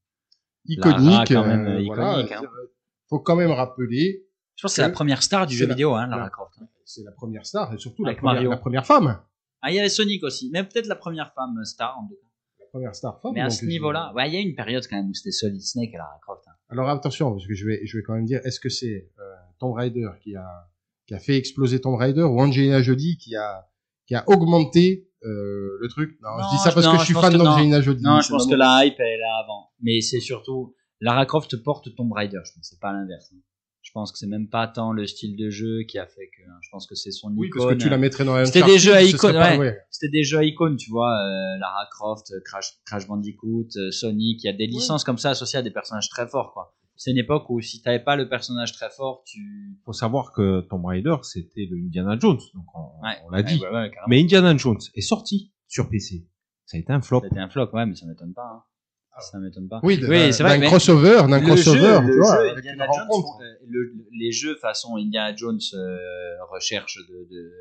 Iconique. 0.68 0.98
Lara, 1.10 1.24
quand 1.26 1.46
même, 1.46 1.84
voilà. 1.86 2.12
iconique, 2.20 2.32
hein. 2.32 2.42
Faut 3.08 3.20
quand 3.20 3.36
même 3.36 3.52
rappeler, 3.52 4.26
Je 4.56 4.62
pense 4.62 4.72
que 4.72 4.76
c'est 4.76 4.82
la 4.82 4.90
première 4.90 5.22
star 5.22 5.46
du 5.46 5.54
c'est 5.54 5.60
jeu 5.60 5.66
la- 5.68 5.74
vidéo, 5.74 5.94
hein, 5.94 6.08
Lara 6.08 6.24
la- 6.24 6.30
Croft. 6.30 6.58
c'est 6.84 7.04
la 7.04 7.12
première 7.12 7.46
star 7.46 7.72
et 7.72 7.78
surtout 7.78 8.04
la 8.04 8.14
première, 8.16 8.34
Mario. 8.34 8.50
la 8.50 8.56
première 8.56 8.84
femme. 8.84 9.20
Ah, 9.62 9.70
il 9.70 9.76
y 9.76 9.78
avait 9.78 9.88
Sonic 9.88 10.24
aussi, 10.24 10.50
mais 10.52 10.64
peut-être 10.64 10.86
la 10.88 10.96
première 10.96 11.32
femme 11.34 11.64
star 11.64 11.96
en 11.98 12.08
tout 12.08 12.14
cas. 12.16 12.26
La 12.60 12.66
première 12.72 12.94
star 12.96 13.20
femme. 13.22 13.30
Mais 13.34 13.40
à 13.42 13.48
ce 13.50 13.64
niveau-là, 13.64 14.12
ouais, 14.16 14.28
il 14.28 14.34
y 14.34 14.36
a 14.36 14.40
eu 14.40 14.42
une 14.44 14.56
période 14.56 14.82
quand 14.90 14.96
même 14.96 15.08
où 15.08 15.14
c'était 15.14 15.30
Solid 15.30 15.60
Snake 15.62 15.90
et 15.94 15.96
Lara 15.96 16.18
Croft. 16.22 16.42
hein. 16.48 16.52
Alors 16.68 16.88
attention, 16.88 17.30
parce 17.32 17.46
que 17.46 17.54
je 17.54 17.66
vais, 17.66 17.80
je 17.86 17.96
vais 17.96 18.02
quand 18.02 18.14
même 18.14 18.24
dire, 18.24 18.40
est-ce 18.44 18.58
que 18.60 18.68
c'est 18.68 19.10
euh, 19.18 19.22
Tomb 19.60 19.72
Raider 19.72 20.08
qui 20.22 20.34
a, 20.34 20.46
qui 21.06 21.14
a 21.14 21.18
fait 21.18 21.36
exploser 21.36 21.80
Tomb 21.80 21.94
Raider 21.96 22.22
ou 22.22 22.40
Angelina 22.40 22.82
Jolie 22.82 23.16
qui 23.18 23.36
a, 23.36 23.68
qui 24.06 24.14
a 24.14 24.24
augmenté 24.28 25.08
euh, 25.24 25.78
le 25.80 25.88
truc? 25.88 26.18
Non, 26.22 26.30
Non, 26.30 26.42
je 26.42 26.56
dis 26.56 26.62
ça 26.62 26.72
parce 26.72 26.86
non, 26.86 26.92
que 26.94 26.98
je 26.98 27.04
suis 27.04 27.14
fan 27.14 27.32
d'Angelina 27.36 27.80
Jolie. 27.80 28.02
Non, 28.02 28.20
je 28.20 28.28
pense 28.30 28.46
que 28.48 28.54
la 28.54 28.84
hype 28.84 28.96
elle 28.98 29.06
est 29.06 29.18
là 29.18 29.40
avant. 29.44 29.70
Mais 29.80 30.00
c'est 30.00 30.20
surtout 30.20 30.74
Lara 31.00 31.24
Croft 31.26 31.56
porte 31.62 31.94
Tomb 31.94 32.12
Raider, 32.12 32.40
je 32.44 32.52
pense, 32.52 32.68
c'est 32.68 32.80
pas 32.80 32.92
l'inverse. 32.92 33.30
hein. 33.32 33.38
Je 33.86 33.92
pense 33.92 34.10
que 34.10 34.18
c'est 34.18 34.26
même 34.26 34.48
pas 34.48 34.66
tant 34.66 34.90
le 34.92 35.06
style 35.06 35.36
de 35.36 35.48
jeu 35.48 35.84
qui 35.84 35.96
a 36.00 36.06
fait 36.06 36.26
que. 36.36 36.42
hein, 36.42 36.58
Je 36.60 36.68
pense 36.72 36.88
que 36.88 36.96
c'est 36.96 37.12
son 37.12 37.32
Oui, 37.36 37.46
icône. 37.46 37.62
parce 37.62 37.74
que 37.76 37.80
tu 37.82 37.88
la 37.88 37.98
mettrais 37.98 38.24
dans 38.24 38.34
un 38.34 38.44
C'était 38.44 38.64
des 38.66 38.80
jeux 38.80 38.94
à 38.94 39.02
icône, 39.02 39.36
icône, 39.36 39.60
ouais. 39.60 39.78
c'était 39.90 40.10
des 40.10 40.24
jeux 40.24 40.38
à 40.38 40.42
icônes, 40.44 40.76
tu 40.76 40.90
vois, 40.90 41.12
euh, 41.16 41.58
Lara 41.60 41.86
Croft, 41.92 42.32
Crash, 42.44 42.72
Crash 42.84 43.06
Bandicoot, 43.06 43.68
euh, 43.76 43.92
Sonic, 43.92 44.42
il 44.42 44.46
y 44.48 44.50
a 44.50 44.52
des 44.52 44.66
licences 44.66 45.04
comme 45.04 45.18
ça 45.18 45.30
associées 45.30 45.60
à 45.60 45.62
des 45.62 45.70
personnages 45.70 46.08
très 46.08 46.26
forts, 46.26 46.52
quoi. 46.52 46.74
C'est 46.96 47.12
une 47.12 47.18
époque 47.18 47.48
où 47.48 47.60
si 47.60 47.80
t'avais 47.80 48.02
pas 48.02 48.16
le 48.16 48.28
personnage 48.28 48.72
très 48.72 48.90
fort, 48.90 49.22
tu... 49.24 49.78
faut 49.84 49.92
savoir 49.92 50.32
que 50.32 50.62
Tomb 50.62 50.84
Raider, 50.84 51.14
c'était 51.22 51.68
le 51.70 51.76
Indiana 51.76 52.18
Jones. 52.18 52.40
Donc 52.54 52.64
on, 52.74 53.04
Ouais. 53.04 53.14
on 53.24 53.30
l'a 53.30 53.42
dit. 53.44 53.54
Ouais, 53.60 53.68
ouais, 53.68 53.72
ouais, 53.74 53.90
carrément. 53.90 54.08
Mais 54.08 54.20
Indiana 54.20 54.56
Jones 54.56 54.78
est 54.94 55.00
sorti 55.00 55.52
sur 55.68 55.88
PC. 55.88 56.26
Ça 56.64 56.76
a 56.76 56.80
été 56.80 56.92
un 56.92 57.00
flop. 57.02 57.20
C'était 57.22 57.38
un 57.38 57.48
flop, 57.48 57.68
ouais, 57.72 57.86
mais 57.86 57.94
ça 57.94 58.06
m'étonne 58.06 58.32
pas, 58.34 58.42
hein. 58.50 58.62
Ça 59.20 59.38
m'étonne 59.38 59.68
pas. 59.68 59.80
Oui, 60.08 60.32
c'est 60.32 60.42
vrai, 60.42 60.58
d'un 60.58 60.66
crossover, 60.66 61.22
d'un 61.28 61.40
crossover, 61.40 61.78
jeu, 61.80 61.98
tu 62.00 62.06
le 62.06 62.16
vois, 62.16 62.36
jeu 62.48 62.56
Indiana 62.58 62.86
Jones, 62.86 63.24
euh, 63.40 63.54
le- 63.66 63.94
les 64.12 64.32
jeux 64.32 64.56
façon 64.56 64.96
Indiana 64.96 65.34
Jones 65.34 65.58
euh, 65.74 66.44
recherche 66.50 66.98
de, 67.08 67.28
de, 67.30 67.52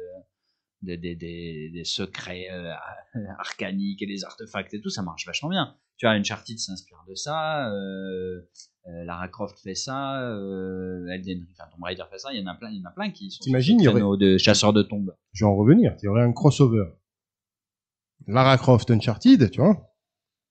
de- 0.82 0.96
des- 1.02 1.16
des- 1.16 1.70
des 1.74 1.84
secrets 1.86 2.48
euh, 2.52 2.72
arcaniques 3.40 4.02
et 4.02 4.06
des 4.08 4.24
artefacts 4.26 4.74
et 4.74 4.82
tout, 4.82 4.90
ça 4.90 5.02
marche 5.02 5.26
vachement 5.26 5.50
bien. 5.50 5.76
Tu 5.98 6.06
vois, 6.06 6.14
Uncharted 6.16 6.60
s'inspire 6.60 7.04
de 7.08 7.16
ça, 7.16 7.70
euh, 7.72 8.42
euh, 8.88 9.04
Lara 9.06 9.30
Croft 9.30 9.58
fait 9.64 9.76
ça, 9.76 10.22
euh, 10.24 11.08
Elden 11.08 11.38
Ring, 11.40 11.48
enfin 11.58 11.70
Tomb 11.72 11.84
Raider 11.84 12.04
fait 12.12 12.20
ça, 12.20 12.34
il 12.34 12.42
y 12.42 12.44
en 12.44 12.48
a 12.52 12.56
plein, 12.56 12.70
il 12.70 12.82
y 12.82 12.86
en 12.86 12.90
a 12.90 12.92
plein 12.92 13.12
qui 13.12 13.32
sont 13.32 13.42
T'imagines, 13.44 13.80
il 13.80 13.86
y 13.86 13.88
aurait- 13.88 14.18
de 14.18 14.38
chasseurs 14.38 14.74
de 14.74 14.84
tombes. 14.84 15.16
Je 15.32 15.46
vais 15.46 15.50
en 15.50 15.56
revenir. 15.56 15.96
Il 16.02 16.06
y 16.06 16.08
aurait 16.10 16.22
un 16.24 16.34
crossover. 16.34 16.84
Lara 18.28 18.58
Croft 18.58 18.92
Uncharted, 18.92 19.50
tu 19.52 19.62
vois. 19.62 19.95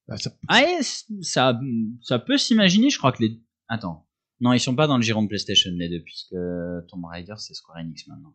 Bah, 0.08 0.16
ça- 0.18 0.30
Ah, 0.48 0.62
et 0.62 0.82
ça, 1.22 1.58
ça 2.02 2.18
peut 2.18 2.36
s'imaginer, 2.38 2.90
je 2.90 2.98
crois 2.98 3.12
que 3.12 3.22
les... 3.22 3.40
Attends. 3.68 4.06
Non, 4.40 4.52
ils 4.52 4.60
sont 4.60 4.74
pas 4.74 4.86
dans 4.86 4.96
le 4.96 5.02
giron 5.02 5.22
de 5.22 5.28
PlayStation, 5.28 5.70
les 5.74 5.88
deux, 5.88 6.02
puisque 6.02 6.34
Tomb 6.88 7.04
Raider, 7.06 7.34
c'est 7.38 7.54
Square 7.54 7.78
Enix 7.78 8.06
maintenant. 8.08 8.34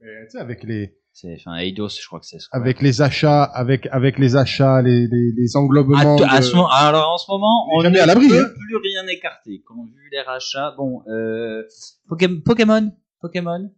tu 0.00 0.06
sais, 0.30 0.38
avec 0.38 0.62
les, 0.62 0.96
C'est, 1.12 1.34
enfin, 1.38 1.56
Eidos, 1.56 1.88
je 2.00 2.06
crois 2.06 2.20
que 2.20 2.26
c'est 2.26 2.38
Square. 2.38 2.62
avec 2.62 2.80
les 2.80 3.02
achats, 3.02 3.42
avec, 3.42 3.86
avec 3.90 4.18
les 4.18 4.36
achats, 4.36 4.80
les, 4.80 5.06
les, 5.08 5.32
les 5.36 5.56
englobements. 5.56 6.16
À, 6.18 6.34
à 6.36 6.38
de- 6.38 6.44
ce 6.44 6.54
moment- 6.54 6.68
alors 6.70 7.10
en 7.10 7.18
ce 7.18 7.30
moment, 7.30 7.66
On 7.74 7.82
ne 7.82 7.98
à 7.98 8.06
l'abri, 8.06 8.28
peut 8.28 8.42
hein. 8.42 8.48
plus 8.58 8.76
rien 8.76 9.06
écarter. 9.08 9.62
Quand 9.66 9.84
vu 9.84 10.08
les 10.10 10.22
rachats, 10.22 10.72
bon, 10.78 11.02
euh, 11.08 11.64
Poké- 12.08 12.40
Pokémon, 12.42 12.92
Pokémon. 13.20 13.70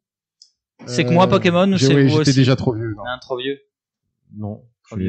C'est 0.87 1.05
que 1.05 1.11
moi 1.11 1.25
Euh, 1.27 1.31
Pokémon 1.31 1.73
ou 1.73 1.79
c'est 1.79 1.95
oui, 1.95 2.03
vous 2.05 2.09
J'étais 2.11 2.21
aussi? 2.31 2.35
déjà 2.35 2.55
trop 2.55 2.75
vieux. 2.75 2.95
non. 2.97 3.05
Un 3.07 3.19
trop 3.19 3.39
vieux? 3.39 3.59
Non. 4.37 4.63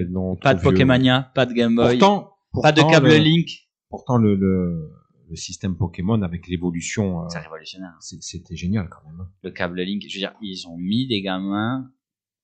Non, 0.09 0.35
Pas 0.35 0.53
de 0.53 0.59
vieux. 0.59 0.69
Pokémania, 0.71 1.31
pas 1.35 1.45
de 1.45 1.53
Game 1.53 1.75
Boy, 1.75 1.97
Pourtant, 1.97 2.31
pas 2.61 2.71
de 2.71 2.81
câble 2.81 3.07
le- 3.09 3.17
Link. 3.17 3.49
Pourtant, 3.89 4.17
le, 4.17 4.35
le, 4.35 4.89
le 5.29 5.35
système 5.35 5.75
Pokémon 5.77 6.21
avec 6.21 6.47
l'évolution, 6.47 7.21
euh, 7.23 7.27
C'est 7.29 7.39
révolutionnaire. 7.39 7.95
c'était 7.99 8.55
génial 8.55 8.89
quand 8.89 9.07
même. 9.09 9.19
hein. 9.21 9.29
Le 9.43 9.51
câble 9.51 9.81
Link, 9.81 10.03
je 10.07 10.13
veux 10.15 10.19
dire, 10.19 10.33
ils 10.41 10.67
ont 10.67 10.77
mis 10.77 11.07
des 11.07 11.21
gamins 11.21 11.89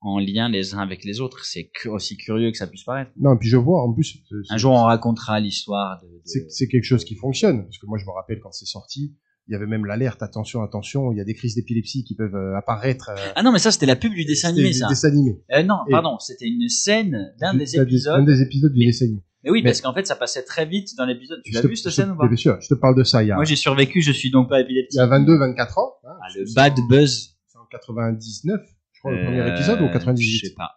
en 0.01 0.17
lien 0.19 0.47
les 0.47 0.75
uns 0.75 0.79
avec 0.79 1.03
les 1.03 1.19
autres. 1.19 1.43
C'est 1.43 1.69
aussi 1.87 2.15
curieux 2.17 2.51
que 2.51 2.57
ça 2.57 2.67
puisse 2.67 2.83
paraître. 2.83 3.11
Non, 3.19 3.33
et 3.35 3.37
puis 3.37 3.49
je 3.49 3.57
vois, 3.57 3.83
en 3.83 3.91
plus, 3.91 4.17
Un 4.49 4.57
jour, 4.57 4.71
on 4.73 4.83
racontera 4.83 5.39
l'histoire 5.39 6.01
de. 6.01 6.07
de- 6.07 6.21
c'est 6.23 6.45
c'est 6.49 6.67
quelque 6.67 6.85
chose 6.85 7.03
qui 7.03 7.15
fonctionne. 7.15 7.63
Parce 7.63 7.77
que 7.79 7.85
moi, 7.85 7.97
je 7.97 8.05
me 8.05 8.11
rappelle 8.11 8.39
quand 8.39 8.51
c'est 8.51 8.65
sorti, 8.65 9.15
il 9.49 9.53
y 9.53 9.55
avait 9.55 9.65
même 9.65 9.85
l'alerte, 9.85 10.21
attention, 10.23 10.61
attention, 10.61 11.11
il 11.11 11.17
y 11.17 11.21
a 11.21 11.23
des 11.23 11.33
crises 11.33 11.55
d'épilepsie 11.55 12.03
qui 12.03 12.15
peuvent 12.15 12.35
euh, 12.35 12.55
apparaître. 12.55 13.09
euh, 13.09 13.31
Ah 13.35 13.41
non, 13.43 13.51
mais 13.51 13.57
ça, 13.59 13.71
c'était 13.71 13.87
la 13.87 13.95
pub 13.95 14.13
du 14.13 14.23
dessin 14.23 14.49
animé, 14.49 14.67
du 14.69 14.75
ça. 14.75 14.87
dessin 14.87 15.07
animé. 15.09 15.41
Euh, 15.51 15.63
non, 15.63 15.79
Et- 15.87 15.91
pardon, 15.91 16.19
c'était 16.19 16.45
une 16.47 16.69
scène 16.69 17.33
d'un 17.39 17.53
Du- 17.53 17.59
des 17.59 17.79
Un 17.79 17.83
épisodes. 17.83 18.25
des 18.25 18.41
épisodes 18.43 18.71
du 18.73 18.79
Mais- 18.79 18.85
dessin 18.85 19.05
animé. 19.05 19.21
Mais 19.43 19.49
oui, 19.51 19.61
Mais- 19.63 19.69
parce 19.69 19.81
qu'en 19.81 19.93
fait, 19.93 20.05
ça 20.05 20.15
passait 20.15 20.43
très 20.43 20.65
vite 20.65 20.89
dans 20.97 21.05
l'épisode. 21.05 21.41
Tu 21.43 21.51
Je 21.53 21.57
l'as 21.59 21.67
vu 21.67 21.75
cette 21.75 21.91
je 21.91 21.95
te- 21.97 22.01
scène 22.01 22.11
ou 22.11 22.15
pas 22.17 22.27
Bien 22.27 22.35
sûr, 22.37 22.57
je 22.61 22.67
te 22.67 22.73
parle 22.75 22.95
de 22.95 23.03
ça 23.03 23.23
il 23.23 23.27
y 23.27 23.31
a, 23.31 23.35
Moi, 23.35 23.45
j'ai 23.45 23.55
survécu, 23.55 24.01
je 24.01 24.11
suis 24.11 24.29
donc 24.31 24.49
pas 24.49 24.59
il 24.59 24.63
épileptique. 24.65 24.97
y 24.97 24.99
a 24.99 25.07
22, 25.07 25.37
24 25.39 25.77
ans. 25.79 25.93
hein, 26.05 26.11
Ah, 26.21 26.27
le 26.35 26.45
bad 26.53 26.75
buzz. 26.89 27.35
C'est 27.47 27.57
en 27.57 27.65
99, 27.71 28.61
je 28.93 28.99
crois, 28.99 29.13
le 29.13 29.23
premier 29.25 29.49
épisode, 29.49 29.81
ou 29.81 29.87
Je 29.87 29.93
98. 29.93 30.47
sais 30.47 30.53
pas. 30.55 30.71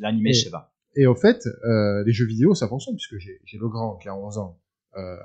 L'animé, 0.00 0.32
je 0.32 0.44
sais 0.44 0.50
pas. 0.50 0.72
Et 0.96 1.06
au 1.06 1.14
fait, 1.14 1.46
les 2.06 2.12
jeux 2.12 2.26
vidéo, 2.26 2.54
ça 2.54 2.66
fonctionne, 2.68 2.96
puisque 2.96 3.18
j'ai 3.18 3.38
j'ai 3.44 3.58
le 3.58 3.68
grand 3.68 3.96
qui 3.98 4.08
a 4.08 4.16
11 4.16 4.38
ans. 4.38 4.58
Euh, 4.96 5.16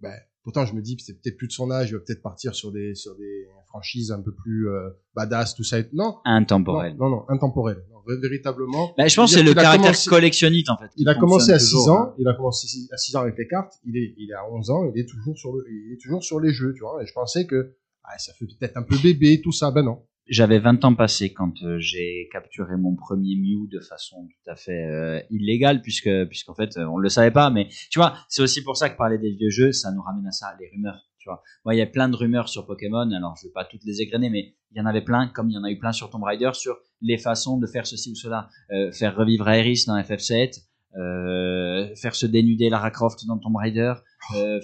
ben, 0.00 0.12
pourtant, 0.42 0.64
je 0.66 0.74
me 0.74 0.80
dis, 0.82 0.96
c'est 1.04 1.14
peut-être 1.20 1.36
plus 1.36 1.48
de 1.48 1.52
son 1.52 1.70
âge, 1.70 1.90
il 1.90 1.94
va 1.94 2.00
peut-être 2.00 2.22
partir 2.22 2.54
sur 2.54 2.72
des, 2.72 2.94
sur 2.94 3.14
des 3.16 3.46
franchises 3.66 4.10
un 4.12 4.20
peu 4.22 4.32
plus 4.32 4.68
euh, 4.68 4.88
badass, 5.14 5.54
tout 5.54 5.64
ça. 5.64 5.78
et- 5.78 5.88
Non, 5.92 6.16
Intemporel. 6.24 6.96
non, 6.96 7.08
non, 7.10 7.16
non, 7.16 7.24
intemporel. 7.28 7.76
Non, 7.90 7.98
véritablement. 8.20 8.94
Bah, 8.96 9.06
je 9.06 9.14
pense 9.16 9.30
que 9.32 9.38
c'est 9.38 9.44
le 9.44 9.54
caractère 9.54 9.90
commencé- 9.92 10.08
collectionniste, 10.10 10.70
en 10.70 10.76
fait. 10.78 10.88
qui 10.88 11.02
Il 11.02 11.08
a 11.08 11.14
commencé 11.14 11.52
à 11.52 11.58
6 11.58 11.70
toujours, 11.70 11.90
ans, 11.90 12.00
hein. 12.08 12.14
il 12.18 12.26
a 12.26 12.34
commencé 12.34 12.66
à 12.92 12.96
6 12.96 13.14
ans 13.16 13.20
avec 13.20 13.36
les 13.38 13.46
cartes, 13.46 13.74
il 13.84 13.96
est, 13.96 14.14
il 14.16 14.30
est 14.30 14.34
à 14.34 14.50
11 14.50 14.70
ans, 14.70 14.90
il 14.94 14.98
est 15.00 15.06
toujours 15.08 15.36
sur 15.38 15.52
le, 15.52 15.64
il 15.70 15.92
est 15.92 16.00
toujours 16.00 16.22
sur 16.24 16.40
les 16.40 16.52
jeux, 16.52 16.72
tu 16.74 16.80
vois. 16.80 17.02
Et 17.02 17.06
je 17.06 17.12
pensais 17.12 17.46
que, 17.46 17.76
ah, 18.04 18.18
ça 18.18 18.32
fait 18.32 18.46
peut-être 18.46 18.76
un 18.76 18.82
peu 18.82 18.96
bébé, 19.02 19.40
tout 19.42 19.52
ça. 19.52 19.70
Ben 19.70 19.82
non. 19.84 20.02
J'avais 20.30 20.60
20 20.60 20.84
ans 20.84 20.94
passés 20.94 21.32
quand 21.32 21.60
euh, 21.64 21.80
j'ai 21.80 22.28
capturé 22.30 22.76
mon 22.76 22.94
premier 22.94 23.34
Mew 23.34 23.66
de 23.66 23.80
façon 23.80 24.28
tout 24.28 24.50
à 24.50 24.54
fait 24.54 24.86
euh, 24.86 25.20
illégale, 25.28 25.82
puisque, 25.82 26.08
puisqu'en 26.28 26.54
fait, 26.54 26.76
euh, 26.76 26.84
on 26.84 26.98
le 26.98 27.08
savait 27.08 27.32
pas. 27.32 27.50
Mais 27.50 27.66
tu 27.90 27.98
vois, 27.98 28.14
c'est 28.28 28.40
aussi 28.40 28.62
pour 28.62 28.76
ça 28.76 28.88
que 28.90 28.96
parler 28.96 29.18
des 29.18 29.32
vieux 29.32 29.50
jeux, 29.50 29.72
ça 29.72 29.90
nous 29.90 30.02
ramène 30.02 30.28
à 30.28 30.30
ça, 30.30 30.54
les 30.60 30.68
rumeurs. 30.68 31.00
Tu 31.18 31.28
vois, 31.28 31.42
moi, 31.64 31.74
il 31.74 31.78
y 31.78 31.82
a 31.82 31.86
plein 31.86 32.08
de 32.08 32.14
rumeurs 32.14 32.48
sur 32.48 32.64
Pokémon. 32.64 33.10
Alors, 33.10 33.34
je 33.42 33.48
vais 33.48 33.52
pas 33.52 33.64
toutes 33.64 33.84
les 33.84 34.02
égrener, 34.02 34.30
mais 34.30 34.54
il 34.70 34.78
y 34.78 34.80
en 34.80 34.86
avait 34.86 35.02
plein, 35.02 35.26
comme 35.26 35.50
il 35.50 35.54
y 35.54 35.58
en 35.58 35.64
a 35.64 35.70
eu 35.70 35.80
plein 35.80 35.90
sur 35.90 36.10
Tomb 36.10 36.22
Raider, 36.22 36.52
sur 36.54 36.78
les 37.02 37.18
façons 37.18 37.58
de 37.58 37.66
faire 37.66 37.84
ceci 37.84 38.12
ou 38.12 38.14
cela, 38.14 38.48
faire 38.92 39.16
revivre 39.16 39.48
Aeris 39.48 39.82
dans 39.88 39.98
FF7. 39.98 40.64
Euh, 40.96 41.94
faire 41.94 42.16
se 42.16 42.26
dénuder 42.26 42.68
Lara 42.68 42.90
Croft 42.90 43.26
dans 43.26 43.38
Tomb 43.38 43.56
Raider, 43.56 43.94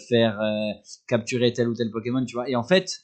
faire 0.08 0.40
capturer 1.08 1.52
tel 1.52 1.68
ou 1.68 1.74
tel 1.74 1.90
Pokémon, 1.90 2.24
tu 2.24 2.34
vois. 2.34 2.48
Et 2.48 2.56
en 2.56 2.64
fait, 2.64 3.00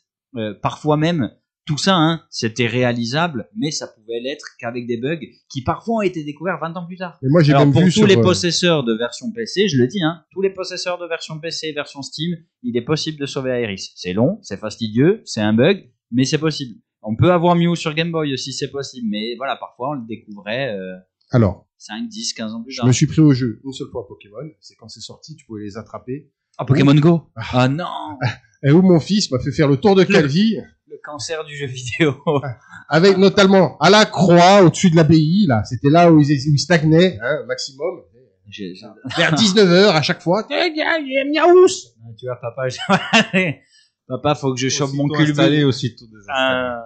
parfois 0.62 0.96
même, 0.96 1.31
tout 1.64 1.79
ça, 1.79 1.94
hein, 1.94 2.22
c'était 2.29 2.66
réalisable, 2.66 3.48
mais 3.57 3.70
ça 3.70 3.87
pouvait 3.87 4.20
l'être 4.20 4.44
qu'avec 4.59 4.87
des 4.87 4.96
bugs 4.96 5.20
qui 5.48 5.62
parfois 5.62 5.96
ont 5.96 6.03
été 6.03 6.25
découverts 6.25 6.59
20 6.61 6.77
ans 6.77 6.87
plus 6.87 6.96
tard. 6.96 7.18
Mais 7.22 7.29
moi, 7.29 7.42
j'ai 7.42 7.53
Alors 7.53 7.66
même 7.66 7.72
pour 7.72 7.83
vu 7.83 7.88
tous 7.88 7.98
sur, 7.98 8.07
les 8.07 8.16
euh, 8.16 8.22
possesseurs 8.22 8.83
de 8.83 8.94
version 8.94 9.31
PC, 9.31 9.68
je 9.68 9.77
le 9.77 9.87
dis, 9.87 10.03
hein, 10.03 10.25
tous 10.33 10.42
les 10.42 10.51
possesseurs 10.51 10.98
de 10.98 11.07
version 11.07 11.38
PC 11.38 11.68
et 11.68 11.72
version 11.72 12.03
Steam, 12.03 12.37
il 12.62 12.77
est 12.77 12.85
possible 12.85 13.18
de 13.18 13.27
sauver 13.27 13.62
Iris. 13.62 13.92
C'est 13.94 14.12
long, 14.12 14.38
c'est 14.42 14.57
fastidieux, 14.57 15.22
c'est 15.25 15.40
un 15.40 15.53
bug, 15.53 15.88
mais 16.11 16.25
c'est 16.25 16.38
possible. 16.38 16.81
On 17.03 17.16
peut 17.16 17.33
avoir 17.33 17.55
Mew 17.57 17.75
sur 17.77 17.94
Game 17.94 18.11
Boy 18.12 18.33
aussi, 18.33 18.53
c'est 18.53 18.70
possible, 18.70 19.09
mais 19.11 19.35
voilà, 19.37 19.57
parfois 19.57 19.90
on 19.90 19.94
le 19.94 20.07
découvrait 20.07 20.75
euh, 20.75 20.96
Alors, 21.31 21.68
5, 21.79 22.09
10, 22.09 22.33
15 22.35 22.55
ans 22.55 22.62
plus 22.62 22.72
je 22.72 22.79
tard. 22.79 22.87
me 22.87 22.92
suis 22.92 23.07
pris 23.07 23.20
au 23.20 23.33
jeu 23.33 23.61
une 23.64 23.72
seule 23.72 23.88
fois 23.88 24.03
à 24.03 24.09
Pokémon. 24.09 24.51
C'est 24.61 24.77
quand 24.77 24.88
c'est 24.88 25.01
sorti, 25.01 25.37
tu 25.37 25.44
pouvais 25.46 25.62
les 25.62 25.77
attraper. 25.77 26.31
Ah, 26.59 26.64
Pokémon 26.64 26.94
Go 26.94 27.22
Ah 27.53 27.68
non 27.68 28.18
Et 28.62 28.70
où 28.70 28.83
mon 28.83 29.01
fils 29.01 29.31
m'a 29.31 29.40
fait 29.40 29.53
faire 29.53 29.68
le 29.68 29.77
tour 29.77 29.94
de 29.94 30.05
Calvi, 30.05 30.59
cancer 31.03 31.45
du 31.45 31.57
jeu 31.57 31.67
vidéo. 31.67 32.15
avec 32.88 33.17
notamment 33.19 33.77
à 33.79 33.91
la 33.91 34.05
croix, 34.07 34.62
au-dessus 34.62 34.91
de 34.91 34.97
l'abbaye, 34.97 35.47
là. 35.47 35.62
C'était 35.65 35.91
là 35.91 36.11
où 36.12 36.21
ils, 36.21 36.27
où 36.31 36.53
ils 36.55 36.59
stagnaient, 36.59 37.19
hein, 37.23 37.45
maximum. 37.47 38.03
J'ai- 38.49 38.75
j'ai- 38.75 38.87
Vers 39.17 39.35
19h 39.35 39.88
à 39.95 40.03
chaque 40.03 40.21
fois. 40.21 40.47
Miaous 40.51 41.67
Ah, 42.05 42.11
Tu 42.19 42.27
vois, 42.27 42.37
papa, 42.37 42.69
je- 42.69 42.79
papa, 44.09 44.35
faut 44.35 44.53
que 44.55 44.61
je 44.61 44.69
chope 44.69 44.93
mon 44.95 45.09
culbut. 45.09 45.31
installé, 45.31 45.65
aussitôt 45.65 46.05
désinstallé. 46.07 46.59
Euh, 46.59 46.77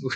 faut, 0.00 0.08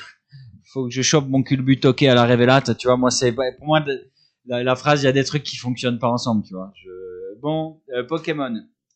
faut 0.72 0.84
que 0.88 0.92
je 0.92 1.02
chope 1.02 1.28
mon 1.28 1.42
culbut 1.42 1.80
toqué 1.80 2.08
à 2.08 2.14
la 2.14 2.24
révélate, 2.24 2.76
tu 2.76 2.88
vois. 2.88 2.96
Moi, 2.96 3.10
c'est 3.10 3.32
pour 3.32 3.66
moi 3.66 3.80
de- 3.80 4.10
la, 4.46 4.62
la 4.62 4.74
phrase, 4.76 5.02
il 5.02 5.06
y 5.06 5.08
a 5.08 5.12
des 5.12 5.24
trucs 5.24 5.44
qui 5.44 5.56
fonctionnent 5.56 5.98
pas 5.98 6.08
ensemble, 6.08 6.42
tu 6.44 6.52
vois. 6.54 6.72
Je- 6.82 7.40
bon, 7.40 7.80
euh, 7.96 8.04
Pokémon. 8.04 8.54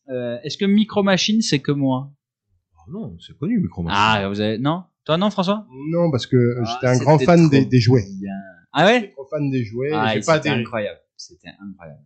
Euh, 0.09 0.37
Est-ce 0.43 0.57
que 0.57 0.65
Micro 0.65 1.03
Machine, 1.03 1.41
c'est 1.41 1.59
que 1.59 1.71
moi? 1.71 2.11
Non, 2.89 3.17
c'est 3.19 3.37
connu, 3.37 3.59
Micro 3.59 3.81
Machine. 3.83 3.99
Ah, 4.01 4.27
vous 4.29 4.39
avez 4.41 4.57
non? 4.57 4.83
Toi, 5.05 5.17
non, 5.17 5.29
François? 5.29 5.65
Non, 5.91 6.11
parce 6.11 6.27
que 6.27 6.37
Ah, 6.61 6.63
j'étais 6.81 6.87
un 6.87 6.97
grand 6.99 7.19
fan 7.19 7.49
des, 7.49 7.65
des 7.65 7.79
jouets. 7.79 8.05
bien. 8.19 8.31
Ah 8.73 8.85
ouais? 8.85 8.99
J'étais 9.01 9.11
trop 9.13 9.25
fan 9.29 9.49
des 9.49 9.63
jouets. 9.63 9.91
Ah, 9.93 10.07
j'ai 10.13 10.19
pas 10.19 10.35
c'était 10.35 10.49
adhéré. 10.49 10.61
incroyable. 10.61 10.99
C'était 11.15 11.49
incroyable. 11.59 12.01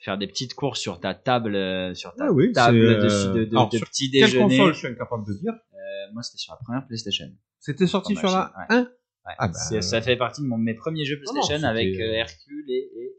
Faire 0.00 0.18
des 0.18 0.26
petites 0.26 0.54
courses 0.54 0.78
sur 0.80 1.00
ta 1.00 1.14
table, 1.14 1.56
euh, 1.56 1.94
sur 1.94 2.14
ta 2.14 2.26
Ah 2.26 2.32
oui, 2.32 2.52
table 2.52 2.76
de, 2.78 2.82
euh, 2.84 3.32
de, 3.32 3.44
de- 3.44 3.50
alors, 3.56 3.68
de 3.70 3.78
sur 3.78 3.88
petit 3.88 4.10
Quelle 4.10 4.20
déjeuner. 4.22 4.58
console 4.58 4.72
je 4.74 4.78
suis 4.78 4.86
incapable 4.88 5.26
de 5.26 5.32
dire? 5.32 5.52
Euh, 5.52 6.12
moi, 6.12 6.22
c'était 6.22 6.38
sur 6.38 6.52
la 6.52 6.58
première 6.62 6.86
PlayStation. 6.86 7.26
C'était 7.58 7.86
sorti 7.88 8.14
sur 8.14 8.30
la 8.30 8.52
Machine, 8.68 8.68
1 8.68 8.80
Ouais. 9.26 9.34
Ah 9.38 9.48
bah, 9.48 9.80
ça 9.82 10.00
fait 10.02 10.16
partie 10.16 10.42
de 10.42 10.46
mon, 10.46 10.56
mes 10.58 10.74
premiers 10.74 11.04
jeux 11.04 11.16
Non, 11.16 11.22
non, 11.34 11.40
PlayStation 11.40 11.66
avec 11.68 11.88
Hercule 11.98 12.70
et, 12.70 12.74
et, 12.94 13.16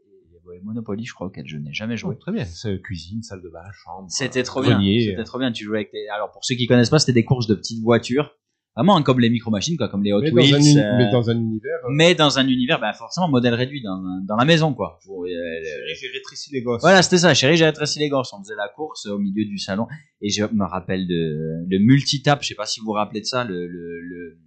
Monopoly, 0.64 1.04
je 1.04 1.14
crois, 1.14 1.26
auquel 1.28 1.46
je 1.46 1.56
n'ai 1.56 1.72
jamais 1.72 1.96
joué. 1.96 2.10
Ouais, 2.10 2.16
très 2.18 2.32
bien. 2.32 2.44
C'est 2.44 2.80
cuisine, 2.80 3.22
salle 3.22 3.42
de 3.42 3.48
bain, 3.48 3.60
chambre. 3.84 4.06
C'était 4.10 4.40
euh, 4.40 4.42
trop 4.44 4.62
bien. 4.62 4.80
C'était 4.80 5.24
trop 5.24 5.38
bien. 5.38 5.52
Tu 5.52 5.64
jouais 5.64 5.78
avec 5.78 5.90
tes... 5.90 6.08
Alors 6.08 6.30
pour 6.30 6.44
ceux 6.44 6.54
qui 6.54 6.66
connaissent 6.66 6.90
pas, 6.90 6.98
c'était 6.98 7.12
des 7.12 7.24
courses 7.24 7.46
de 7.46 7.54
petites 7.54 7.82
voitures, 7.82 8.36
vraiment 8.76 8.96
hein, 8.96 9.02
comme 9.02 9.20
les 9.20 9.30
micro 9.30 9.50
machines, 9.50 9.76
quoi, 9.76 9.88
comme 9.88 10.02
les 10.04 10.12
Hot 10.12 10.20
Mais 10.22 10.30
dans, 10.30 10.36
Wheels. 10.36 10.54
un 10.54 10.58
uni- 10.58 10.78
euh, 10.78 10.96
mais 10.96 11.10
dans 11.10 11.30
un 11.30 11.36
univers. 11.36 11.78
euh, 11.84 11.88
mais 11.90 12.14
dans 12.14 12.38
un 12.38 12.46
univers, 12.48 12.80
bah, 12.80 12.92
forcément 12.92 13.28
modèle 13.28 13.54
réduit 13.54 13.82
dans, 13.82 13.90
un- 13.96 14.20
dans 14.26 14.36
la 14.36 14.44
maison, 14.44 14.72
quoi. 14.74 14.98
Pour, 15.04 15.24
euh, 15.24 15.28
J'ai 15.28 16.08
rétréci 16.14 16.50
les 16.52 16.62
gosses. 16.62 16.80
Voilà, 16.80 17.02
c'était 17.02 17.18
ça. 17.18 17.34
Chérie, 17.34 17.56
j'ai 17.56 17.64
rétréci 17.66 17.98
les 17.98 18.08
gosses. 18.08 18.32
On 18.32 18.42
faisait 18.42 18.56
la 18.56 18.68
course 18.68 19.06
au 19.06 19.18
milieu 19.18 19.44
du 19.44 19.58
salon. 19.58 19.86
Et 20.20 20.30
je 20.30 20.44
me 20.44 20.64
rappelle 20.64 21.06
de 21.06 21.64
le 21.68 21.78
multitap. 21.78 22.42
Je 22.42 22.48
sais 22.48 22.54
pas 22.54 22.66
si 22.66 22.80
vous 22.80 22.86
vous 22.86 22.92
rappelez 22.92 23.20
de 23.20 23.26
ça, 23.26 23.44
le, 23.44 23.66
le, 23.66 24.00
le- 24.00 24.38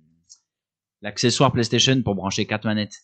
l'accessoire 1.01 1.51
PlayStation 1.51 2.01
pour 2.03 2.15
brancher 2.15 2.45
quatre 2.45 2.65
manettes. 2.65 2.95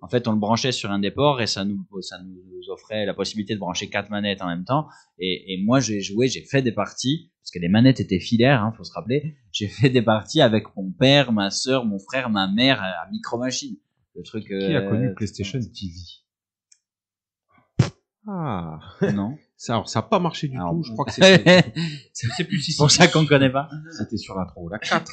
En 0.00 0.08
fait, 0.08 0.28
on 0.28 0.32
le 0.32 0.38
branchait 0.38 0.72
sur 0.72 0.90
un 0.90 0.98
des 0.98 1.10
ports 1.10 1.40
et 1.40 1.46
ça 1.46 1.64
nous, 1.64 1.84
ça 2.00 2.16
nous 2.22 2.70
offrait 2.70 3.04
la 3.06 3.14
possibilité 3.14 3.54
de 3.54 3.58
brancher 3.58 3.88
quatre 3.90 4.10
manettes 4.10 4.42
en 4.42 4.46
même 4.46 4.64
temps. 4.64 4.86
Et, 5.18 5.54
et 5.54 5.62
moi, 5.62 5.80
j'ai 5.80 6.00
joué, 6.00 6.28
j'ai 6.28 6.42
fait 6.44 6.62
des 6.62 6.72
parties 6.72 7.30
parce 7.42 7.50
que 7.50 7.58
les 7.58 7.68
manettes 7.68 7.98
étaient 7.98 8.20
filaires, 8.20 8.62
hein, 8.62 8.72
faut 8.76 8.84
se 8.84 8.92
rappeler. 8.92 9.34
J'ai 9.50 9.68
fait 9.68 9.90
des 9.90 10.02
parties 10.02 10.40
avec 10.40 10.64
mon 10.76 10.90
père, 10.92 11.32
ma 11.32 11.50
sœur, 11.50 11.84
mon 11.84 11.98
frère, 11.98 12.30
ma 12.30 12.46
mère 12.48 12.80
à 12.80 13.08
Micro 13.10 13.38
Machine. 13.38 13.76
Le 14.14 14.22
truc. 14.22 14.46
Qui 14.46 14.54
a 14.54 14.82
euh, 14.82 14.88
connu 14.88 15.14
PlayStation 15.14 15.58
TV 15.58 15.92
Ah, 18.28 18.78
Non. 19.14 19.36
ça, 19.56 19.74
alors, 19.74 19.88
ça 19.88 19.98
a 19.98 20.02
pas 20.02 20.20
marché 20.20 20.46
du 20.48 20.56
Alors, 20.56 20.72
tout. 20.74 20.84
Je 20.84 20.92
crois 20.92 21.04
que 21.06 21.12
c'est 21.12 21.74
C'est 22.12 22.44
plus 22.48 22.60
si 22.60 22.76
pour 22.76 22.90
ça 22.90 23.08
qu'on 23.08 23.26
connaît 23.26 23.50
pas. 23.50 23.68
C'était 23.98 24.16
sur 24.18 24.38
la 24.38 24.44
3 24.46 24.62
ou 24.62 24.68
la 24.68 24.78
4. 24.78 25.10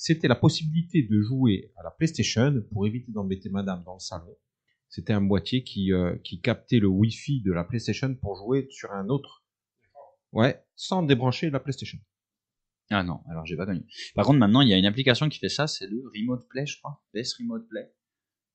C'était 0.00 0.28
la 0.28 0.36
possibilité 0.36 1.02
de 1.02 1.20
jouer 1.20 1.72
à 1.76 1.82
la 1.82 1.90
PlayStation 1.90 2.62
pour 2.72 2.86
éviter 2.86 3.10
d'embêter 3.10 3.50
madame 3.50 3.82
dans 3.84 3.94
le 3.94 3.98
salon. 3.98 4.32
C'était 4.88 5.12
un 5.12 5.20
boîtier 5.20 5.64
qui, 5.64 5.92
euh, 5.92 6.16
qui 6.22 6.40
captait 6.40 6.78
le 6.78 6.86
Wi-Fi 6.86 7.42
de 7.42 7.52
la 7.52 7.64
PlayStation 7.64 8.14
pour 8.14 8.36
jouer 8.36 8.68
sur 8.70 8.92
un 8.92 9.08
autre. 9.08 9.44
Ouais, 10.32 10.62
sans 10.76 11.02
débrancher 11.02 11.50
la 11.50 11.58
PlayStation. 11.58 11.98
Ah 12.90 13.02
non, 13.02 13.20
alors 13.28 13.44
j'ai 13.44 13.56
pas 13.56 13.66
connu. 13.66 13.84
Par 14.14 14.24
contre, 14.24 14.38
maintenant, 14.38 14.60
il 14.60 14.68
y 14.68 14.72
a 14.72 14.78
une 14.78 14.86
application 14.86 15.28
qui 15.28 15.40
fait 15.40 15.48
ça, 15.48 15.66
c'est 15.66 15.88
le 15.88 16.00
Remote 16.14 16.46
Play, 16.48 16.64
je 16.64 16.78
crois. 16.78 17.02
PS 17.12 17.34
Remote 17.40 17.68
Play. 17.68 17.92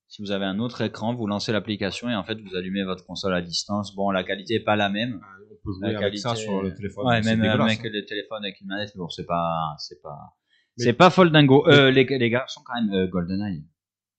Si 0.08 0.21
vous 0.21 0.32
avez 0.32 0.45
un 0.45 0.60
autre 0.60 0.79
écran, 0.82 1.13
vous 1.13 1.27
lancez 1.27 1.51
l'application 1.51 2.10
et 2.10 2.15
en 2.15 2.23
fait, 2.23 2.39
vous 2.39 2.56
allumez 2.56 2.86
votre 2.86 3.06
console 3.06 3.34
à 3.34 3.41
distance. 3.41 3.93
Bon, 3.95 4.12
la 4.12 4.23
qualité 4.23 4.56
est 4.56 4.63
pas 4.63 4.77
la 4.77 4.89
même. 4.89 5.19
On 5.51 5.56
peut 5.63 5.71
La 5.82 5.89
jouer 5.89 6.03
avec 6.06 6.17
ça 6.19 6.29
qualité- 6.29 6.45
sur 6.45 6.62
le 6.63 6.73
téléphone. 6.73 7.06
Ouais, 7.06 7.21
même 7.21 7.41
avec 7.41 7.79
hein. 7.79 7.89
le 7.91 8.06
téléphone 8.06 8.43
avec 8.45 8.62
une 8.62 8.67
manette, 8.67 8.91
mais 8.95 8.99
bon, 8.99 9.10
c'est 9.10 9.25
pas, 9.25 9.75
c'est 9.77 10.01
pas, 10.01 10.17
Mais- 10.17 10.42
c'est 10.78 10.94
pas 10.94 11.10
folle 11.10 11.32
dingo. 11.32 11.68
Euh, 11.68 11.92
les, 11.92 12.04
les 12.06 12.30
gars 12.30 12.46
sont 12.48 12.62
quand 12.66 12.74
même 12.82 12.94
euh, 12.94 13.08
GoldenEye. 13.08 13.64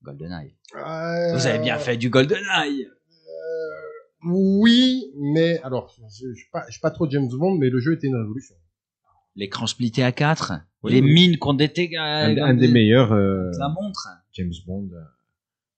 GoldenEye. 0.02 0.54
euh, 0.76 1.32
Vous 1.34 1.46
avez 1.46 1.58
bien 1.58 1.78
fait 1.78 1.96
du 1.96 2.10
GoldenEye. 2.10 2.88
Oui, 4.26 5.12
mais 5.16 5.60
alors, 5.62 5.94
je 6.08 6.24
je 6.34 6.34
suis 6.70 6.80
pas, 6.80 6.90
trop 6.90 7.08
James 7.10 7.28
Bond, 7.28 7.56
mais 7.58 7.68
le 7.68 7.78
jeu 7.78 7.92
était 7.94 8.06
une 8.06 8.16
révolution. 8.16 8.54
L'écran 9.36 9.66
splitté 9.66 10.02
à 10.02 10.12
4 10.12 10.52
Oui, 10.82 10.92
les 10.92 11.00
oui. 11.02 11.12
mines 11.12 11.38
qu'on 11.38 11.54
détecte. 11.54 11.94
un, 11.98 12.36
un 12.38 12.54
des 12.54 12.68
meilleurs 12.68 13.12
euh, 13.12 13.50
La 13.58 13.68
montre. 13.68 14.08
James 14.32 14.52
Bond, 14.66 14.88
euh, 14.94 15.00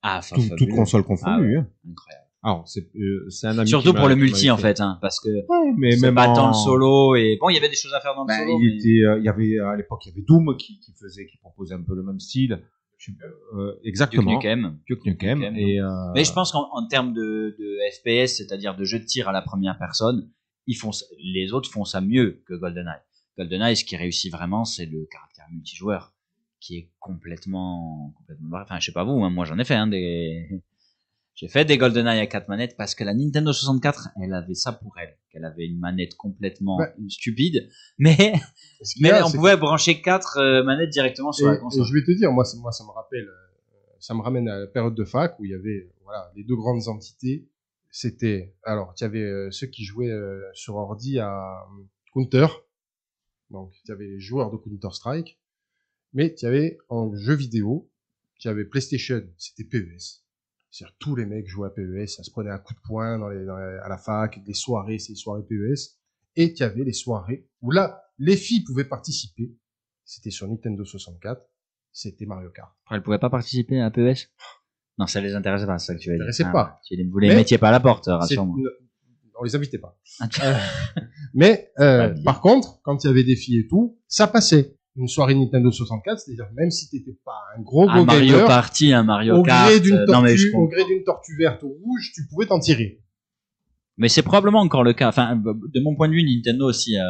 Ah, 0.03 0.21
tout, 0.33 0.43
toute 0.57 0.69
console 0.71 1.03
confondue. 1.03 1.59
hein. 1.59 1.67
Incroyable. 1.91 2.26
Alors, 2.46 2.62
c'est 2.68 2.88
euh, 2.94 3.28
c'est 3.28 3.48
un 3.48 3.59
ami 3.59 3.68
Surtout 3.68 3.92
pour 3.92 4.06
le 4.09 4.14
multi, 4.14 4.50
en 4.52 4.56
fait, 4.56 4.80
hein, 4.80 4.98
parce 5.02 5.18
que 5.18 5.28
Ouais, 5.28 5.72
mais 5.76 5.92
c'est 5.96 6.02
même 6.06 6.14
pas 6.14 6.26
tant 6.32 6.44
en- 6.44 6.48
le 6.48 6.54
solo 6.54 7.16
et 7.16 7.37
bon 7.40 7.48
il 7.50 7.54
y 7.54 7.59
avait 7.59 7.68
des 7.68 7.74
choses 7.74 7.92
à 7.92 8.00
faire 8.00 8.14
dans 8.14 8.22
le 8.22 8.28
Ben, 8.28 8.38
solo 8.38 8.61
il 8.61 8.68
mais- 8.70 8.76
était, 8.78 9.04
euh, 9.04 9.18
il 9.18 9.24
y 9.24 9.28
avait 9.28 9.59
à 9.59 9.74
l'époque 9.76 10.02
il 10.06 10.11
y 10.11 10.12
avait 10.12 10.22
Doom 10.22 10.56
qui, 10.56 10.78
qui 10.78 10.92
faisait, 10.92 11.26
qui 11.26 11.37
proposait 11.38 11.74
un 11.74 11.82
peu 11.82 11.96
le 11.96 12.04
même 12.04 12.20
style. 12.20 12.62
Euh, 13.09 13.72
Duke 13.74 13.80
exactement. 13.85 14.32
Nukem. 14.32 14.78
Duke 14.87 15.04
Nukem. 15.04 15.42
Et, 15.42 15.80
euh, 15.80 15.87
mais 16.14 16.24
je 16.24 16.32
pense 16.32 16.52
qu'en 16.52 16.68
en 16.72 16.87
termes 16.87 17.12
de, 17.12 17.54
de 17.59 17.78
FPS 17.94 18.37
c'est-à-dire 18.37 18.74
de 18.76 18.85
jeu 18.85 18.98
de 19.00 19.04
tir 19.04 19.28
à 19.28 19.32
la 19.32 19.42
première 19.42 19.76
personne 19.78 20.30
ils 20.68 20.74
font 20.76 20.92
les 21.22 21.52
autres 21.52 21.70
font 21.70 21.85
ça 21.85 22.00
mieux 22.00 22.42
que 22.46 22.54
GoldenEye 22.54 23.02
GoldenEye 23.37 23.76
ce 23.76 23.85
qui 23.85 23.96
réussit 23.96 24.32
vraiment 24.32 24.64
c'est 24.64 24.87
le 24.87 25.04
caractère 25.11 25.44
multijoueur 25.52 26.14
qui 26.61 26.78
est 26.78 26.90
complètement 26.98 28.14
complètement 28.16 28.48
barré. 28.48 28.64
enfin 28.64 28.78
je 28.80 28.87
sais 28.87 28.92
pas 28.92 29.04
vous 29.04 29.22
hein, 29.24 29.30
moi 29.30 29.44
j'en 29.44 29.59
ai 29.59 29.64
fait 29.64 29.74
hein, 29.74 29.88
des 29.88 30.48
j'ai 31.37 31.49
fait 31.49 31.64
des 31.64 31.79
GoldenEye 31.79 32.20
à 32.20 32.27
quatre 32.27 32.49
manettes 32.49 32.77
parce 32.77 32.94
que 32.94 33.05
la 33.05 33.14
Nintendo 33.14 33.53
64 33.53 34.09
elle 34.22 34.35
avait 34.35 34.55
ça 34.55 34.72
pour 34.72 34.99
elle 34.99 35.16
qu'elle 35.31 35.44
avait 35.44 35.66
une 35.66 35.79
manette 35.79 36.16
complètement 36.16 36.79
stupide 37.09 37.68
mais 37.99 38.35
mais 39.01 39.11
a, 39.11 39.27
on 39.27 39.31
pouvait 39.31 39.57
brancher 39.57 40.01
quatre 40.03 40.38
euh, 40.38 40.64
manettes 40.64 40.90
directement 40.90 41.33
sur 41.33 41.46
Et, 41.46 41.51
la 41.51 41.57
et 41.57 41.61
console 41.61 41.87
je 41.87 41.92
vais 41.92 42.05
te 42.05 42.11
dire, 42.11 42.33
moi, 42.33 42.44
moi, 42.59 42.72
ça 42.72 42.85
me 42.85 42.90
rappelle, 42.90 43.29
euh, 43.29 43.96
ça 44.01 44.14
me 44.14 44.20
ramène 44.20 44.49
à 44.49 44.59
la 44.61 44.66
période 44.66 44.94
de 44.94 45.05
fac 45.05 45.38
où 45.38 45.44
il 45.44 45.53
y 45.53 45.55
avait, 45.55 45.90
voilà, 46.05 46.31
les 46.37 46.44
deux 46.44 46.57
grandes 46.57 46.88
entités. 46.88 47.49
C'était, 47.90 48.55
alors, 48.62 48.92
il 48.99 49.03
y 49.03 49.05
avait 49.05 49.22
euh, 49.22 49.51
ceux 49.51 49.68
qui 49.68 49.85
jouaient 49.85 50.11
euh, 50.11 50.42
sur 50.53 50.75
ordi 50.77 51.18
à 51.18 51.66
Counter. 52.12 52.46
Donc, 53.51 53.72
il 53.85 53.88
y 53.88 53.92
avait 53.92 54.07
les 54.07 54.20
joueurs 54.20 54.51
de 54.51 54.57
Counter 54.57 54.92
Strike. 54.92 55.38
Mais 56.12 56.35
il 56.37 56.42
y 56.42 56.46
avait 56.46 56.79
en 56.88 57.14
jeu 57.14 57.35
vidéo, 57.35 57.90
il 58.40 58.49
y 58.49 58.51
avait 58.51 58.64
PlayStation, 58.64 59.22
c'était 59.38 59.64
PES. 59.64 60.25
C'est-à-dire 60.77 60.95
tous 60.99 61.17
les 61.17 61.25
mecs 61.25 61.47
jouaient 61.49 61.69
à 61.69 61.71
PES, 61.71 62.07
ça 62.17 62.23
se 62.23 62.31
prenait 62.31 62.51
un 62.51 62.59
coup 62.59 62.75
de 62.75 62.81
poing 62.85 63.19
dans 63.19 63.29
les, 63.31 63.45
dans 63.47 63.57
les- 63.57 63.79
à 63.83 63.89
la 63.89 63.97
fac, 63.97 64.43
des 64.45 64.53
soirées, 64.53 64.99
c'est 64.99 65.12
les 65.12 65.17
soirées 65.17 65.43
PES. 65.49 65.97
Et 66.37 66.53
il 66.53 66.59
y 66.59 66.62
avait 66.62 66.85
les 66.85 66.93
soirées 66.93 67.49
où 67.62 67.71
là, 67.71 68.03
les 68.19 68.37
filles 68.37 68.62
pouvaient 68.62 68.85
participer. 68.85 69.55
C'était 70.05 70.31
sur 70.31 70.47
Nintendo 70.47 70.85
64. 70.85 71.41
C'était 71.93 72.27
Mario 72.27 72.51
Kart. 72.51 72.73
Elles 72.91 73.03
pouvaient 73.03 73.19
pas 73.19 73.31
participer 73.31 73.81
à 73.81 73.91
PES 73.91 74.29
Non, 74.99 75.07
ça 75.07 75.22
les 75.22 75.35
intéressait 75.35 75.64
pas, 75.66 75.79
c'est 75.79 75.87
ça 75.87 75.95
que 75.95 76.01
tu 76.01 76.11
veux 76.11 76.16
dire. 76.16 76.24
Intéressait 76.24 76.45
Ah, 76.47 76.53
pas. 76.53 76.81
Tu 76.85 76.95
les, 76.95 77.05
vous 77.05 77.18
les 77.20 77.29
Mais- 77.29 77.37
mettiez 77.37 77.57
pas 77.57 77.68
à 77.70 77.72
la 77.72 77.81
porte, 77.81 78.05
rassure-moi. 78.07 78.57
On 79.39 79.45
les 79.45 79.57
invitait 79.57 79.79
pas. 79.79 79.99
Ah, 80.20 80.29
Mais 81.35 81.70
euh, 81.81 82.14
par 82.24 82.41
contre, 82.43 82.81
quand 82.83 83.03
il 83.03 83.07
y 83.07 83.11
avait 83.11 83.24
des 83.24 83.37
filles 83.37 83.61
et 83.61 83.66
tout, 83.66 83.99
ça 84.09 84.27
passait. 84.27 84.76
Une 84.97 85.09
soirée 85.09 85.34
Nintendo 85.34 85.70
64, 85.70 86.18
c'est-à-dire 86.20 86.49
même 86.55 86.70
si 86.70 86.88
t'étais 86.88 87.16
pas 87.24 87.38
un 87.57 87.61
gros 87.61 87.88
Un 87.88 87.97
gros 87.97 88.05
Mario 88.07 88.32
gamer, 88.32 88.47
Party, 88.47 88.92
un 88.92 89.03
Mario 89.03 89.36
au 89.36 89.42
Kart. 89.42 89.68
gré 89.68 89.80
d'une 89.80 89.94
euh, 89.94 90.07
non, 90.07 90.22
mais 90.22 90.36
je 90.36 90.51
tortue, 90.51 90.57
au 90.57 90.68
gré 90.68 90.84
d'une 90.84 91.05
tortue 91.05 91.36
verte 91.36 91.62
ou 91.62 91.68
rouge, 91.68 92.12
tu 92.14 92.26
pouvais 92.28 92.47
t'en 92.47 92.59
tirer. 92.59 93.01
Mais 93.99 94.09
c'est 94.09 94.22
probablement 94.22 94.61
encore 94.61 94.84
le 94.84 94.92
cas. 94.92 95.09
Enfin, 95.09 95.36
de 95.36 95.80
mon 95.80 95.94
point 95.94 96.09
de 96.09 96.14
vue, 96.14 96.22
Nintendo 96.22 96.66
aussi 96.66 96.99
euh, 96.99 97.03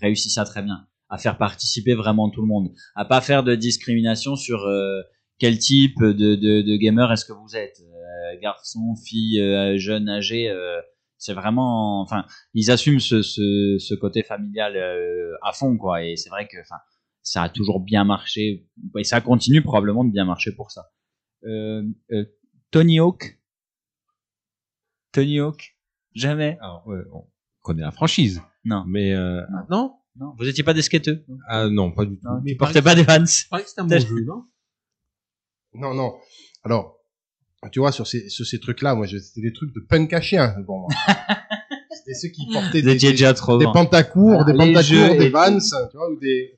réussit 0.00 0.30
ça 0.32 0.44
très 0.44 0.62
bien. 0.62 0.86
À 1.08 1.18
faire 1.18 1.38
participer 1.38 1.94
vraiment 1.94 2.30
tout 2.30 2.40
le 2.40 2.48
monde. 2.48 2.72
À 2.94 3.04
pas 3.04 3.20
faire 3.20 3.44
de 3.44 3.54
discrimination 3.54 4.34
sur 4.36 4.64
euh, 4.64 5.00
quel 5.38 5.58
type 5.58 6.02
de, 6.02 6.12
de, 6.12 6.62
de 6.62 6.76
gamer 6.76 7.12
est-ce 7.12 7.24
que 7.24 7.32
vous 7.32 7.56
êtes. 7.56 7.80
Euh, 7.80 8.40
garçon, 8.40 8.94
fille, 9.06 9.40
euh, 9.40 9.78
jeune, 9.78 10.08
âgé. 10.08 10.52
C'est 11.18 11.34
vraiment... 11.34 12.02
Enfin, 12.02 12.26
ils 12.54 12.70
assument 12.70 13.00
ce, 13.00 13.22
ce, 13.22 13.76
ce 13.78 13.94
côté 13.94 14.22
familial 14.22 14.76
euh, 14.76 15.32
à 15.42 15.52
fond, 15.52 15.76
quoi. 15.76 16.04
Et 16.04 16.16
c'est 16.16 16.30
vrai 16.30 16.46
que... 16.48 16.58
Enfin, 16.60 16.76
ça 17.22 17.42
a 17.42 17.48
toujours 17.48 17.80
bien 17.80 18.04
marché 18.04 18.68
et 18.96 19.02
ça 19.02 19.20
continue 19.20 19.60
probablement 19.60 20.04
de 20.04 20.12
bien 20.12 20.24
marcher 20.24 20.52
pour 20.54 20.70
ça. 20.70 20.92
Euh, 21.44 21.82
euh, 22.12 22.24
Tony 22.70 23.00
Hawk, 23.00 23.40
Tony 25.12 25.40
Hawk, 25.40 25.76
jamais. 26.14 26.56
Alors, 26.60 26.86
ouais, 26.86 27.00
on 27.12 27.24
connaît 27.62 27.82
la 27.82 27.90
franchise, 27.90 28.42
Non, 28.64 28.84
mais 28.86 29.12
euh, 29.12 29.42
non. 29.70 29.96
non, 30.16 30.34
vous 30.38 30.46
étiez 30.46 30.62
pas 30.62 30.72
des 30.74 30.82
skateux? 30.82 31.24
non 31.28 31.38
Ah 31.48 31.68
non, 31.68 31.90
pas 31.90 32.04
du 32.04 32.16
tout. 32.16 32.28
Non, 32.28 32.40
Mais 32.44 32.52
tu 32.52 32.56
portais 32.58 32.82
pas 32.82 32.94
des 32.94 33.02
Vans. 33.02 33.24
il 33.24 33.48
paraît 33.50 33.62
que 33.64 33.68
c'était 33.70 33.80
un 33.80 33.86
bon 33.86 33.98
jeu, 33.98 34.24
non? 34.24 34.44
Non, 35.74 35.94
non. 35.94 36.14
Alors, 36.62 36.95
tu 37.72 37.78
vois, 37.80 37.92
sur 37.92 38.06
ces, 38.06 38.28
sur 38.28 38.46
ces 38.46 38.60
trucs-là, 38.60 38.94
moi, 38.94 39.06
c'était 39.06 39.40
des 39.40 39.52
trucs 39.52 39.74
de 39.74 39.80
punk 39.80 40.12
à 40.12 40.20
chien, 40.20 40.54
moi. 40.68 40.86
c'était 41.90 42.14
ceux 42.14 42.28
qui 42.28 42.46
portaient 42.52 42.82
des, 42.82 42.96
des, 42.96 43.34
trop 43.34 43.58
des 43.58 43.64
loin. 43.64 43.72
pantacours, 43.72 44.38
Ah, 44.40 44.44
des 44.44 44.52
pantacours, 44.56 44.82
des 44.82 45.14
étaient- 45.14 45.28
vans, 45.30 45.58
tu 45.58 45.96
vois, 45.96 46.10
ou 46.10 46.16
des... 46.20 46.52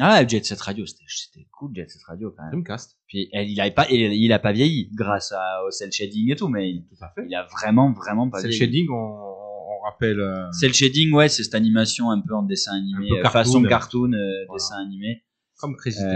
Ah, 0.00 0.26
Jet 0.26 0.44
Set 0.44 0.60
Radio, 0.60 0.84
c'était 0.86 1.46
cool 1.52 1.72
Jet 1.74 1.88
Set 1.90 2.02
Radio 2.06 2.30
quand 2.36 2.42
même. 2.44 2.52
Dreamcast. 2.52 2.96
Puis 3.06 3.28
elle, 3.32 3.48
il 3.50 3.60
a 3.60 3.68
pas, 3.70 3.86
il, 3.90 4.12
il 4.12 4.32
a 4.32 4.38
pas 4.38 4.52
vieilli 4.52 4.90
grâce 4.94 5.32
à, 5.32 5.64
au 5.66 5.70
cel 5.70 5.90
shading 5.90 6.30
et 6.32 6.36
tout, 6.36 6.48
mais 6.48 6.70
il, 6.70 6.84
Tout 6.86 7.04
à 7.04 7.10
fait. 7.14 7.26
il 7.28 7.34
a 7.34 7.44
vraiment 7.44 7.92
vraiment 7.92 8.28
pas 8.30 8.40
vieilli. 8.40 8.56
shading, 8.56 8.86
on, 8.90 8.94
on 8.94 9.80
rappelle. 9.90 10.20
euh, 10.20 10.46
Cel 10.52 10.72
shading, 10.72 11.12
ouais, 11.12 11.28
c'est 11.28 11.42
cette 11.42 11.54
animation 11.56 12.10
un 12.10 12.20
peu 12.20 12.34
en 12.34 12.42
dessin 12.42 12.76
animé, 12.76 13.06
Un 13.06 13.14
peu 13.14 13.18
euh, 13.18 13.22
cartoon. 13.22 13.42
façon 13.44 13.62
cartoon, 13.62 14.12
euh, 14.12 14.44
Voilà. 14.46 14.54
dessin 14.58 14.76
animé. 14.84 15.22
Comme 15.58 15.76
Crazy 15.76 16.02
Euh, 16.02 16.10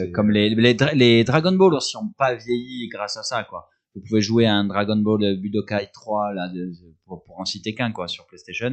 Taxi. 0.00 0.12
comme 0.12 0.30
les, 0.30 0.50
les, 0.54 0.74
dra- 0.74 0.92
les 0.94 1.24
Dragon 1.24 1.52
Ball 1.52 1.74
aussi 1.74 1.96
ont 1.96 2.12
pas 2.18 2.34
vieilli 2.34 2.88
grâce 2.88 3.16
à 3.16 3.22
ça, 3.22 3.44
quoi. 3.44 3.68
Vous 3.94 4.02
pouvez 4.06 4.20
jouer 4.20 4.46
à 4.46 4.54
un 4.54 4.64
Dragon 4.64 4.96
Ball 4.96 5.36
Budokai 5.40 5.88
3, 5.92 6.34
là, 6.34 6.48
de, 6.48 6.70
pour, 7.06 7.24
pour 7.24 7.40
en 7.40 7.44
citer 7.44 7.74
qu'un, 7.74 7.90
quoi, 7.92 8.06
sur 8.08 8.26
PlayStation. 8.26 8.72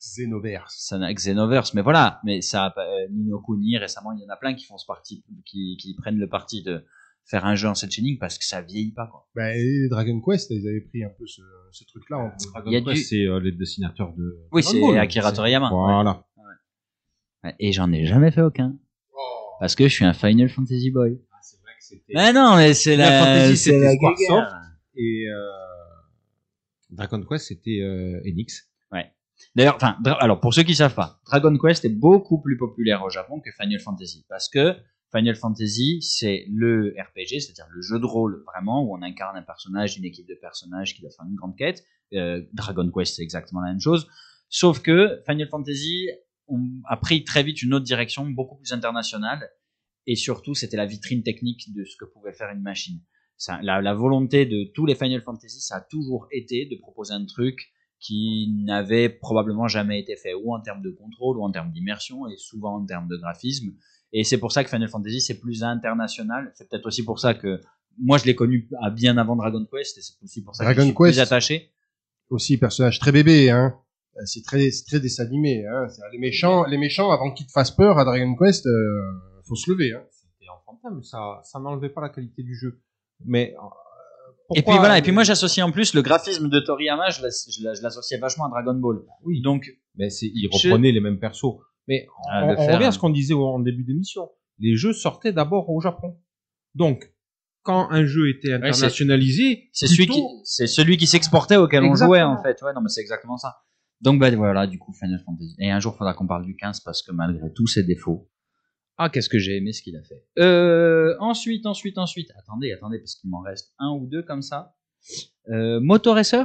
Xenoverse. 0.00 0.74
Ça 0.78 0.98
n'a 0.98 1.12
Xenoverse, 1.12 1.74
mais 1.74 1.82
voilà. 1.82 2.20
Mais 2.24 2.40
ça, 2.40 2.72
euh, 2.76 3.08
Nino 3.10 3.40
Kuni, 3.40 3.78
récemment, 3.78 4.12
il 4.12 4.20
y 4.22 4.24
en 4.24 4.28
a 4.32 4.36
plein 4.36 4.54
qui 4.54 4.64
font 4.66 4.76
ce 4.78 4.86
parti, 4.86 5.24
qui, 5.46 5.76
qui 5.80 5.94
prennent 5.94 6.18
le 6.18 6.28
parti 6.28 6.62
de 6.62 6.84
faire 7.26 7.46
un 7.46 7.54
jeu 7.54 7.68
en 7.68 7.74
shading 7.74 8.18
parce 8.18 8.36
que 8.38 8.44
ça 8.44 8.60
vieillit 8.60 8.92
pas, 8.92 9.06
quoi. 9.06 9.26
Ben, 9.34 9.54
les 9.56 9.88
Dragon 9.88 10.20
Quest, 10.20 10.50
ils 10.50 10.66
avaient 10.68 10.82
pris 10.82 11.04
un 11.04 11.10
peu 11.18 11.26
ce, 11.26 11.40
ce 11.72 11.84
truc-là. 11.84 12.18
en- 12.18 12.32
Dragon 12.52 12.70
il 12.70 12.74
y 12.74 12.76
a 12.76 12.80
Quest, 12.82 12.96
du- 12.96 13.02
c'est 13.02 13.26
euh, 13.26 13.40
les 13.40 13.52
dessinateurs 13.52 14.12
de. 14.14 14.38
Oui, 14.52 14.62
Dragon 14.62 14.92
c'est. 14.92 14.98
Akira 14.98 15.32
Toriyama. 15.32 15.70
Voilà. 15.70 16.26
Ouais, 17.42 17.54
Et 17.58 17.72
j'en 17.72 17.90
ai 17.92 18.04
jamais 18.04 18.30
fait 18.30 18.42
aucun. 18.42 18.76
Parce 19.60 19.74
que 19.74 19.84
je 19.88 19.94
suis 19.94 20.04
un 20.04 20.14
Final 20.14 20.48
Fantasy 20.48 20.90
Boy. 20.90 21.18
Ah, 21.32 21.36
c'est 21.42 21.60
vrai 21.62 21.72
que 21.78 21.84
c'était. 21.84 22.12
Mais 22.14 22.32
non, 22.32 22.56
mais 22.56 22.74
c'est 22.74 22.92
Final 22.92 23.10
la, 23.10 23.18
Fantasy, 23.20 23.56
c'est 23.56 23.70
c'était 23.70 23.84
la 23.84 23.94
Squaresoft. 23.94 24.52
Et 24.96 25.26
euh, 25.28 25.36
Dragon 26.90 27.22
Quest, 27.22 27.46
c'était 27.46 27.80
euh, 27.80 28.20
Enix. 28.26 28.68
D'ailleurs, 29.54 29.76
enfin, 29.76 29.96
alors 30.20 30.40
pour 30.40 30.54
ceux 30.54 30.62
qui 30.62 30.74
savent 30.74 30.94
pas, 30.94 31.20
Dragon 31.26 31.56
Quest 31.58 31.84
est 31.84 31.90
beaucoup 31.90 32.40
plus 32.40 32.56
populaire 32.56 33.04
au 33.04 33.10
Japon 33.10 33.40
que 33.40 33.50
Final 33.52 33.80
Fantasy 33.80 34.24
parce 34.28 34.48
que 34.48 34.74
Final 35.14 35.36
Fantasy 35.36 36.02
c'est 36.02 36.46
le 36.50 36.94
RPG, 36.98 37.40
c'est-à-dire 37.40 37.66
le 37.70 37.82
jeu 37.82 37.98
de 37.98 38.04
rôle 38.04 38.42
vraiment 38.46 38.82
où 38.82 38.96
on 38.96 39.02
incarne 39.02 39.36
un 39.36 39.42
personnage, 39.42 39.96
une 39.96 40.04
équipe 40.04 40.26
de 40.28 40.34
personnages 40.34 40.94
qui 40.94 41.02
doit 41.02 41.10
faire 41.10 41.26
une 41.28 41.36
grande 41.36 41.56
quête. 41.56 41.84
Euh, 42.14 42.42
Dragon 42.52 42.90
Quest 42.90 43.16
c'est 43.16 43.22
exactement 43.22 43.60
la 43.60 43.70
même 43.70 43.80
chose, 43.80 44.08
sauf 44.48 44.80
que 44.80 45.20
Final 45.26 45.48
Fantasy 45.48 46.08
on 46.54 46.82
a 46.88 46.96
pris 46.96 47.24
très 47.24 47.42
vite 47.42 47.62
une 47.62 47.74
autre 47.74 47.84
direction 47.84 48.28
beaucoup 48.28 48.56
plus 48.56 48.72
internationale 48.72 49.48
et 50.06 50.16
surtout 50.16 50.54
c'était 50.54 50.76
la 50.76 50.86
vitrine 50.86 51.22
technique 51.22 51.72
de 51.74 51.84
ce 51.84 51.96
que 51.96 52.04
pouvait 52.04 52.32
faire 52.32 52.50
une 52.50 52.62
machine. 52.62 53.00
Ça, 53.36 53.58
la, 53.62 53.80
la 53.80 53.94
volonté 53.94 54.46
de 54.46 54.70
tous 54.74 54.86
les 54.86 54.94
Final 54.94 55.20
Fantasy, 55.22 55.60
ça 55.60 55.76
a 55.76 55.80
toujours 55.80 56.26
été 56.30 56.66
de 56.66 56.76
proposer 56.76 57.14
un 57.14 57.24
truc 57.24 57.72
qui 57.98 58.52
n'avait 58.64 59.08
probablement 59.08 59.66
jamais 59.66 59.98
été 59.98 60.14
fait, 60.16 60.34
ou 60.34 60.54
en 60.54 60.60
termes 60.60 60.82
de 60.82 60.90
contrôle, 60.90 61.38
ou 61.38 61.42
en 61.42 61.50
termes 61.50 61.72
d'immersion, 61.72 62.28
et 62.28 62.36
souvent 62.36 62.76
en 62.76 62.84
termes 62.84 63.08
de 63.08 63.16
graphisme. 63.16 63.72
Et 64.12 64.24
c'est 64.24 64.38
pour 64.38 64.52
ça 64.52 64.62
que 64.62 64.68
Final 64.68 64.88
Fantasy, 64.88 65.20
c'est 65.22 65.40
plus 65.40 65.64
international. 65.64 66.52
C'est 66.54 66.68
peut-être 66.68 66.86
aussi 66.86 67.02
pour 67.04 67.18
ça 67.18 67.32
que 67.34 67.60
moi, 67.98 68.18
je 68.18 68.24
l'ai 68.26 68.34
connu 68.34 68.68
bien 68.94 69.16
avant 69.16 69.36
Dragon 69.36 69.64
Quest, 69.72 69.96
et 69.98 70.02
c'est 70.02 70.14
aussi 70.22 70.44
pour 70.44 70.54
ça 70.54 70.64
que 70.64 70.68
Dragon 70.68 70.82
je 70.82 70.86
suis 70.86 70.94
Quest. 70.94 71.12
plus 71.14 71.20
attaché. 71.20 71.72
Aussi, 72.28 72.58
personnage 72.58 72.98
très 72.98 73.10
bébé, 73.12 73.50
hein. 73.50 73.74
Euh, 74.16 74.20
C'est 74.26 74.42
très, 74.44 74.70
c'est 74.70 74.84
très 74.86 75.00
dessin 75.00 75.24
animé, 75.24 75.64
hein. 75.66 75.88
C'est- 75.88 76.02
Les 76.12 76.18
méchants, 76.18 76.64
les 76.64 76.78
méchants, 76.78 77.10
avant 77.10 77.32
qu'ils 77.32 77.46
te 77.46 77.52
fassent 77.52 77.74
peur 77.74 77.98
à 77.98 78.04
Dragon 78.04 78.34
Quest, 78.36 78.66
euh, 78.66 79.00
faut 79.46 79.56
se 79.56 79.70
lever, 79.70 79.92
hein. 79.92 80.02
C'était 80.10 80.48
enfantin, 80.50 80.94
mais 80.94 81.02
ça, 81.02 81.40
ça 81.44 81.58
n'enlevait 81.58 81.88
pas 81.90 82.00
la 82.00 82.08
qualité 82.10 82.42
du 82.42 82.54
jeu. 82.54 82.80
Mais. 83.24 83.54
euh, 83.56 84.56
Et 84.56 84.62
puis 84.62 84.76
voilà, 84.76 84.98
et 84.98 85.02
puis 85.02 85.10
moi, 85.10 85.24
j'associe 85.24 85.66
en 85.66 85.72
plus 85.72 85.94
le 85.94 86.02
graphisme 86.02 86.48
de 86.50 86.60
Toriyama, 86.60 87.08
je 87.10 87.22
l'ass- 87.22 87.48
je 87.50 87.64
l'ass- 87.64 87.78
je 87.78 87.82
l'associais 87.82 88.18
vachement 88.18 88.44
à 88.44 88.50
Dragon 88.50 88.74
Ball. 88.78 88.98
Oui. 89.24 89.40
Donc, 89.42 89.70
Mais 89.96 90.10
c'est, 90.10 90.26
il 90.26 90.48
Je- 90.52 90.68
reprenait 90.68 90.92
les 90.92 91.00
mêmes 91.00 91.18
persos. 91.20 91.56
Mais 91.88 92.06
on, 92.18 92.28
Ah, 92.30 92.44
on 92.46 92.56
faire, 92.56 92.74
revient 92.74 92.86
à 92.86 92.92
ce 92.92 92.98
qu'on 92.98 93.10
disait 93.10 93.32
en 93.34 93.58
début 93.60 93.84
d'émission. 93.84 94.28
Les 94.58 94.76
jeux 94.76 94.92
sortaient 94.92 95.32
d'abord 95.32 95.70
au 95.70 95.80
Japon. 95.80 96.16
Donc, 96.74 97.12
quand 97.62 97.88
un 97.90 98.04
jeu 98.04 98.28
était 98.28 98.52
internationalisé, 98.52 99.68
c'est 99.72 99.86
celui 99.86 100.06
qui, 100.08 100.22
c'est 100.44 100.66
celui 100.66 100.96
qui 100.96 101.06
s'exportait 101.06 101.56
auquel 101.56 101.82
on 101.84 101.94
jouait, 102.06 102.22
en 102.22 102.42
fait. 102.42 102.60
Ouais, 102.62 102.72
non, 102.74 102.80
mais 102.82 102.88
c'est 102.88 103.00
exactement 103.00 103.36
ça. 103.38 103.56
Donc, 104.04 104.20
bah, 104.20 104.30
voilà, 104.36 104.66
du 104.66 104.78
coup, 104.78 104.92
Final 104.92 105.18
Fantasy. 105.24 105.56
Et 105.58 105.70
un 105.70 105.80
jour, 105.80 105.94
il 105.94 105.98
faudra 105.98 106.12
qu'on 106.12 106.26
parle 106.26 106.44
du 106.44 106.54
15 106.56 106.80
parce 106.80 107.02
que 107.02 107.10
malgré 107.10 107.50
tous 107.54 107.66
ses 107.66 107.82
défauts. 107.82 108.30
Ah, 108.98 109.08
qu'est-ce 109.08 109.30
que 109.30 109.38
j'ai 109.38 109.56
aimé 109.56 109.72
ce 109.72 109.82
qu'il 109.82 109.96
a 109.96 110.02
fait. 110.02 110.22
Euh, 110.38 111.16
ensuite, 111.20 111.64
ensuite, 111.64 111.96
ensuite. 111.96 112.30
Attendez, 112.38 112.70
attendez, 112.72 112.98
parce 112.98 113.14
qu'il 113.16 113.30
m'en 113.30 113.40
reste 113.40 113.72
un 113.78 113.92
ou 113.92 114.06
deux 114.06 114.22
comme 114.22 114.42
ça. 114.42 114.76
Euh, 115.48 115.80
Motoracer? 115.80 116.44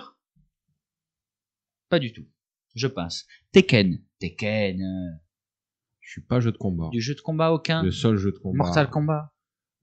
Pas 1.89 1.99
du 1.99 2.13
tout. 2.13 2.25
Je 2.75 2.87
passe. 2.87 3.27
Tekken. 3.51 4.01
Tekken. 4.19 4.81
euh, 4.81 5.17
je 5.99 6.11
suis 6.11 6.21
pas 6.21 6.39
jeu 6.39 6.51
de 6.53 6.57
combat. 6.57 6.87
du 6.91 7.01
jeu 7.01 7.13
de 7.13 7.21
combat 7.21 7.51
aucun. 7.51 7.83
Le 7.83 7.91
seul 7.91 8.15
jeu 8.15 8.31
de 8.31 8.37
combat. 8.37 8.57
Mortal 8.63 8.89
Kombat. 8.89 9.33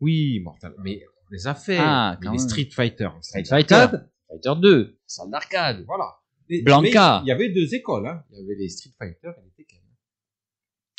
Oui, 0.00 0.40
Mortal. 0.40 0.74
Mais 0.82 1.02
on 1.26 1.30
les 1.30 1.46
a 1.46 1.54
fait. 1.54 1.78
Ah, 1.78 2.18
quand 2.22 2.32
les. 2.32 2.38
Street 2.38 2.70
Fighter. 2.72 3.10
Street 3.20 3.44
Fighter. 3.44 3.86
Fighter 4.28 4.60
2. 4.60 4.98
Salle 5.06 5.30
d'arcade. 5.30 5.84
Voilà. 5.86 6.16
Blanca. 6.62 7.20
mais 7.20 7.26
Il 7.26 7.28
y 7.28 7.32
avait 7.32 7.48
deux 7.50 7.74
écoles. 7.74 8.06
Hein. 8.06 8.22
Il 8.32 8.38
y 8.38 8.42
avait 8.44 8.54
les 8.54 8.68
Street 8.68 8.90
Fighter 8.98 9.28
et 9.38 9.42
les 9.44 9.50
Tekken. 9.64 9.78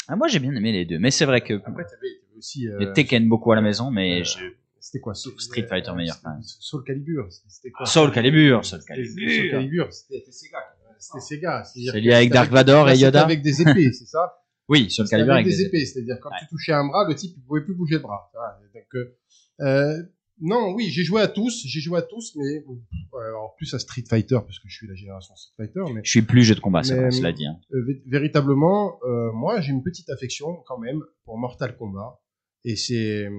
Ah, 0.08 0.16
moi, 0.16 0.28
j'ai 0.28 0.40
bien 0.40 0.54
aimé 0.56 0.72
les 0.72 0.86
deux. 0.86 1.00
Mais 1.00 1.12
c'est 1.12 1.26
vrai 1.26 1.42
que 1.42 1.54
Après, 1.66 1.84
t'avais 1.84 2.22
aussi, 2.38 2.68
euh, 2.68 2.80
les 2.80 2.94
Tekken 2.94 3.28
beaucoup 3.28 3.52
à 3.52 3.56
la 3.56 3.62
maison, 3.62 3.92
mais 3.92 4.22
euh, 4.22 4.24
je... 4.24 4.38
c'était 4.80 5.00
quoi? 5.00 5.14
Soul- 5.14 5.40
Street 5.40 5.68
Fighter 5.68 5.92
meilleur, 5.94 6.18
même. 6.26 6.42
Soul 6.44 6.84
Calibur. 6.86 7.28
c'était- 7.48 7.72
quoi? 7.72 7.86
Soul 7.86 8.12
Calibur, 8.12 8.64
Soul 8.66 8.80
C'était- 8.80 8.94
Calibur. 8.94 9.32
Soul 9.32 9.50
Calibur. 9.52 9.94
C'était 9.94 10.20
c'était 10.20 10.32
Sega. 10.32 10.58
C'était 11.00 11.20
Sega. 11.20 11.64
C'est 11.64 12.00
lié 12.00 12.14
avec 12.14 12.32
Dark 12.32 12.52
Vador 12.52 12.90
et 12.90 12.98
Yoda. 12.98 13.24
avec 13.24 13.42
des 13.42 13.62
épées, 13.62 13.92
c'est 13.92 14.06
ça? 14.06 14.34
Oui, 14.70 14.90
Soul 14.92 15.08
Calibur 15.08 15.32
avec 15.34 15.46
avec 15.46 15.58
des 15.58 15.64
épées, 15.64 15.86
c'est-à-dire 15.86 16.18
quand 16.22 16.30
Ouais. 16.30 16.36
tu 16.42 16.48
touchais 16.48 16.74
un 16.74 16.86
bras, 16.86 17.08
le 17.08 17.16
type 17.16 17.32
il 17.38 17.42
pouvait 17.44 17.62
plus 17.64 17.74
bouger 17.74 17.96
le 17.96 18.02
bras. 18.02 18.30
Voilà. 18.34 18.60
Donc, 18.74 18.84
euh, 18.96 19.18
euh, 19.62 20.04
non, 20.40 20.74
oui, 20.76 20.90
j'ai 20.90 21.04
joué 21.04 21.22
à 21.22 21.28
tous, 21.28 21.64
j'ai 21.66 21.80
joué 21.80 21.98
à 21.98 22.02
tous, 22.04 22.34
mais 22.36 22.64
euh, 22.64 23.36
en 23.44 23.50
plus 23.58 23.74
à 23.74 23.80
Street 23.80 24.04
Fighter 24.08 24.38
parce 24.46 24.60
que 24.60 24.68
je 24.68 24.76
suis 24.76 24.88
la 24.88 24.96
génération 24.96 25.36
Street 25.36 25.54
Fighter, 25.66 25.92
mais 25.94 26.02
Je 26.04 26.10
suis 26.10 26.22
plus 26.22 26.44
jeu 26.44 26.54
de 26.56 26.60
combat, 26.60 26.84
c'est 26.84 26.94
Mais- 26.96 27.02
vrai, 27.02 27.12
cela 27.12 27.32
dit. 27.32 27.46
hein. 27.48 27.58
euh, 27.74 27.84
vé- 27.88 28.02
véritablement, 28.06 29.00
euh, 29.04 29.32
moi 29.34 29.62
j'ai 29.62 29.72
une 29.72 29.84
petite 29.84 30.10
affection 30.10 30.58
quand 30.68 30.78
même 30.78 31.02
pour 31.26 31.38
Mortal 31.40 31.76
Kombat 31.78 32.20
et 32.66 32.76
c'est 32.76 33.26
euh, 33.26 33.32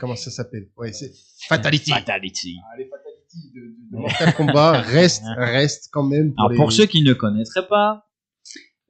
comment 0.00 0.16
ça 0.16 0.30
s'appelle? 0.30 0.68
Ouais, 0.76 0.92
c'est 0.92 1.12
Fatality. 1.48 1.90
Fatality. 1.92 2.56
Ah, 2.72 2.76
les 2.78 2.84
Fatality 2.86 3.52
de, 3.54 3.60
de- 3.60 3.92
de 3.92 3.96
Mortal 3.98 4.34
Kombat 4.34 4.72
restent 4.82 5.22
restent 5.36 5.88
quand 5.92 6.02
même. 6.04 6.32
Pour 6.34 6.40
Alors, 6.46 6.50
les- 6.50 6.56
pour 6.56 6.72
ceux 6.72 6.86
qui 6.86 7.02
ne 7.02 7.12
connaîtraient 7.12 7.68
pas, 7.68 8.06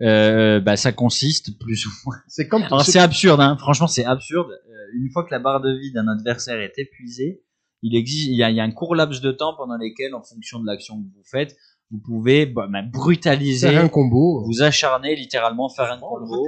euh, 0.02 0.60
bah, 0.60 0.76
ça 0.76 0.92
consiste 0.92 1.58
plus 1.58 1.84
ou 1.86 1.90
moins. 2.06 2.16
c'est 2.26 2.48
comme 2.48 2.62
Alors, 2.62 2.84
c'est- 2.84 2.92
c'est 2.92 2.98
absurde, 3.00 3.40
hein. 3.40 3.56
Franchement, 3.58 3.86
c'est 3.86 4.04
absurde. 4.04 4.48
Euh, 4.50 4.72
une 4.98 5.10
fois 5.12 5.24
que 5.24 5.30
la 5.30 5.38
barre 5.40 5.60
de 5.60 5.78
vie 5.78 5.92
d'un 5.92 6.08
adversaire 6.08 6.58
est 6.58 6.72
épuisée, 6.78 7.42
il 7.82 7.96
existe, 7.96 8.28
il 8.28 8.36
y 8.36 8.42
a, 8.42 8.50
il 8.50 8.56
y 8.56 8.60
a 8.60 8.64
un 8.64 8.70
court 8.70 8.94
laps 8.94 9.20
de 9.20 9.32
temps 9.32 9.54
pendant 9.56 9.76
lequel, 9.76 10.14
en 10.14 10.22
fonction 10.22 10.60
de 10.60 10.66
l'action 10.66 10.96
que 10.96 11.08
vous 11.08 11.24
faites, 11.24 11.56
vous 11.90 11.98
pouvez 11.98 12.46
bah, 12.46 12.66
bah, 12.70 12.82
brutaliser 12.82 13.68
faire 13.68 13.84
un 13.84 13.88
combo. 13.88 14.44
vous 14.44 14.62
acharner 14.62 15.16
littéralement 15.16 15.68
faire 15.68 15.90
un 15.90 15.98
combo 15.98 16.46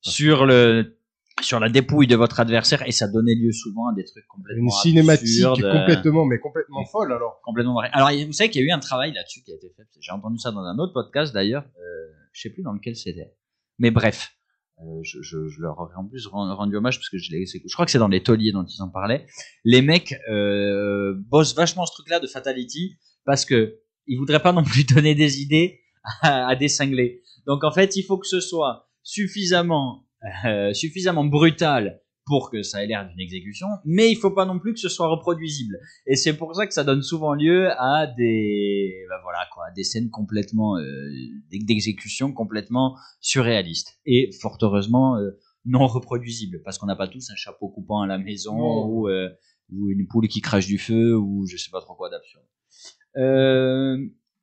sur 0.00 0.46
le 0.46 0.98
sur 1.40 1.60
la 1.60 1.68
dépouille 1.68 2.08
de 2.08 2.16
votre 2.16 2.40
adversaire 2.40 2.82
et 2.84 2.90
ça 2.90 3.06
donnait 3.06 3.36
lieu 3.36 3.52
souvent 3.52 3.88
à 3.88 3.94
des 3.94 4.04
trucs 4.04 4.26
complètement 4.26 4.64
Une 4.64 4.70
cinématique 4.70 5.28
absurdes, 5.28 5.62
euh, 5.62 5.78
complètement, 5.78 6.24
mais 6.24 6.40
complètement 6.40 6.84
folle 6.84 7.12
alors. 7.12 7.40
complètement 7.44 7.74
vrai. 7.74 7.90
Alors 7.92 8.10
vous 8.10 8.32
savez 8.32 8.50
qu'il 8.50 8.60
y 8.60 8.64
a 8.64 8.66
eu 8.66 8.72
un 8.72 8.80
travail 8.80 9.12
là-dessus 9.12 9.42
qui 9.42 9.52
a 9.52 9.54
été 9.54 9.72
fait. 9.76 9.84
J'ai 10.00 10.10
entendu 10.10 10.38
ça 10.38 10.50
dans 10.50 10.62
un 10.62 10.76
autre 10.78 10.92
podcast 10.92 11.32
d'ailleurs. 11.32 11.64
Euh, 11.78 12.12
je 12.32 12.42
sais 12.42 12.50
plus 12.50 12.62
dans 12.62 12.72
lequel 12.72 12.96
c'était. 12.96 13.32
Mais 13.78 13.92
bref, 13.92 14.36
euh, 14.80 15.00
je, 15.02 15.22
je, 15.22 15.48
je 15.48 15.60
leur 15.60 15.78
aurais 15.78 15.94
en 15.96 16.06
plus 16.06 16.26
ren- 16.26 16.54
rendu 16.54 16.76
hommage 16.76 16.98
parce 16.98 17.08
que 17.08 17.18
je 17.18 17.72
crois 17.72 17.84
que 17.84 17.90
c'est 17.90 17.98
dans 17.98 18.08
les 18.08 18.22
tauliers 18.22 18.52
dont 18.52 18.64
ils 18.64 18.82
en 18.82 18.88
parlaient. 18.90 19.26
Les 19.64 19.82
mecs 19.82 20.14
euh, 20.30 21.14
bossent 21.16 21.54
vachement 21.54 21.84
ce 21.86 21.92
truc-là 21.94 22.20
de 22.20 22.26
Fatality 22.26 22.96
parce 23.24 23.44
que 23.44 23.78
ils 24.06 24.16
voudraient 24.16 24.42
pas 24.42 24.52
non 24.52 24.62
plus 24.64 24.84
donner 24.94 25.14
des 25.14 25.40
idées 25.42 25.80
à, 26.22 26.48
à 26.48 26.56
des 26.56 26.68
cinglés. 26.68 27.22
Donc 27.46 27.64
en 27.64 27.72
fait, 27.72 27.96
il 27.96 28.02
faut 28.04 28.18
que 28.18 28.26
ce 28.26 28.40
soit 28.40 28.88
suffisamment 29.02 30.06
euh, 30.44 30.72
suffisamment 30.74 31.24
brutal 31.24 32.00
pour 32.28 32.50
que 32.50 32.62
ça 32.62 32.84
ait 32.84 32.86
l'air 32.86 33.08
d'une 33.08 33.18
exécution, 33.18 33.66
mais 33.86 34.10
il 34.10 34.16
faut 34.16 34.30
pas 34.30 34.44
non 34.44 34.58
plus 34.58 34.74
que 34.74 34.78
ce 34.78 34.90
soit 34.90 35.08
reproduisible. 35.08 35.80
Et 36.06 36.14
c'est 36.14 36.36
pour 36.36 36.54
ça 36.54 36.66
que 36.66 36.74
ça 36.74 36.84
donne 36.84 37.02
souvent 37.02 37.32
lieu 37.32 37.70
à 37.70 38.06
des, 38.06 39.06
bah 39.08 39.18
voilà 39.22 39.48
quoi, 39.52 39.64
des 39.74 39.82
scènes 39.82 40.10
complètement 40.10 40.76
euh, 40.76 41.10
d'exécution 41.50 42.32
complètement 42.32 42.98
surréalistes. 43.20 43.98
Et 44.04 44.30
fort 44.42 44.58
heureusement, 44.60 45.16
euh, 45.16 45.30
non 45.64 45.86
reproduisibles 45.86 46.60
parce 46.62 46.76
qu'on 46.76 46.86
n'a 46.86 46.96
pas 46.96 47.08
tous 47.08 47.30
un 47.30 47.34
chapeau 47.34 47.70
coupant 47.70 48.02
à 48.02 48.06
la 48.06 48.18
maison 48.18 48.86
ou, 48.86 49.08
euh, 49.08 49.30
ou 49.72 49.88
une 49.88 50.06
poule 50.06 50.28
qui 50.28 50.42
crache 50.42 50.66
du 50.66 50.78
feu 50.78 51.16
ou 51.16 51.46
je 51.46 51.56
sais 51.56 51.70
pas 51.70 51.80
trop 51.80 51.94
quoi 51.94 52.10
d'absurde. 52.10 52.44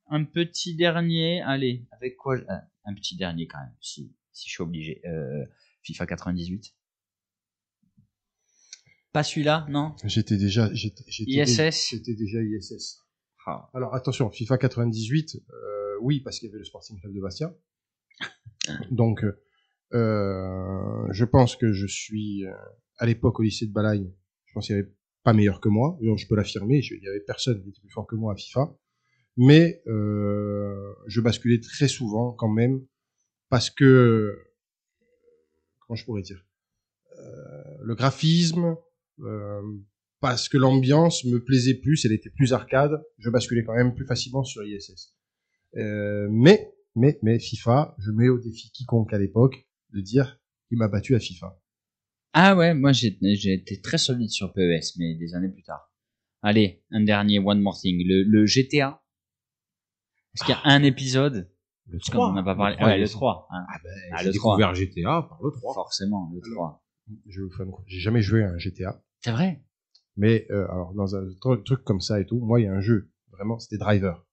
Un 0.08 0.24
petit 0.24 0.74
dernier, 0.74 1.40
allez, 1.42 1.86
avec 1.92 2.16
quoi 2.16 2.36
Un 2.84 2.94
petit 2.94 3.16
dernier 3.16 3.46
quand 3.46 3.58
même, 3.58 3.74
si, 3.80 4.12
si 4.32 4.48
je 4.48 4.54
suis 4.54 4.62
obligé. 4.62 5.02
FIFA 5.82 6.06
98. 6.06 6.75
Pas 9.16 9.22
celui-là, 9.22 9.64
non 9.70 9.96
J'étais 10.04 10.36
déjà, 10.36 10.68
j'étais, 10.74 11.02
j'étais 11.08 11.30
ISS. 11.30 11.46
déjà- 11.46 11.70
C'était 11.70 12.14
déjà 12.14 12.38
ISS. 12.42 13.00
Ah. 13.46 13.70
Alors 13.72 13.94
attention, 13.94 14.30
FIFA 14.30 14.58
98, 14.58 15.36
euh, 15.54 15.96
oui, 16.02 16.20
parce 16.20 16.38
qu'il 16.38 16.48
y 16.48 16.50
avait 16.50 16.58
le 16.58 16.66
Sporting 16.66 17.00
Club 17.00 17.14
de 17.14 17.20
Bastia. 17.22 17.56
Donc, 18.90 19.24
euh, 19.24 19.40
euh, 19.94 21.06
je 21.12 21.24
pense 21.24 21.56
que 21.56 21.72
je 21.72 21.86
suis 21.86 22.44
euh, 22.44 22.52
à 22.98 23.06
l'époque 23.06 23.40
au 23.40 23.42
lycée 23.42 23.66
de 23.66 23.72
Balagne. 23.72 24.12
Je 24.44 24.52
pense 24.52 24.66
qu'il 24.66 24.76
y 24.76 24.78
avait 24.78 24.92
pas 25.24 25.32
meilleur 25.32 25.62
que 25.62 25.70
moi. 25.70 25.96
Donc, 26.02 26.18
je 26.18 26.26
peux 26.26 26.36
l'affirmer. 26.36 26.82
je- 26.82 26.94
Il 26.96 27.02
y 27.02 27.08
avait 27.08 27.20
personne 27.20 27.62
qui 27.62 27.70
était 27.70 27.80
plus 27.80 27.88
fort 27.88 28.06
que 28.06 28.16
moi 28.16 28.34
à 28.34 28.36
FIFA. 28.36 28.76
Mais 29.38 29.82
euh, 29.86 30.92
je 31.06 31.22
basculais 31.22 31.60
très 31.62 31.88
souvent 31.88 32.32
quand 32.32 32.50
même 32.52 32.84
parce 33.48 33.70
que 33.70 34.36
comment 35.80 35.96
je 35.96 36.04
pourrais 36.04 36.20
dire 36.20 36.42
Euh, 37.18 37.78
le 37.82 37.94
graphisme, 37.94 38.64
euh, 38.64 38.74
parce 40.20 40.48
que 40.48 40.56
l'ambiance 40.58 41.24
me 41.24 41.38
plaisait 41.42 41.74
plus, 41.74 42.04
elle 42.04 42.12
était 42.12 42.30
plus 42.30 42.52
arcade, 42.52 43.02
je 43.18 43.30
basculais 43.30 43.64
quand 43.64 43.74
même 43.74 43.94
plus 43.94 44.06
facilement 44.06 44.44
sur 44.44 44.64
ISS. 44.64 45.14
Euh, 45.76 46.28
mais, 46.30 46.72
mais, 46.94 47.18
mais 47.22 47.38
FIFA, 47.38 47.94
je 47.98 48.10
mets 48.10 48.28
au 48.28 48.38
défi 48.38 48.70
quiconque 48.72 49.12
à 49.12 49.18
l'époque 49.18 49.66
de 49.92 50.00
dire 50.00 50.40
qu'il 50.68 50.78
m'a 50.78 50.88
battu 50.88 51.14
à 51.14 51.20
FIFA. 51.20 51.60
Ah 52.32 52.54
ouais, 52.56 52.74
moi 52.74 52.92
j'ai 52.92 53.16
j'ai 53.22 53.54
été 53.54 53.80
très 53.80 53.98
solide 53.98 54.30
sur 54.30 54.52
PES, 54.52 54.96
mais 54.98 55.14
des 55.14 55.34
années 55.34 55.48
plus 55.48 55.62
tard. 55.62 55.90
Allez, 56.42 56.82
un 56.90 57.02
dernier 57.02 57.38
One 57.38 57.60
More 57.60 57.78
Thing. 57.78 58.02
Le, 58.06 58.22
le 58.24 58.46
GTA. 58.46 59.02
Est-ce 60.34 60.44
qu'il 60.44 60.54
y 60.54 60.58
a 60.58 60.60
un 60.64 60.82
épisode? 60.82 61.50
Le 61.88 61.98
Parce 61.98 62.10
qu'on 62.10 62.32
n'a 62.32 62.42
pas 62.42 62.54
parlé. 62.54 62.76
Ah 62.78 62.86
ouais, 62.86 62.98
le 62.98 63.08
3. 63.08 63.48
hein. 63.50 63.64
Ah 63.72 63.78
ben, 63.82 63.90
Ah, 64.12 64.16
j'ai 64.20 64.26
le 64.26 64.32
découvert 64.32 64.74
GTA 64.74 65.22
par 65.28 65.38
le 65.42 65.50
3. 65.50 65.74
Forcément, 65.74 66.30
le 66.34 66.40
Alors. 66.52 66.82
3. 67.08 67.18
Je 67.26 67.40
vais 67.40 67.46
vous 67.46 67.52
faire 67.56 67.64
une- 67.66 67.72
J'ai 67.86 68.00
jamais 68.00 68.20
joué 68.20 68.42
à 68.42 68.50
un 68.50 68.58
GTA, 68.58 69.02
C'est 69.20 69.32
vrai 69.32 69.62
mais 70.18 70.46
euh, 70.50 70.64
alors 70.70 70.94
dans 70.94 71.14
un 71.14 71.24
tru- 71.42 71.62
truc 71.62 71.84
comme 71.84 72.00
ça 72.00 72.18
et 72.20 72.24
tout, 72.24 72.38
moi 72.38 72.58
il 72.58 72.64
y 72.64 72.66
a 72.66 72.72
un 72.72 72.80
jeu, 72.80 73.10
vraiment, 73.32 73.58
c'était 73.58 73.76
Driver. 73.76 74.24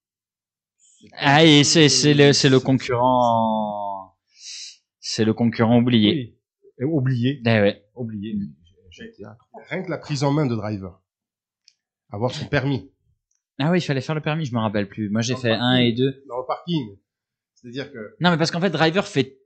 Ah, 1.17 1.43
et 1.43 1.65
c'est 1.65 1.89
c'est 1.89 2.13
le, 2.13 2.31
c'est 2.31 2.47
le 2.49 2.61
concurrent. 2.61 4.15
C'est 5.01 5.25
le 5.25 5.33
concurrent 5.33 5.79
oublié. 5.79 6.37
Oui. 6.79 6.85
Oublié. 6.85 7.41
Eh 7.45 7.49
ouais. 7.49 7.83
Oublié. 7.95 8.35
GTA 8.91 9.35
3. 9.51 9.61
Rien 9.69 9.83
que 9.83 9.89
la 9.89 9.97
prise 9.97 10.23
en 10.23 10.31
main 10.31 10.45
de 10.45 10.55
Driver, 10.55 11.01
avoir 12.11 12.31
son 12.31 12.45
permis 12.45 12.89
Ah 13.59 13.69
oui, 13.71 13.79
il 13.79 13.81
fallait 13.81 13.99
faire 14.01 14.15
le 14.15 14.21
permis, 14.21 14.45
je 14.45 14.53
me 14.53 14.59
rappelle 14.59 14.87
plus. 14.87 15.09
Moi 15.09 15.19
j'ai 15.21 15.35
fait. 15.35 15.51
1 15.51 15.75
et 15.77 15.91
2. 15.91 16.23
dans 16.29 16.37
le 16.37 16.45
parking, 16.47 16.97
c'est-à-dire 17.55 17.91
que 17.91 18.15
Non, 18.21 18.31
mais 18.31 18.37
parce 18.37 18.51
qu'en 18.51 18.61
fait, 18.61 18.69
Driver 18.69 19.05
fait. 19.05 19.37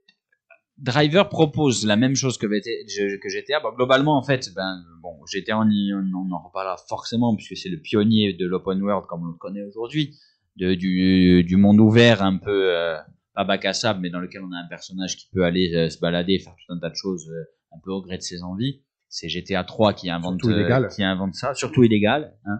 Driver 0.78 1.28
propose 1.28 1.84
la 1.84 1.96
même 1.96 2.14
chose 2.14 2.38
que, 2.38 2.46
GTA. 2.46 3.60
Bon, 3.60 3.72
globalement, 3.74 4.16
en 4.16 4.22
fait, 4.22 4.52
ben, 4.54 4.84
bon, 5.02 5.16
GTA, 5.26 5.58
on, 5.58 5.68
on, 5.68 6.32
en 6.32 6.38
reparlera 6.38 6.76
forcément, 6.88 7.34
puisque 7.34 7.56
c'est 7.56 7.68
le 7.68 7.80
pionnier 7.80 8.32
de 8.32 8.46
l'open 8.46 8.80
world 8.80 9.06
comme 9.08 9.22
on 9.22 9.32
le 9.32 9.38
connaît 9.38 9.62
aujourd'hui, 9.62 10.16
du, 10.56 11.44
du 11.44 11.56
monde 11.56 11.80
ouvert, 11.80 12.22
un 12.22 12.36
peu, 12.36 12.76
euh, 12.76 12.96
pas 13.38 13.44
bac 13.44 13.64
à 13.66 13.72
sable, 13.72 14.00
mais 14.00 14.10
dans 14.10 14.18
lequel 14.18 14.42
on 14.42 14.50
a 14.50 14.56
un 14.56 14.66
personnage 14.68 15.16
qui 15.16 15.28
peut 15.32 15.44
aller 15.44 15.72
euh, 15.72 15.88
se 15.88 16.00
balader 16.00 16.40
faire 16.40 16.54
tout 16.54 16.72
un 16.72 16.78
tas 16.80 16.90
de 16.90 16.96
choses, 16.96 17.28
euh, 17.28 17.44
un 17.72 17.78
peu 17.84 17.92
au 17.92 18.02
gré 18.02 18.16
de 18.16 18.22
ses 18.22 18.42
envies. 18.42 18.82
C'est 19.08 19.28
GTA 19.28 19.62
3 19.62 19.94
qui 19.94 20.10
invente, 20.10 20.44
euh, 20.44 20.88
qui 20.88 21.04
invente 21.04 21.34
ça, 21.34 21.54
surtout 21.54 21.84
illégal. 21.84 22.36
Hein. 22.44 22.58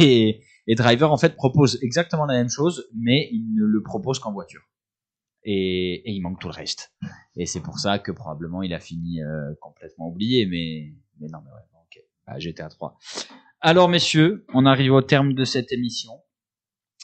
Et, 0.00 0.42
et 0.66 0.74
Driver, 0.74 1.10
en 1.10 1.16
fait, 1.16 1.36
propose 1.36 1.78
exactement 1.82 2.26
la 2.26 2.34
même 2.34 2.50
chose, 2.50 2.88
mais 2.94 3.28
il 3.30 3.54
ne 3.54 3.64
le 3.64 3.82
propose 3.82 4.18
qu'en 4.18 4.32
voiture. 4.32 4.62
Et, 5.44 6.10
il 6.10 6.20
manque 6.20 6.40
tout 6.40 6.48
le 6.48 6.54
reste. 6.54 6.92
Et 7.36 7.46
c'est 7.46 7.60
pour 7.60 7.78
ça 7.78 7.98
que 7.98 8.12
probablement 8.12 8.62
il 8.62 8.72
a 8.74 8.80
fini 8.80 9.22
euh, 9.22 9.54
complètement 9.60 10.08
oublié, 10.08 10.46
mais, 10.46 10.92
non, 11.28 11.40
mais 11.44 11.50
ouais, 11.50 11.80
ok. 11.84 12.02
Bah, 12.26 12.38
GTA 12.38 12.68
3. 12.68 12.98
Alors, 13.60 13.88
messieurs, 13.88 14.44
on 14.54 14.66
arrive 14.66 14.92
au 14.92 15.02
terme 15.02 15.34
de 15.34 15.44
cette 15.44 15.72
émission. 15.72 16.12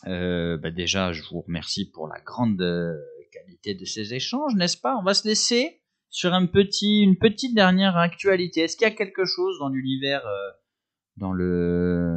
Euh, 0.07 0.57
bah, 0.57 0.70
déjà, 0.70 1.12
je 1.12 1.22
vous 1.30 1.41
remercie 1.41 1.91
pour 1.91 2.07
la 2.07 2.20
grande 2.20 2.61
euh, 2.61 2.95
qualité 3.32 3.74
de 3.74 3.84
ces 3.84 4.14
échanges, 4.14 4.55
n'est-ce 4.55 4.78
pas? 4.78 4.97
On 4.97 5.03
va 5.03 5.14
se 5.14 5.26
laisser 5.26 5.82
sur 6.11 6.32
une 6.32 6.49
petite 6.49 7.55
dernière 7.55 7.97
actualité. 7.97 8.62
Est-ce 8.62 8.76
qu'il 8.76 8.86
y 8.86 8.91
a 8.91 8.95
quelque 8.95 9.24
chose 9.24 9.59
dans 9.59 9.68
l'univers, 9.68 10.22
dans 11.18 11.32
le, 11.32 12.16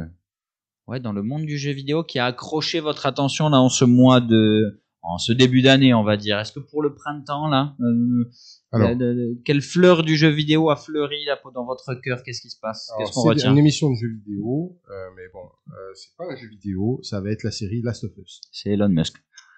ouais, 0.86 0.98
dans 0.98 1.12
le 1.12 1.22
monde 1.22 1.44
du 1.44 1.58
jeu 1.58 1.72
vidéo 1.72 2.02
qui 2.02 2.18
a 2.18 2.26
accroché 2.26 2.80
votre 2.80 3.04
attention 3.04 3.50
là 3.50 3.58
en 3.58 3.68
ce 3.68 3.84
mois 3.84 4.20
de, 4.20 4.82
en 5.02 5.18
ce 5.18 5.32
début 5.32 5.62
d'année, 5.62 5.92
on 5.94 6.04
va 6.04 6.16
dire. 6.16 6.38
Est-ce 6.38 6.52
que 6.52 6.60
pour 6.60 6.82
le 6.82 6.94
printemps 6.94 7.48
là, 7.48 7.74
euh, 7.80 8.30
Alors. 8.70 8.88
la- 8.90 8.94
la- 8.94 9.12
la- 9.12 9.34
quelle 9.44 9.60
fleur 9.60 10.02
du 10.04 10.16
jeu 10.16 10.28
vidéo 10.28 10.70
a 10.70 10.76
fleuri 10.76 11.24
là 11.24 11.38
dans 11.54 11.64
votre 11.64 11.94
cœur? 11.96 12.22
Qu'est-ce 12.22 12.40
qui 12.40 12.50
se 12.50 12.58
passe? 12.60 12.90
Qu'est-ce 12.98 13.12
qu'on 13.12 13.22
c'est 13.22 13.28
retient? 13.30 13.52
une 13.52 13.58
émission 13.58 13.90
de 13.90 13.96
jeux 13.96 14.12
vidéo, 14.24 14.78
euh, 14.90 14.92
mais 15.16 15.24
bon, 15.32 15.40
euh, 15.72 15.72
c'est 15.94 16.16
pas 16.16 16.24
un 16.30 16.36
jeu 16.36 16.48
vidéo, 16.48 17.00
ça 17.02 17.20
va 17.20 17.30
être 17.30 17.42
la 17.42 17.50
série 17.50 17.82
Last 17.82 18.04
of 18.04 18.12
Us. 18.16 18.40
C'est 18.52 18.70
Elon 18.70 18.88
Musk. 18.88 19.16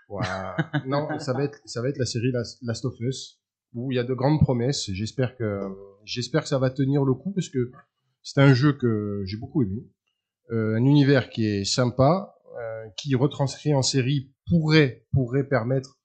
Voilà. 0.09 0.57
non, 0.87 1.09
ça 1.19 1.33
va 1.33 1.45
être, 1.45 1.59
ça 1.65 1.81
va 1.83 1.89
être 1.89 1.99
la 1.99 2.07
série 2.07 2.31
Last, 2.33 2.85
of 2.85 2.95
Us 3.01 3.41
où 3.75 3.91
il 3.91 3.97
y 3.97 3.99
a 3.99 4.05
de 4.05 4.15
grandes 4.15 4.41
promesses. 4.41 4.91
J'espère 4.93 5.37
que, 5.37 5.61
j'espère 6.05 6.43
que 6.43 6.49
ça 6.49 6.59
va 6.59 6.71
tenir 6.71 7.05
le 7.05 7.13
coup 7.15 7.33
parce 7.33 7.49
que 7.49 7.71
c'est 8.23 8.41
un 8.41 8.55
jeu 8.55 8.73
que 8.73 9.23
j'ai 9.27 9.37
beaucoup 9.37 9.63
aimé, 9.63 9.83
Euh, 10.53 10.77
un 10.77 10.85
univers 10.85 11.31
qui 11.31 11.47
est 11.47 11.65
sympa, 11.65 12.34
qui 12.97 13.15
retranscrit 13.15 13.75
en 13.75 13.83
série 13.83 14.33
pourrait, 14.49 15.07
pourrait 15.13 15.49
permettre 15.49 15.99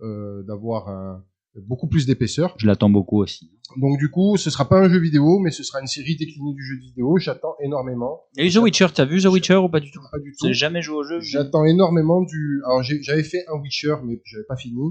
euh, 0.00 0.42
d'avoir 0.44 1.22
beaucoup 1.54 1.88
plus 1.88 2.06
d'épaisseur. 2.06 2.54
Je 2.58 2.66
l'attends 2.66 2.90
beaucoup 2.90 3.20
aussi. 3.20 3.50
Donc 3.76 3.98
du 3.98 4.10
coup, 4.10 4.36
ce 4.36 4.50
sera 4.50 4.68
pas 4.68 4.80
un 4.80 4.88
jeu 4.88 4.98
vidéo, 4.98 5.38
mais 5.38 5.50
ce 5.50 5.62
sera 5.62 5.80
une 5.80 5.86
série 5.86 6.16
déclinée 6.16 6.54
du 6.54 6.62
jeu 6.62 6.76
vidéo. 6.76 7.18
J'attends 7.18 7.54
énormément. 7.62 8.22
Et 8.36 8.50
The 8.50 8.56
Witcher, 8.56 8.88
t'as 8.94 9.04
vu 9.04 9.22
The 9.22 9.26
Witcher 9.26 9.56
ou 9.56 9.68
pas 9.68 9.80
du 9.80 9.90
tout? 9.90 10.00
Pas 10.10 10.18
du 10.18 10.32
tout. 10.32 10.46
J'ai 10.46 10.54
jamais 10.54 10.82
joué 10.82 10.96
au 10.96 11.02
jeu. 11.04 11.20
J'attends 11.20 11.64
énormément 11.64 12.22
du. 12.22 12.62
Alors 12.66 12.82
j'avais 12.82 13.22
fait 13.22 13.44
un 13.48 13.58
Witcher, 13.60 13.96
mais 14.04 14.20
j'avais 14.24 14.44
pas 14.44 14.56
fini. 14.56 14.82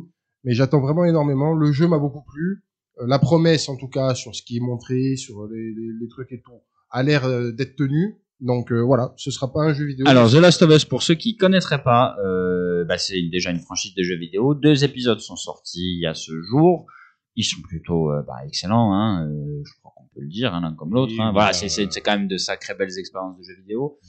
Mais 0.44 0.54
j'attends 0.54 0.82
vraiment 0.82 1.06
énormément. 1.06 1.54
Le 1.54 1.72
jeu 1.72 1.88
m'a 1.88 2.00
beaucoup 2.00 2.24
plu. 2.24 2.64
Euh, 3.00 3.06
la 3.08 3.20
promesse, 3.20 3.70
en 3.70 3.76
tout 3.76 3.88
cas, 3.90 4.16
sur 4.16 4.34
ce 4.36 4.42
qui 4.42 4.58
est 4.58 4.62
montré, 4.62 5.16
sur 5.16 5.48
les, 5.48 5.74
les, 5.74 5.92
les 6.00 6.08
trucs 6.08 6.32
et 6.32 6.42
tout, 6.42 6.62
a 6.90 7.04
l'air 7.04 7.26
euh, 7.26 7.52
d'être 7.52 7.76
tenu. 7.76 8.18
Donc 8.42 8.72
euh, 8.72 8.80
voilà, 8.82 9.14
ce 9.18 9.30
sera 9.32 9.54
pas 9.54 9.62
un 9.62 9.74
jeu 9.74 9.86
vidéo. 9.86 10.08
Alors, 10.08 10.30
The 10.30 10.36
Last 10.36 10.62
of 10.64 10.72
Us, 10.72 10.84
pour 10.86 11.04
ceux 11.04 11.14
qui 11.14 11.38
connaîtraient 11.38 11.84
pas, 11.84 12.16
euh, 12.26 12.84
bah, 12.86 12.98
c'est 12.98 13.22
déjà 13.32 13.52
une 13.52 13.60
franchise 13.60 13.94
de 13.94 14.02
jeux 14.04 14.18
vidéo. 14.18 14.56
Deux 14.56 14.84
épisodes 14.84 15.20
sont 15.20 15.36
sortis 15.36 15.96
il 15.98 16.02
y 16.02 16.08
a 16.08 16.16
ce 16.16 16.32
jour. 16.50 16.88
Ils 17.36 17.44
sont 17.44 17.62
plutôt 17.62 18.12
euh, 18.12 18.24
bah, 18.28 18.38
excellents, 18.46 18.94
hein, 18.94 19.30
je 19.64 19.72
crois 19.80 19.94
qu'on 19.96 20.06
peut 20.14 20.22
le 20.22 20.28
dire, 20.28 20.54
hein, 20.56 20.62
l'un 20.62 20.74
comme 20.74 20.92
l'autre. 20.94 21.14
Hein. 21.20 21.28
bah, 21.28 21.32
Voilà, 21.34 21.54
c'est 21.54 21.70
c'est- 21.70 21.88
quand 22.02 22.18
même 22.18 22.28
de 22.28 22.38
sacrées 22.38 22.74
belles 22.74 22.98
expériences 22.98 23.38
de 23.38 23.44
jeux 23.44 23.56
vidéo. 23.62 24.00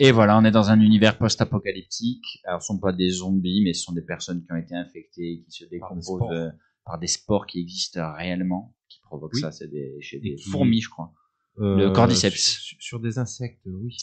Et 0.00 0.10
voilà, 0.12 0.38
on 0.38 0.44
est 0.44 0.50
dans 0.50 0.70
un 0.70 0.80
univers 0.80 1.18
post-apocalyptique. 1.18 2.40
Alors, 2.44 2.62
ce 2.62 2.68
sont 2.68 2.78
pas 2.78 2.92
des 2.92 3.10
zombies, 3.10 3.62
mais 3.64 3.72
ce 3.74 3.82
sont 3.82 3.92
des 3.92 4.02
personnes 4.02 4.42
qui 4.44 4.52
ont 4.52 4.56
été 4.56 4.74
infectées, 4.74 5.42
qui 5.44 5.50
se 5.50 5.64
décomposent 5.66 6.52
par 6.84 6.98
des 6.98 7.06
spores 7.08 7.46
qui 7.46 7.60
existent 7.60 8.14
réellement, 8.16 8.74
qui 8.88 9.00
provoquent 9.02 9.34
Oui. 9.34 9.40
ça. 9.40 9.52
C'est 9.52 9.68
des, 9.68 9.96
chez 10.00 10.18
des 10.18 10.36
fourmis, 10.50 10.80
je 10.80 10.88
crois. 10.88 11.12
Euh, 11.60 11.76
Le 11.76 11.90
cordyceps. 11.90 12.36
Sur, 12.36 12.76
sur 12.80 13.00
des 13.00 13.18
insectes, 13.18 13.66
oui. 13.66 13.96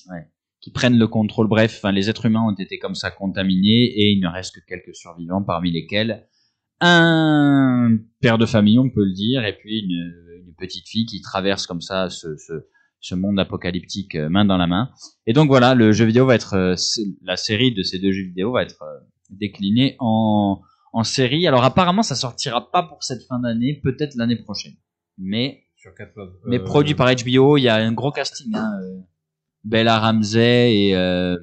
qui 0.61 0.71
prennent 0.71 0.97
le 0.97 1.07
contrôle. 1.07 1.47
Bref, 1.47 1.75
enfin, 1.77 1.91
les 1.91 2.09
êtres 2.09 2.25
humains 2.25 2.43
ont 2.43 2.55
été 2.55 2.79
comme 2.79 2.95
ça 2.95 3.11
contaminés 3.11 3.85
et 3.95 4.11
il 4.11 4.19
ne 4.19 4.27
reste 4.27 4.55
que 4.55 4.65
quelques 4.65 4.95
survivants, 4.95 5.43
parmi 5.43 5.71
lesquels 5.71 6.27
un 6.81 7.97
père 8.19 8.37
de 8.37 8.45
famille, 8.45 8.79
on 8.79 8.89
peut 8.89 9.05
le 9.05 9.13
dire, 9.13 9.45
et 9.45 9.55
puis 9.57 9.79
une, 9.79 10.45
une 10.45 10.53
petite 10.55 10.87
fille 10.87 11.05
qui 11.05 11.21
traverse 11.21 11.67
comme 11.67 11.81
ça 11.81 12.09
ce, 12.09 12.35
ce, 12.37 12.67
ce 12.99 13.15
monde 13.15 13.39
apocalyptique 13.39 14.15
euh, 14.15 14.27
main 14.29 14.43
dans 14.43 14.57
la 14.57 14.67
main. 14.67 14.89
Et 15.25 15.33
donc 15.33 15.47
voilà, 15.47 15.73
le 15.75 15.91
jeu 15.91 16.05
vidéo 16.05 16.25
va 16.25 16.35
être, 16.35 16.55
euh, 16.55 16.75
la 17.21 17.37
série 17.37 17.73
de 17.73 17.83
ces 17.83 17.99
deux 17.99 18.11
jeux 18.11 18.25
vidéo 18.25 18.51
va 18.51 18.63
être 18.63 18.81
euh, 18.81 18.99
déclinée 19.29 19.95
en, 19.99 20.61
en 20.91 21.03
série. 21.03 21.47
Alors 21.47 21.63
apparemment, 21.63 22.03
ça 22.03 22.15
sortira 22.15 22.71
pas 22.71 22.83
pour 22.83 23.03
cette 23.03 23.23
fin 23.27 23.39
d'année, 23.39 23.79
peut-être 23.83 24.15
l'année 24.15 24.37
prochaine. 24.37 24.73
Mais 25.17 25.64
Sur 25.85 25.93
quatre 25.93 26.13
mais 26.47 26.57
Euh, 26.57 26.63
produit 26.63 26.95
par 26.95 27.07
HBO, 27.13 27.57
il 27.57 27.61
y 27.61 27.69
a 27.69 27.75
un 27.75 27.91
gros 27.91 28.11
casting. 28.11 28.51
Hein, 28.55 28.79
euh, 28.81 29.01
Bella 29.63 29.99
Ramsey 29.99 30.75
et 30.75 30.95
euh, 30.95 31.37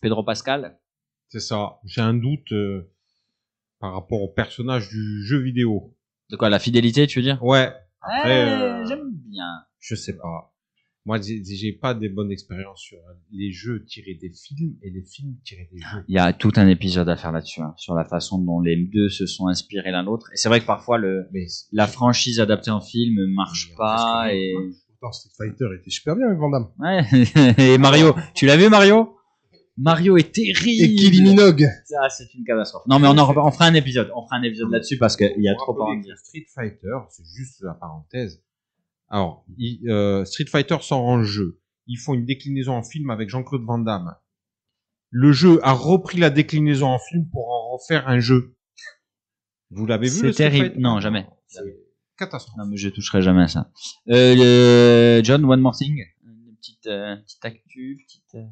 Pedro 0.00 0.24
Pascal. 0.24 0.78
C'est 1.28 1.40
ça. 1.40 1.78
J'ai 1.84 2.00
un 2.00 2.14
doute 2.14 2.50
euh, 2.52 2.90
par 3.78 3.92
rapport 3.92 4.22
au 4.22 4.28
personnage 4.28 4.88
du 4.88 5.22
jeu 5.26 5.38
vidéo. 5.42 5.94
De 6.30 6.36
quoi 6.36 6.48
La 6.48 6.58
fidélité, 6.58 7.06
tu 7.06 7.18
veux 7.18 7.22
dire? 7.22 7.44
Ouais. 7.44 7.70
Après, 8.00 8.46
Ouais, 8.46 8.50
euh, 8.50 8.86
J'aime 8.86 9.10
bien. 9.12 9.66
je 9.80 9.94
sais 9.94 10.16
pas. 10.16 10.54
Moi, 11.08 11.18
j'ai 11.22 11.72
pas 11.72 11.94
des 11.94 12.10
bonnes 12.10 12.30
expériences 12.30 12.82
sur 12.82 12.98
les 13.32 13.50
jeux 13.50 13.82
tirés 13.86 14.18
des 14.20 14.30
films 14.30 14.74
et 14.82 14.90
les 14.90 15.02
films 15.02 15.36
tirés 15.42 15.66
des 15.72 15.80
jeux. 15.80 16.04
Il 16.06 16.14
y 16.14 16.18
a 16.18 16.34
tout 16.34 16.52
un 16.56 16.68
épisode 16.68 17.08
à 17.08 17.16
faire 17.16 17.32
là-dessus, 17.32 17.62
hein, 17.62 17.72
sur 17.78 17.94
la 17.94 18.04
façon 18.04 18.36
dont 18.38 18.60
les 18.60 18.76
deux 18.76 19.08
se 19.08 19.24
sont 19.24 19.46
inspirés 19.46 19.90
l'un 19.90 20.02
l'autre. 20.02 20.28
Et 20.34 20.36
c'est 20.36 20.50
vrai 20.50 20.60
que 20.60 20.66
parfois 20.66 20.98
le, 20.98 21.26
Mais 21.32 21.46
la 21.72 21.86
franchise 21.86 22.40
adaptée 22.40 22.70
en 22.70 22.82
film 22.82 23.14
marche 23.34 23.74
pas 23.74 24.34
et, 24.34 24.52
Pourtant, 25.00 25.12
Street 25.12 25.30
Fighter 25.34 25.64
était 25.80 25.88
super 25.88 26.14
bien 26.14 26.26
avec 26.26 26.38
Van 26.38 26.50
Damme. 26.50 26.68
ouais. 26.78 27.54
et 27.56 27.78
Mario, 27.78 28.14
tu 28.34 28.44
l'as 28.44 28.58
vu 28.58 28.68
Mario? 28.68 29.14
Mario 29.78 30.18
est 30.18 30.30
terrible. 30.30 30.84
Et 30.84 30.94
Kylie 30.94 31.22
Minogue. 31.22 31.64
Ça, 31.86 32.06
c'est 32.10 32.34
une 32.34 32.44
catastrophe. 32.44 32.82
Non, 32.86 32.98
mais 32.98 33.08
on 33.08 33.16
en 33.16 33.46
on 33.46 33.50
fera 33.50 33.64
un 33.64 33.74
épisode. 33.74 34.10
On 34.14 34.24
fera 34.24 34.36
un 34.36 34.42
épisode 34.42 34.70
là-dessus 34.70 34.98
parce 34.98 35.16
qu'il 35.16 35.40
y 35.40 35.48
a 35.48 35.54
trop 35.54 35.80
à 35.80 35.84
en 35.86 35.96
dire. 35.96 36.18
Street 36.18 36.44
Fighter, 36.54 36.98
c'est 37.08 37.24
juste 37.34 37.62
la 37.62 37.72
parenthèse. 37.72 38.42
Alors, 39.10 39.44
il- 39.56 39.88
euh, 39.90 40.24
Street 40.24 40.46
Fighter 40.46 40.76
sort 40.82 41.04
en 41.04 41.22
jeu. 41.22 41.60
Ils 41.86 41.96
font 41.98 42.14
une 42.14 42.26
déclinaison 42.26 42.72
en 42.74 42.82
film 42.82 43.10
avec 43.10 43.28
Jean-Claude 43.30 43.62
Van 43.64 43.78
Damme. 43.78 44.14
Le 45.10 45.32
jeu 45.32 45.58
a 45.62 45.72
repris 45.72 46.18
la 46.18 46.28
déclinaison 46.30 46.88
en 46.88 46.98
film 46.98 47.28
pour 47.30 47.48
en 47.50 47.76
refaire 47.76 48.08
un 48.08 48.20
jeu. 48.20 48.54
Vous 49.70 49.86
l'avez 49.86 50.08
vu 50.08 50.18
C'est 50.20 50.32
terrible. 50.32 50.74
Non, 50.78 51.00
jamais. 51.00 51.26
Catastrophe. 52.18 52.56
Non, 52.58 52.66
mais 52.66 52.76
je 52.76 52.88
toucherai 52.88 53.22
jamais 53.22 53.42
à 53.44 53.48
ça. 53.48 53.70
Euh, 54.10 54.34
le- 54.36 55.24
John, 55.24 55.44
one 55.44 55.60
more 55.60 55.74
thing. 55.76 56.02
Une 56.24 56.56
petite, 56.56 56.86
euh, 56.88 57.16
petite 57.16 57.44
actu, 57.44 58.04
petite, 58.06 58.34
euh, 58.34 58.42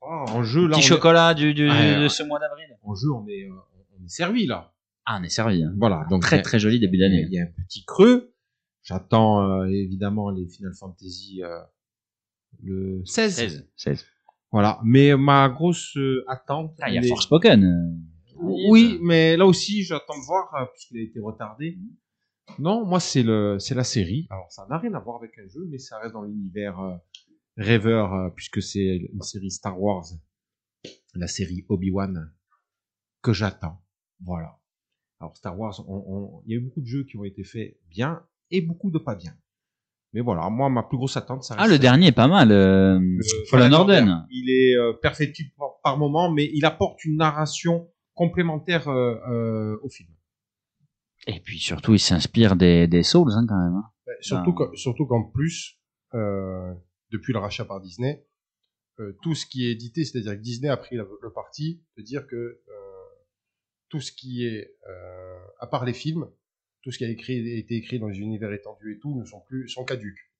pas, 0.00 0.32
en 0.32 0.42
jeu, 0.44 0.66
là, 0.68 0.76
petit 0.76 0.86
chocolat 0.86 1.32
du, 1.34 1.54
du- 1.54 1.66
de 1.68 2.08
ce 2.08 2.22
mois 2.22 2.38
d'avril. 2.38 2.66
en 2.82 2.94
jeu, 2.94 3.08
on 3.10 3.26
est, 3.26 3.44
euh, 3.48 3.54
on 3.98 4.04
est 4.04 4.08
servi, 4.08 4.46
là. 4.46 4.74
Ah, 5.06 5.18
on 5.20 5.24
est 5.24 5.28
servi. 5.30 5.64
Hein. 5.64 5.72
Voilà. 5.78 6.04
Donc, 6.10 6.22
Très 6.22 6.42
très 6.42 6.58
joli 6.58 6.78
début 6.78 6.98
d'année. 6.98 7.24
il 7.26 7.32
y 7.32 7.38
a 7.40 7.44
un 7.44 7.64
petit 7.66 7.84
creux. 7.84 8.31
J'attends, 8.82 9.60
euh, 9.62 9.64
évidemment, 9.66 10.30
les 10.30 10.46
Final 10.48 10.74
Fantasy, 10.74 11.42
euh, 11.42 11.60
le 12.62 13.02
16. 13.04 13.34
16. 13.36 13.68
16. 13.76 14.06
Voilà. 14.50 14.80
Mais 14.84 15.16
ma 15.16 15.48
grosse 15.48 15.96
euh, 15.96 16.24
attente. 16.28 16.76
Ah, 16.80 16.90
il 16.90 16.94
y 16.96 16.98
a 16.98 17.02
est- 17.02 17.08
Forspoken. 17.08 17.98
Oui, 18.38 18.98
mais 19.02 19.36
là 19.36 19.46
aussi, 19.46 19.82
j'attends 19.84 20.18
de 20.18 20.24
voir, 20.26 20.68
puisqu'il 20.72 20.98
a 20.98 21.02
été 21.02 21.20
retardé. 21.20 21.78
Non, 22.58 22.84
moi, 22.84 22.98
c'est 22.98 23.22
le, 23.22 23.58
c'est 23.60 23.74
la 23.74 23.84
série. 23.84 24.26
Alors, 24.30 24.50
ça 24.50 24.66
n'a 24.68 24.78
rien 24.78 24.92
à 24.94 24.98
voir 24.98 25.16
avec 25.16 25.38
un 25.38 25.46
jeu, 25.46 25.64
mais 25.70 25.78
ça 25.78 25.98
reste 26.00 26.12
dans 26.12 26.22
l'univers 26.22 26.78
euh, 26.80 26.96
rêveur, 27.56 28.12
euh, 28.14 28.30
puisque 28.30 28.60
c'est 28.60 28.96
une 29.12 29.22
série 29.22 29.50
Star 29.50 29.80
Wars, 29.80 30.04
la 31.14 31.28
série 31.28 31.64
Obi-Wan, 31.68 32.32
que 33.22 33.32
j'attends. 33.32 33.80
Voilà. 34.20 34.58
Alors, 35.20 35.36
Star 35.36 35.56
Wars, 35.56 35.84
on, 35.88 36.04
on- 36.08 36.42
il 36.46 36.52
y 36.52 36.54
a 36.54 36.58
eu 36.58 36.62
beaucoup 36.62 36.80
de 36.80 36.86
jeux 36.86 37.04
qui 37.04 37.16
ont 37.16 37.24
été 37.24 37.44
faits 37.44 37.78
bien 37.88 38.26
et 38.52 38.60
beaucoup 38.60 38.90
de 38.92 38.98
pas 38.98 39.14
bien. 39.16 39.32
Mais 40.12 40.20
voilà, 40.20 40.48
moi, 40.50 40.68
ma 40.68 40.82
plus 40.82 40.98
grosse 40.98 41.16
attente, 41.16 41.42
ça 41.42 41.54
Ah, 41.56 41.62
reste 41.62 41.72
le 41.72 41.78
dernier 41.78 42.08
est 42.08 42.12
pas 42.12 42.28
mal. 42.28 42.52
euh, 42.52 42.98
le 43.00 43.22
Fallen 43.50 43.72
Order. 43.72 44.04
Il 44.30 44.50
est 44.50 44.76
euh, 44.76 44.92
perfectible 44.92 45.50
par, 45.58 45.80
par 45.82 45.96
moment, 45.98 46.30
mais 46.30 46.50
il 46.52 46.64
apporte 46.66 47.04
une 47.04 47.16
narration 47.16 47.88
complémentaire 48.14 48.88
euh, 48.88 49.16
euh, 49.30 49.78
au 49.82 49.88
film. 49.88 50.10
Et 51.26 51.40
puis 51.40 51.58
surtout, 51.58 51.94
il 51.94 51.98
s'inspire 51.98 52.56
des, 52.56 52.86
des 52.88 53.02
Souls 53.02 53.30
hein, 53.32 53.46
quand 53.48 53.56
même. 53.58 53.74
hein. 53.74 53.84
Ouais, 54.06 54.14
Surtout 54.20 54.50
Ah. 54.54 54.66
qu'en- 54.66 54.74
surtout 54.76 55.06
qu'en 55.06 55.22
plus, 55.24 55.78
euh, 56.14 56.74
depuis 57.10 57.32
le 57.32 57.38
rachat 57.38 57.64
par 57.64 57.80
Disney, 57.80 58.26
euh, 59.00 59.16
tout 59.22 59.34
ce 59.34 59.46
qui 59.46 59.66
est 59.66 59.72
édité, 59.72 60.04
c'est-à-dire 60.04 60.32
que 60.32 60.42
Disney 60.42 60.68
a 60.68 60.76
pris 60.76 60.96
le, 60.96 61.08
le 61.22 61.32
parti 61.32 61.82
de 61.96 62.02
dire 62.02 62.26
que 62.26 62.36
euh, 62.36 62.60
tout 63.88 64.00
ce 64.00 64.12
qui 64.12 64.44
est, 64.44 64.74
euh, 64.90 65.38
à 65.60 65.66
part 65.66 65.84
les 65.86 65.94
films, 65.94 66.26
tout 66.82 66.90
ce 66.90 66.98
qui 66.98 67.04
a 67.04 67.08
écrit, 67.08 67.58
été 67.58 67.76
écrit 67.76 67.98
dans 67.98 68.08
les 68.08 68.18
univers 68.18 68.52
étendus 68.52 68.96
et 68.96 68.98
tout, 68.98 69.18
ne 69.18 69.24
sont 69.24 69.40
plus, 69.46 69.68
sont 69.68 69.84
caduques. 69.84 70.30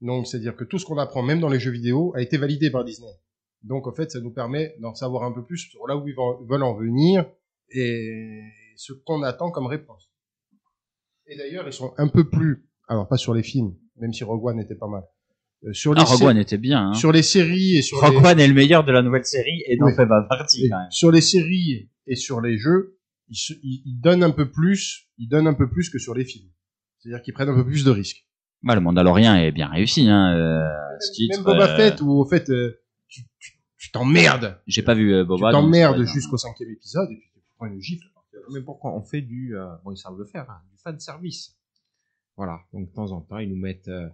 Donc, 0.00 0.26
c'est-à-dire 0.26 0.56
que 0.56 0.64
tout 0.64 0.78
ce 0.78 0.84
qu'on 0.86 0.98
apprend, 0.98 1.22
même 1.22 1.40
dans 1.40 1.48
les 1.48 1.60
jeux 1.60 1.70
vidéo, 1.70 2.12
a 2.16 2.22
été 2.22 2.36
validé 2.36 2.70
par 2.70 2.84
Disney. 2.84 3.12
Donc, 3.62 3.86
en 3.86 3.92
fait, 3.92 4.10
ça 4.10 4.20
nous 4.20 4.32
permet 4.32 4.74
d'en 4.80 4.94
savoir 4.94 5.22
un 5.24 5.32
peu 5.32 5.44
plus 5.44 5.58
sur 5.58 5.86
là 5.86 5.96
où 5.96 6.06
ils 6.08 6.14
veulent 6.48 6.62
en 6.62 6.74
venir 6.74 7.24
et 7.70 8.42
ce 8.76 8.92
qu'on 8.92 9.22
attend 9.22 9.50
comme 9.50 9.66
réponse. 9.66 10.10
Et 11.26 11.36
d'ailleurs, 11.36 11.66
ils 11.66 11.72
sont 11.72 11.94
un 11.96 12.08
peu 12.08 12.28
plus, 12.28 12.66
alors 12.88 13.08
pas 13.08 13.16
sur 13.16 13.32
les 13.32 13.42
films, 13.42 13.74
même 13.96 14.12
si 14.12 14.24
Rogue 14.24 14.44
One 14.44 14.60
était 14.60 14.74
pas 14.74 14.88
mal. 14.88 15.04
Euh, 15.64 15.72
sur 15.72 15.94
les 15.94 16.02
Ah, 16.02 16.04
Rogue 16.04 16.22
One 16.24 16.36
était 16.38 16.58
bien. 16.58 16.88
Hein. 16.90 16.94
sur 16.94 17.10
les 17.12 17.22
séries 17.22 17.76
et 17.78 17.82
sur 17.82 17.98
Rogue 18.00 18.22
les, 18.22 18.28
One 18.28 18.40
est 18.40 18.48
le 18.48 18.52
meilleur 18.54 18.84
de 18.84 18.92
la 18.92 19.00
nouvelle 19.00 19.24
série 19.24 19.62
et 19.66 19.76
n'en 19.78 19.86
Oui. 19.86 19.94
fait 19.94 20.06
pas 20.06 20.22
partie 20.28 20.68
quand 20.68 20.78
même. 20.78 20.90
sur 20.90 21.10
les 21.10 21.22
séries 21.22 21.88
et 22.06 22.16
sur 22.16 22.42
les 22.42 22.58
jeux, 22.58 22.93
ils, 23.28 23.36
se- 23.36 23.52
ils, 23.62 23.82
ils 23.86 24.00
donnent 24.00 24.22
un 24.22 24.30
peu 24.30 24.50
plus, 24.50 25.08
ils 25.18 25.28
donnent 25.28 25.46
un 25.46 25.54
peu 25.54 25.68
plus 25.70 25.90
que 25.90 25.98
sur 25.98 26.14
les 26.14 26.24
films. 26.24 26.50
C'est-à-dire 26.98 27.22
qu'ils 27.22 27.34
prennent 27.34 27.48
un 27.48 27.54
peu 27.54 27.64
plus 27.66 27.84
de 27.84 27.90
risques. 27.90 28.26
Bah, 28.62 28.74
le 28.74 28.80
Mandalorien 28.80 29.36
est 29.36 29.52
bien 29.52 29.68
réussi. 29.68 30.08
Hein, 30.08 30.34
euh, 30.36 30.98
ce 31.00 31.12
titre, 31.12 31.36
Même 31.36 31.44
Boba 31.44 31.72
euh, 31.72 31.76
Fett, 31.76 32.00
où 32.00 32.10
au 32.12 32.24
fait, 32.24 32.48
euh, 32.50 32.80
tu, 33.08 33.22
tu, 33.38 33.52
tu 33.76 33.90
t'emmerdes. 33.90 34.58
J'ai 34.66 34.82
pas 34.82 34.94
vu 34.94 35.12
euh, 35.12 35.22
Tu 35.22 35.28
Boba. 35.28 35.52
donc 35.52 35.62
t'emmerdes 35.64 36.02
jusqu'au 36.04 36.36
cinquième 36.38 36.70
épisode 36.70 37.10
et 37.10 37.16
puis 37.16 37.30
tu 37.34 37.40
prends 37.56 37.66
une 37.66 37.80
gifle. 37.80 38.06
Mais 38.52 38.60
pourquoi 38.62 38.92
on 38.94 39.02
fait 39.02 39.20
du, 39.22 39.56
euh, 39.56 39.66
bon 39.84 39.92
ils 39.92 39.96
savent 39.96 40.18
le 40.18 40.24
faire, 40.26 40.48
hein, 40.50 40.60
du 40.70 40.76
fan 40.78 40.98
service. 40.98 41.56
Voilà, 42.36 42.60
donc 42.72 42.88
de 42.90 42.94
temps 42.94 43.12
en 43.12 43.20
temps 43.20 43.38
ils 43.38 43.48
nous 43.48 43.56
mettent 43.56 43.88
euh, 43.88 44.08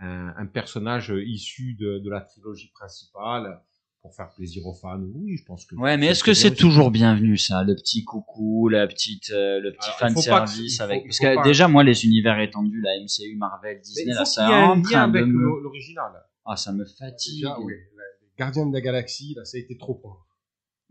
un, 0.00 0.34
un 0.36 0.46
personnage 0.46 1.12
issu 1.24 1.74
de, 1.74 1.98
de 1.98 2.10
la 2.10 2.20
trilogie 2.22 2.70
principale 2.74 3.60
pour 4.02 4.14
faire 4.14 4.30
plaisir 4.34 4.66
aux 4.66 4.72
fans. 4.74 4.98
Oui, 5.14 5.36
je 5.36 5.44
pense 5.44 5.66
que. 5.66 5.74
Ouais, 5.76 5.96
mais 5.98 6.06
est-ce 6.06 6.24
que 6.24 6.32
c'est 6.34 6.54
toujours 6.54 6.90
bienvenu 6.90 7.36
ça, 7.36 7.62
le 7.64 7.74
petit 7.74 8.02
coucou, 8.04 8.68
la 8.68 8.86
petite, 8.86 9.30
euh, 9.30 9.60
le 9.60 9.72
petit 9.72 9.90
fan 9.98 10.14
que- 10.14 10.20
service 10.20 10.78
faut- 10.78 10.82
avec 10.84 11.04
parce 11.04 11.18
que 11.18 11.34
pas- 11.34 11.42
déjà 11.42 11.68
moi 11.68 11.84
les 11.84 12.04
univers 12.06 12.38
étendus, 12.40 12.80
la 12.80 12.92
MCU, 12.98 13.36
Marvel, 13.36 13.78
Disney, 13.82 14.14
là 14.14 14.24
ça 14.24 14.48
ait 14.50 14.54
un 14.54 14.68
en 14.70 14.74
lien 14.76 15.02
avec 15.04 15.26
me- 15.26 15.32
le- 15.32 15.62
l'original. 15.62 16.12
ah 16.46 16.56
ça 16.56 16.72
me 16.72 16.84
fatigue. 16.84 17.42
Déjà, 17.42 17.58
oui, 17.60 17.72
les 17.74 18.28
Gardiens 18.38 18.66
de 18.66 18.72
la 18.72 18.80
Galaxie, 18.80 19.34
là, 19.36 19.44
ça 19.44 19.58
a 19.58 19.60
été 19.60 19.76
trop 19.76 20.00
moi. 20.02 20.16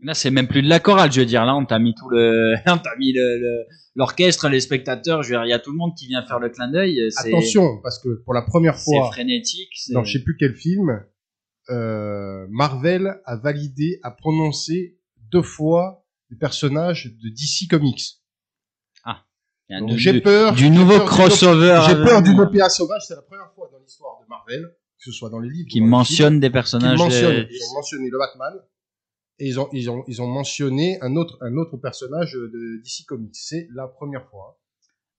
Là 0.02 0.14
c'est 0.14 0.30
même 0.30 0.46
plus 0.48 0.62
de 0.62 0.68
la 0.68 0.78
chorale, 0.80 1.12
je 1.12 1.20
veux 1.20 1.26
dire 1.26 1.44
là 1.44 1.54
on 1.56 1.66
t'a 1.66 1.78
mis 1.78 1.94
tout 1.94 2.08
le, 2.08 2.54
on 2.66 2.78
t'a 2.78 2.96
mis 2.96 3.12
le 3.12 3.38
le- 3.38 3.66
l'orchestre, 3.96 4.48
les 4.48 4.60
spectateurs, 4.60 5.22
je 5.22 5.30
veux 5.30 5.34
dire 5.34 5.44
il 5.46 5.50
y 5.50 5.52
a 5.52 5.58
tout 5.58 5.72
le 5.72 5.76
monde 5.76 5.92
qui 5.98 6.06
vient 6.06 6.24
faire 6.24 6.38
le 6.38 6.48
clin 6.48 6.68
d'œil. 6.70 7.10
c'est- 7.10 7.28
Attention, 7.28 7.78
parce 7.82 7.98
que 7.98 8.22
pour 8.24 8.32
la 8.34 8.42
première 8.42 8.76
c'est 8.78 8.84
fois, 8.96 9.10
frénétique. 9.10 9.68
c'est- 9.74 9.92
dans 9.92 10.04
je 10.04 10.12
sais 10.16 10.22
plus 10.24 10.36
quel 10.38 10.54
film, 10.54 11.02
euh, 11.70 12.46
Marvel 12.50 13.20
a 13.24 13.36
validé, 13.36 13.98
a 14.02 14.10
prononcé 14.10 14.98
deux 15.32 15.42
fois 15.42 16.04
les 16.30 16.36
personnages 16.36 17.06
de 17.22 17.28
DC 17.28 17.68
Comics. 17.68 18.16
Il 19.68 19.74
y 19.74 19.76
a 19.76 19.78
un 19.78 19.80
Donc 19.82 19.90
du- 19.90 19.98
j'ai 19.98 20.12
du- 20.14 20.20
peur 20.20 20.52
du 20.54 20.68
nouveau 20.68 20.96
peur 20.98 21.04
crossover. 21.06 21.80
J'ai 21.86 21.94
peur 21.94 22.22
d'une 22.22 22.32
venir 22.36 22.48
OPA 22.64 22.68
sauvage, 22.68 23.02
c'est 23.06 23.14
la 23.14 23.22
première 23.22 23.52
fois 23.54 23.68
dans 23.72 23.78
l'histoire 23.78 24.18
de 24.20 24.28
Marvel, 24.28 24.62
que 24.62 25.04
ce 25.04 25.12
soit 25.12 25.30
dans 25.30 25.38
les 25.38 25.48
livres, 25.48 25.68
qui 25.70 25.80
mentionne 25.80 26.40
des 26.40 26.50
personnages. 26.50 26.98
mentionnent. 26.98 27.36
euh, 27.36 27.46
Ils 27.48 27.62
ont 27.70 27.74
mentionné 27.74 28.10
le 28.10 28.18
Batman 28.18 28.52
et 29.38 29.46
ils 29.46 29.60
ont 29.60 29.68
ils 29.72 29.88
ont 29.88 30.02
ils 30.08 30.20
ont 30.20 30.26
mentionné 30.26 30.98
un 31.02 31.14
autre 31.14 31.38
un 31.40 31.56
autre 31.56 31.76
personnage 31.76 32.32
de 32.32 32.82
DC 32.82 33.04
Comics. 33.06 33.30
C'est 33.36 33.68
la 33.72 33.86
première 33.86 34.28
fois. 34.28 34.60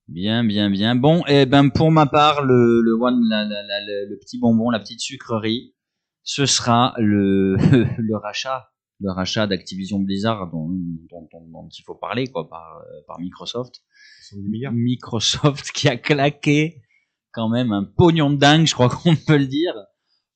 Bien, 0.10 0.44
bien, 0.44 0.70
bien. 0.70 0.96
Bon, 0.96 1.24
et 1.28 1.46
ben 1.46 1.70
pour 1.70 1.90
ma 1.90 2.06
part, 2.06 2.44
le, 2.44 2.82
le 2.82 2.94
one, 2.94 3.22
la, 3.30 3.46
la, 3.46 3.64
la- 3.64 3.80
le, 3.86 4.10
le 4.10 4.20
petit 4.20 4.38
bonbon, 4.38 4.70
la 4.70 4.80
petite 4.80 5.00
sucrerie, 5.00 5.74
ce 6.24 6.46
sera 6.46 6.94
le, 6.98 7.56
le 7.98 8.18
rachat, 8.18 8.72
le 9.00 9.12
rachat 9.12 9.48
d'Activision 9.48 10.00
Blizzard 10.00 10.50
dont, 10.52 10.70
dont, 11.10 11.28
dont, 11.32 11.48
dont 11.48 11.70
il 11.70 11.84
faut 11.84 11.96
parler 11.96 12.28
quoi 12.28 12.50
par, 12.50 12.78
euh, 12.78 13.02
par 13.08 13.20
Microsoft. 13.20 13.82
70 14.30 14.50
milliards. 14.50 14.74
Microsoft 14.74 15.72
qui 15.72 15.88
a 15.88 15.98
claqué 15.98 16.82
quand 17.32 17.50
même 17.50 17.72
un 17.72 17.84
pognon 17.84 18.30
de 18.30 18.38
dingue, 18.38 18.66
je 18.66 18.74
crois 18.74 18.90
qu'on 18.90 19.16
peut 19.16 19.38
le 19.38 19.48
dire, 19.48 19.74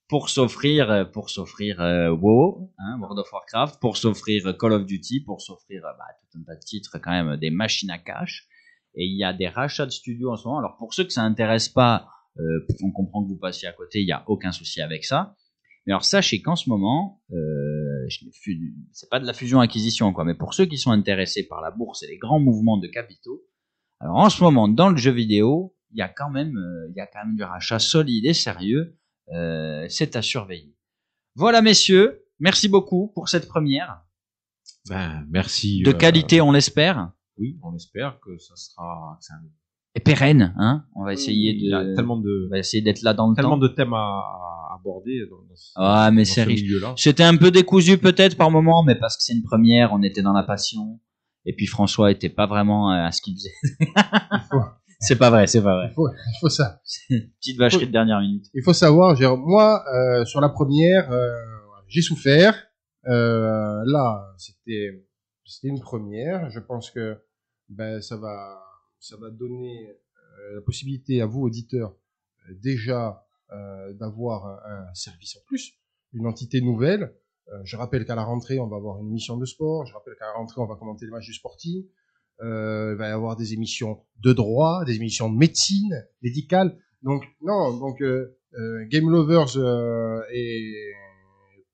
pour 0.07 0.29
s'offrir, 0.29 1.09
pour 1.11 1.29
s'offrir 1.29 1.81
euh, 1.81 2.11
WoW, 2.11 2.71
hein, 2.77 2.97
World 2.99 3.19
of 3.19 3.31
Warcraft, 3.31 3.79
pour 3.79 3.97
s'offrir 3.97 4.55
Call 4.57 4.73
of 4.73 4.85
Duty, 4.85 5.21
pour 5.21 5.41
s'offrir 5.41 5.83
euh, 5.85 5.91
bah, 5.97 6.05
tout 6.19 6.39
un 6.39 6.43
tas 6.43 6.55
de 6.55 6.63
titres 6.63 6.99
quand 7.01 7.11
même, 7.11 7.37
des 7.37 7.49
machines 7.49 7.89
à 7.89 7.97
cash. 7.97 8.47
Et 8.95 9.05
il 9.05 9.17
y 9.17 9.23
a 9.23 9.33
des 9.33 9.47
rachats 9.47 9.85
de 9.85 9.91
studios 9.91 10.31
en 10.31 10.35
ce 10.35 10.47
moment. 10.47 10.59
Alors 10.59 10.77
pour 10.77 10.93
ceux 10.93 11.03
que 11.03 11.11
ça 11.11 11.23
intéresse 11.23 11.69
pas, 11.69 12.07
euh, 12.37 12.65
on 12.83 12.91
comprend 12.91 13.23
que 13.23 13.29
vous 13.29 13.37
passiez 13.37 13.67
à 13.67 13.73
côté, 13.73 14.01
il 14.01 14.07
y 14.07 14.11
a 14.11 14.23
aucun 14.27 14.51
souci 14.51 14.81
avec 14.81 15.05
ça. 15.05 15.35
Mais 15.85 15.93
alors 15.93 16.03
sachez 16.05 16.41
qu'en 16.41 16.55
ce 16.55 16.69
moment, 16.69 17.21
euh, 17.31 18.07
c'est 18.91 19.09
pas 19.09 19.19
de 19.19 19.25
la 19.25 19.33
fusion-acquisition 19.33 20.13
quoi, 20.13 20.23
mais 20.25 20.33
pour 20.33 20.53
ceux 20.53 20.65
qui 20.65 20.77
sont 20.77 20.91
intéressés 20.91 21.47
par 21.47 21.61
la 21.61 21.71
bourse 21.71 22.01
et 22.03 22.07
les 22.07 22.17
grands 22.17 22.39
mouvements 22.39 22.77
de 22.77 22.87
capitaux, 22.87 23.43
alors 23.99 24.17
en 24.17 24.29
ce 24.29 24.43
moment 24.43 24.67
dans 24.67 24.89
le 24.89 24.97
jeu 24.97 25.11
vidéo, 25.11 25.75
il 25.91 25.99
y 25.99 26.01
a 26.01 26.09
quand 26.09 26.29
même, 26.29 26.57
euh, 26.57 26.87
il 26.89 26.95
y 26.97 26.99
a 27.01 27.07
quand 27.07 27.25
même 27.25 27.35
du 27.35 27.43
rachat 27.43 27.79
solide 27.79 28.25
et 28.25 28.33
sérieux. 28.33 28.97
Euh, 29.33 29.85
c'est 29.89 30.15
à 30.15 30.21
surveiller. 30.21 30.75
Voilà 31.35 31.61
messieurs, 31.61 32.23
merci 32.39 32.67
beaucoup 32.67 33.11
pour 33.15 33.27
cette 33.29 33.47
première 33.47 34.03
Ben, 34.89 35.25
merci. 35.29 35.81
de 35.83 35.89
euh, 35.91 35.93
qualité, 35.93 36.41
on 36.41 36.51
l'espère, 36.51 37.11
Oui, 37.37 37.57
on 37.63 37.75
espère 37.75 38.19
que 38.19 38.37
ça 38.37 38.55
sera. 38.55 39.17
que 39.19 39.25
ça- 39.25 39.33
et 39.95 39.99
pérenne. 39.99 40.53
Hein 40.57 40.83
on 40.95 41.03
va 41.03 41.13
essayer 41.13 41.51
Il 41.53 41.69
y 41.69 41.73
a 41.73 41.83
de, 41.83 41.95
tellement 41.95 42.17
de, 42.17 42.47
on 42.47 42.49
va 42.51 42.59
essayer 42.59 42.83
d'être 42.83 43.01
là 43.01 43.13
dans 43.13 43.29
le 43.29 43.35
tellement 43.35 43.51
temps. 43.51 43.57
de 43.57 43.67
thèmes 43.69 43.93
à, 43.93 44.21
aborder 44.75 45.21
dans, 45.29 45.37
dans 45.37 45.55
ce, 45.55 45.71
Ah, 45.75 46.11
mais 46.11 46.25
c'est 46.25 46.43
ce 46.43 46.47
riche. 46.47 46.61
milieu-là. 46.61 46.93
C'était 46.97 47.23
un 47.23 47.37
peu 47.37 47.49
décousu 47.49 47.97
peut-être 47.97 48.37
par 48.37 48.51
moment, 48.51 48.83
mais 48.83 48.95
parce 48.95 49.17
que 49.17 49.23
c'est 49.23 49.33
une 49.33 49.43
première, 49.43 49.93
on 49.93 50.03
était 50.03 50.21
dans 50.21 50.33
la 50.33 50.43
passion. 50.43 50.99
Et 51.45 51.53
puis 51.53 51.65
François 51.67 52.11
était 52.11 52.29
pas 52.29 52.45
vraiment 52.47 52.91
euh, 52.91 53.05
à 53.05 53.11
ce 53.11 53.21
qu'il 53.21 53.35
faisait. 53.35 53.53
C'est 54.99 55.17
pas 55.17 55.29
vrai, 55.29 55.45
c'est 55.45 55.61
pas 55.61 55.75
vrai. 55.75 55.87
Il 55.91 55.93
faut, 55.93 56.07
il 56.09 56.39
faut 56.39 56.49
ça. 56.49 56.81
Petite 57.09 57.59
vacherie 57.59 57.85
de 57.85 57.91
dernière 57.91 58.21
minute. 58.21 58.45
Il 58.53 58.63
faut 58.63 58.73
savoir, 58.73 59.15
moi, 59.37 59.83
euh, 59.93 60.25
sur 60.25 60.39
la 60.41 60.49
première, 60.49 61.11
euh, 61.11 61.35
j'ai 61.87 62.01
souffert. 62.01 62.55
Euh, 63.07 63.83
là, 63.85 64.33
c'était, 64.37 65.05
c'était 65.43 65.67
une 65.67 65.81
première. 65.81 66.49
Je 66.49 66.59
pense 66.59 66.89
que 66.91 67.17
ben, 67.69 68.01
ça 68.01 68.15
va, 68.17 68.57
ça 69.05 69.17
va 69.17 69.29
donner 69.29 69.87
euh, 69.89 70.55
la 70.55 70.61
possibilité 70.61 71.21
à 71.21 71.27
vous, 71.27 71.41
auditeurs, 71.41 71.95
euh, 72.49 72.53
déjà 72.55 73.23
euh, 73.51 73.93
d'avoir 73.93 74.47
un, 74.65 74.93
service 74.95 75.37
en 75.37 75.41
plus, 75.45 75.73
une 76.13 76.25
entité 76.25 76.61
nouvelle. 76.61 77.13
Je 77.63 77.77
rappelle 77.77 78.05
qu'à 78.07 78.15
la 78.15 78.23
rentrée, 78.23 78.57
on 78.57 78.67
va 78.67 78.77
avoir 78.77 78.99
une 78.99 79.09
émission 79.09 79.37
de 79.37 79.45
sport. 79.45 79.85
Je 79.85 79.93
rappelle 79.93 80.15
qu'à 80.17 80.25
la 80.25 80.33
rentrée, 80.33 80.61
on 80.61 80.65
va 80.65 80.75
commenter 80.75 81.05
les 81.05 81.11
matchs 81.11 81.27
du 81.27 81.33
Sporting. 81.33 81.85
Il 82.41 82.95
va 82.97 83.07
y 83.07 83.11
avoir 83.11 83.35
des 83.35 83.53
émissions 83.53 84.03
de 84.17 84.33
droit, 84.33 84.83
des 84.83 84.95
émissions 84.95 85.29
de 85.29 85.37
médecine, 85.37 86.07
médicale. 86.23 86.75
Donc 87.03 87.23
non, 87.41 87.77
donc 87.77 88.01
euh, 88.01 88.35
Game 88.89 89.11
Lovers 89.11 89.55
est 90.31 90.93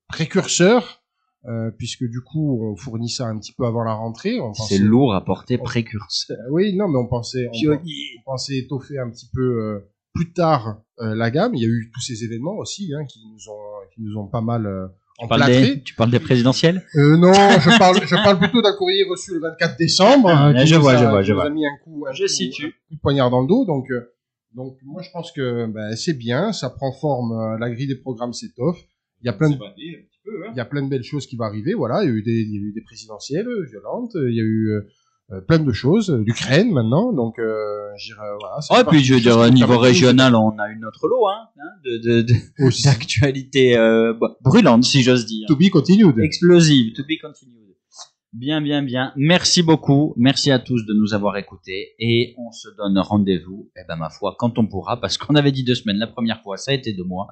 précurseur 0.09 1.00
euh, 1.45 1.71
puisque 1.77 2.03
du 2.03 2.21
coup 2.21 2.59
on 2.63 2.75
fournit 2.75 3.09
ça 3.09 3.25
un 3.27 3.37
petit 3.39 3.53
peu 3.53 3.65
avant 3.65 3.83
la 3.83 3.93
rentrée. 3.93 4.37
C'est 4.67 4.77
lourd 4.77 5.13
à 5.15 5.23
porter 5.25 5.57
précurseur. 5.57 6.37
Euh, 6.39 6.51
oui, 6.51 6.75
non, 6.75 6.87
mais 6.87 6.97
on 6.97 7.07
pensait, 7.07 7.47
on, 7.67 7.71
on 7.73 8.21
pensait 8.25 8.57
étoffer 8.57 8.99
un 8.99 9.09
petit 9.09 9.29
peu 9.33 9.41
euh, 9.41 9.79
plus 10.13 10.33
tard 10.33 10.81
euh, 10.99 11.15
la 11.15 11.31
gamme. 11.31 11.55
Il 11.55 11.61
y 11.61 11.65
a 11.65 11.69
eu 11.69 11.89
tous 11.93 12.01
ces 12.01 12.23
événements 12.23 12.57
aussi 12.57 12.91
hein, 12.93 13.05
qui 13.05 13.19
nous 13.25 13.51
ont 13.51 13.87
qui 13.95 14.01
nous 14.03 14.17
ont 14.17 14.27
pas 14.27 14.41
mal 14.41 14.65
euh, 14.67 14.87
Tu 15.19 15.27
parles, 15.27 15.45
des, 15.47 15.81
tu 15.83 15.95
parles 15.95 16.11
des 16.11 16.19
présidentielles? 16.19 16.83
Euh, 16.95 17.17
non, 17.17 17.33
je 17.33 17.77
parle, 17.79 17.97
je 18.05 18.15
parle 18.15 18.37
plutôt 18.39 18.61
d'un 18.61 18.73
courrier 18.75 19.03
reçu 19.09 19.33
le 19.33 19.39
24 19.39 19.77
décembre. 19.77 20.29
hein, 20.29 20.53
Ah, 20.55 20.61
qui 20.61 20.67
je 20.67 20.75
nous 20.75 20.81
vois, 20.81 20.93
a- 20.93 20.97
je 20.97 21.05
vois, 21.05 21.21
je 21.23 21.33
vois. 21.33 21.49
mis 21.49 21.65
un 21.65 21.77
coup, 21.83 22.05
un 22.07 22.13
Je 22.13 22.23
coup- 22.23 22.27
situe. 22.29 22.65
un 22.67 22.69
coup 22.69 22.95
de 22.95 22.99
poignard 23.01 23.29
dans 23.31 23.41
le 23.41 23.47
dos. 23.47 23.65
Donc, 23.65 23.89
euh, 23.91 24.13
donc 24.55 24.77
moi, 24.83 25.01
je 25.01 25.09
pense 25.11 25.31
que 25.31 25.65
ben, 25.67 25.95
c'est 25.95 26.13
bien, 26.13 26.51
ça 26.53 26.69
prend 26.69 26.91
forme. 26.93 27.31
euh, 27.33 27.57
la 27.59 27.69
grille 27.71 27.87
des 27.87 27.95
programmes 27.99 28.33
s'étoffe. 28.33 28.79
Il 29.21 29.27
y 29.27 29.29
a 29.29 29.33
plein 29.33 29.49
de, 29.49 29.55
il 30.25 30.57
y 30.57 30.59
a 30.59 30.65
plein 30.65 30.83
de 30.83 30.89
belles 30.89 31.03
choses 31.03 31.25
qui 31.27 31.35
vont 31.35 31.45
arriver. 31.45 31.73
Voilà, 31.73 32.03
il 32.03 32.07
y 32.09 32.11
a 32.11 32.15
eu 32.15 32.21
des, 32.23 32.31
il 32.31 32.53
y 32.53 32.57
a 32.57 32.61
eu 32.61 32.73
des 32.73 32.81
présidentielles 32.81 33.47
euh, 33.47 33.65
violentes. 33.69 34.11
Il 34.15 34.35
y 34.35 34.39
a 34.39 34.43
eu 34.43 34.69
euh, 34.69 34.81
euh, 35.31 35.41
plein 35.41 35.59
de 35.59 35.71
choses. 35.71 36.09
euh, 36.09 36.23
L'Ukraine 36.25 36.71
maintenant. 36.71 37.11
Donc, 37.13 37.39
euh, 37.39 37.89
je 37.97 38.13
dirais, 38.13 38.27
voilà. 38.39 38.57
Ouais, 38.83 38.89
puis 38.89 39.03
je 39.03 39.13
veux 39.15 39.19
dire, 39.21 39.37
au 39.37 39.49
niveau 39.49 39.77
régional, 39.77 40.35
on 40.35 40.57
a 40.59 40.69
eu 40.69 40.77
notre 40.79 41.07
lot 41.07 41.27
hein, 41.27 41.47
hein, 41.57 41.69
de, 41.85 41.97
de, 41.97 42.21
de- 42.23 42.65
aussi. 42.65 42.83
d'actualité 42.83 43.77
euh, 43.77 44.13
bah, 44.13 44.35
brûlante, 44.41 44.83
si 44.83 45.01
j'ose 45.03 45.25
dire. 45.25 45.47
To 45.47 45.55
be 45.55 45.69
continued. 45.71 46.17
Explosive, 46.19 46.93
to 46.93 47.03
be 47.03 47.19
continued. 47.21 47.57
Bien, 48.33 48.61
bien, 48.61 48.81
bien. 48.81 49.11
Merci 49.17 49.61
beaucoup. 49.61 50.13
Merci 50.15 50.51
à 50.51 50.59
tous 50.59 50.85
de 50.85 50.93
nous 50.93 51.13
avoir 51.13 51.35
écoutés. 51.35 51.89
Et 51.99 52.33
on 52.37 52.49
se 52.53 52.69
donne 52.77 52.97
rendez-vous, 52.97 53.69
eh 53.75 53.81
ben, 53.89 53.97
ma 53.97 54.09
foi, 54.09 54.35
quand 54.39 54.57
on 54.57 54.67
pourra, 54.67 55.01
parce 55.01 55.17
qu'on 55.17 55.35
avait 55.35 55.51
dit 55.51 55.65
deux 55.65 55.75
semaines 55.75 55.97
la 55.97 56.07
première 56.07 56.41
fois, 56.41 56.55
ça 56.55 56.71
a 56.71 56.73
été 56.73 56.93
deux 56.93 57.03
mois. 57.03 57.27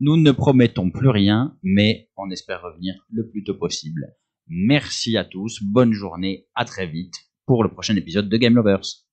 Nous 0.00 0.16
ne 0.16 0.32
promettons 0.32 0.90
plus 0.90 1.08
rien, 1.08 1.56
mais 1.62 2.10
on 2.16 2.30
espère 2.30 2.62
revenir 2.62 2.94
le 3.10 3.28
plus 3.28 3.44
tôt 3.44 3.54
possible. 3.54 4.16
Merci 4.48 5.16
à 5.16 5.24
tous. 5.24 5.62
Bonne 5.62 5.92
journée. 5.92 6.48
À 6.54 6.64
très 6.64 6.86
vite 6.86 7.14
pour 7.46 7.62
le 7.62 7.70
prochain 7.70 7.94
épisode 7.96 8.28
de 8.28 8.36
Game 8.36 8.56
Lovers. 8.56 9.04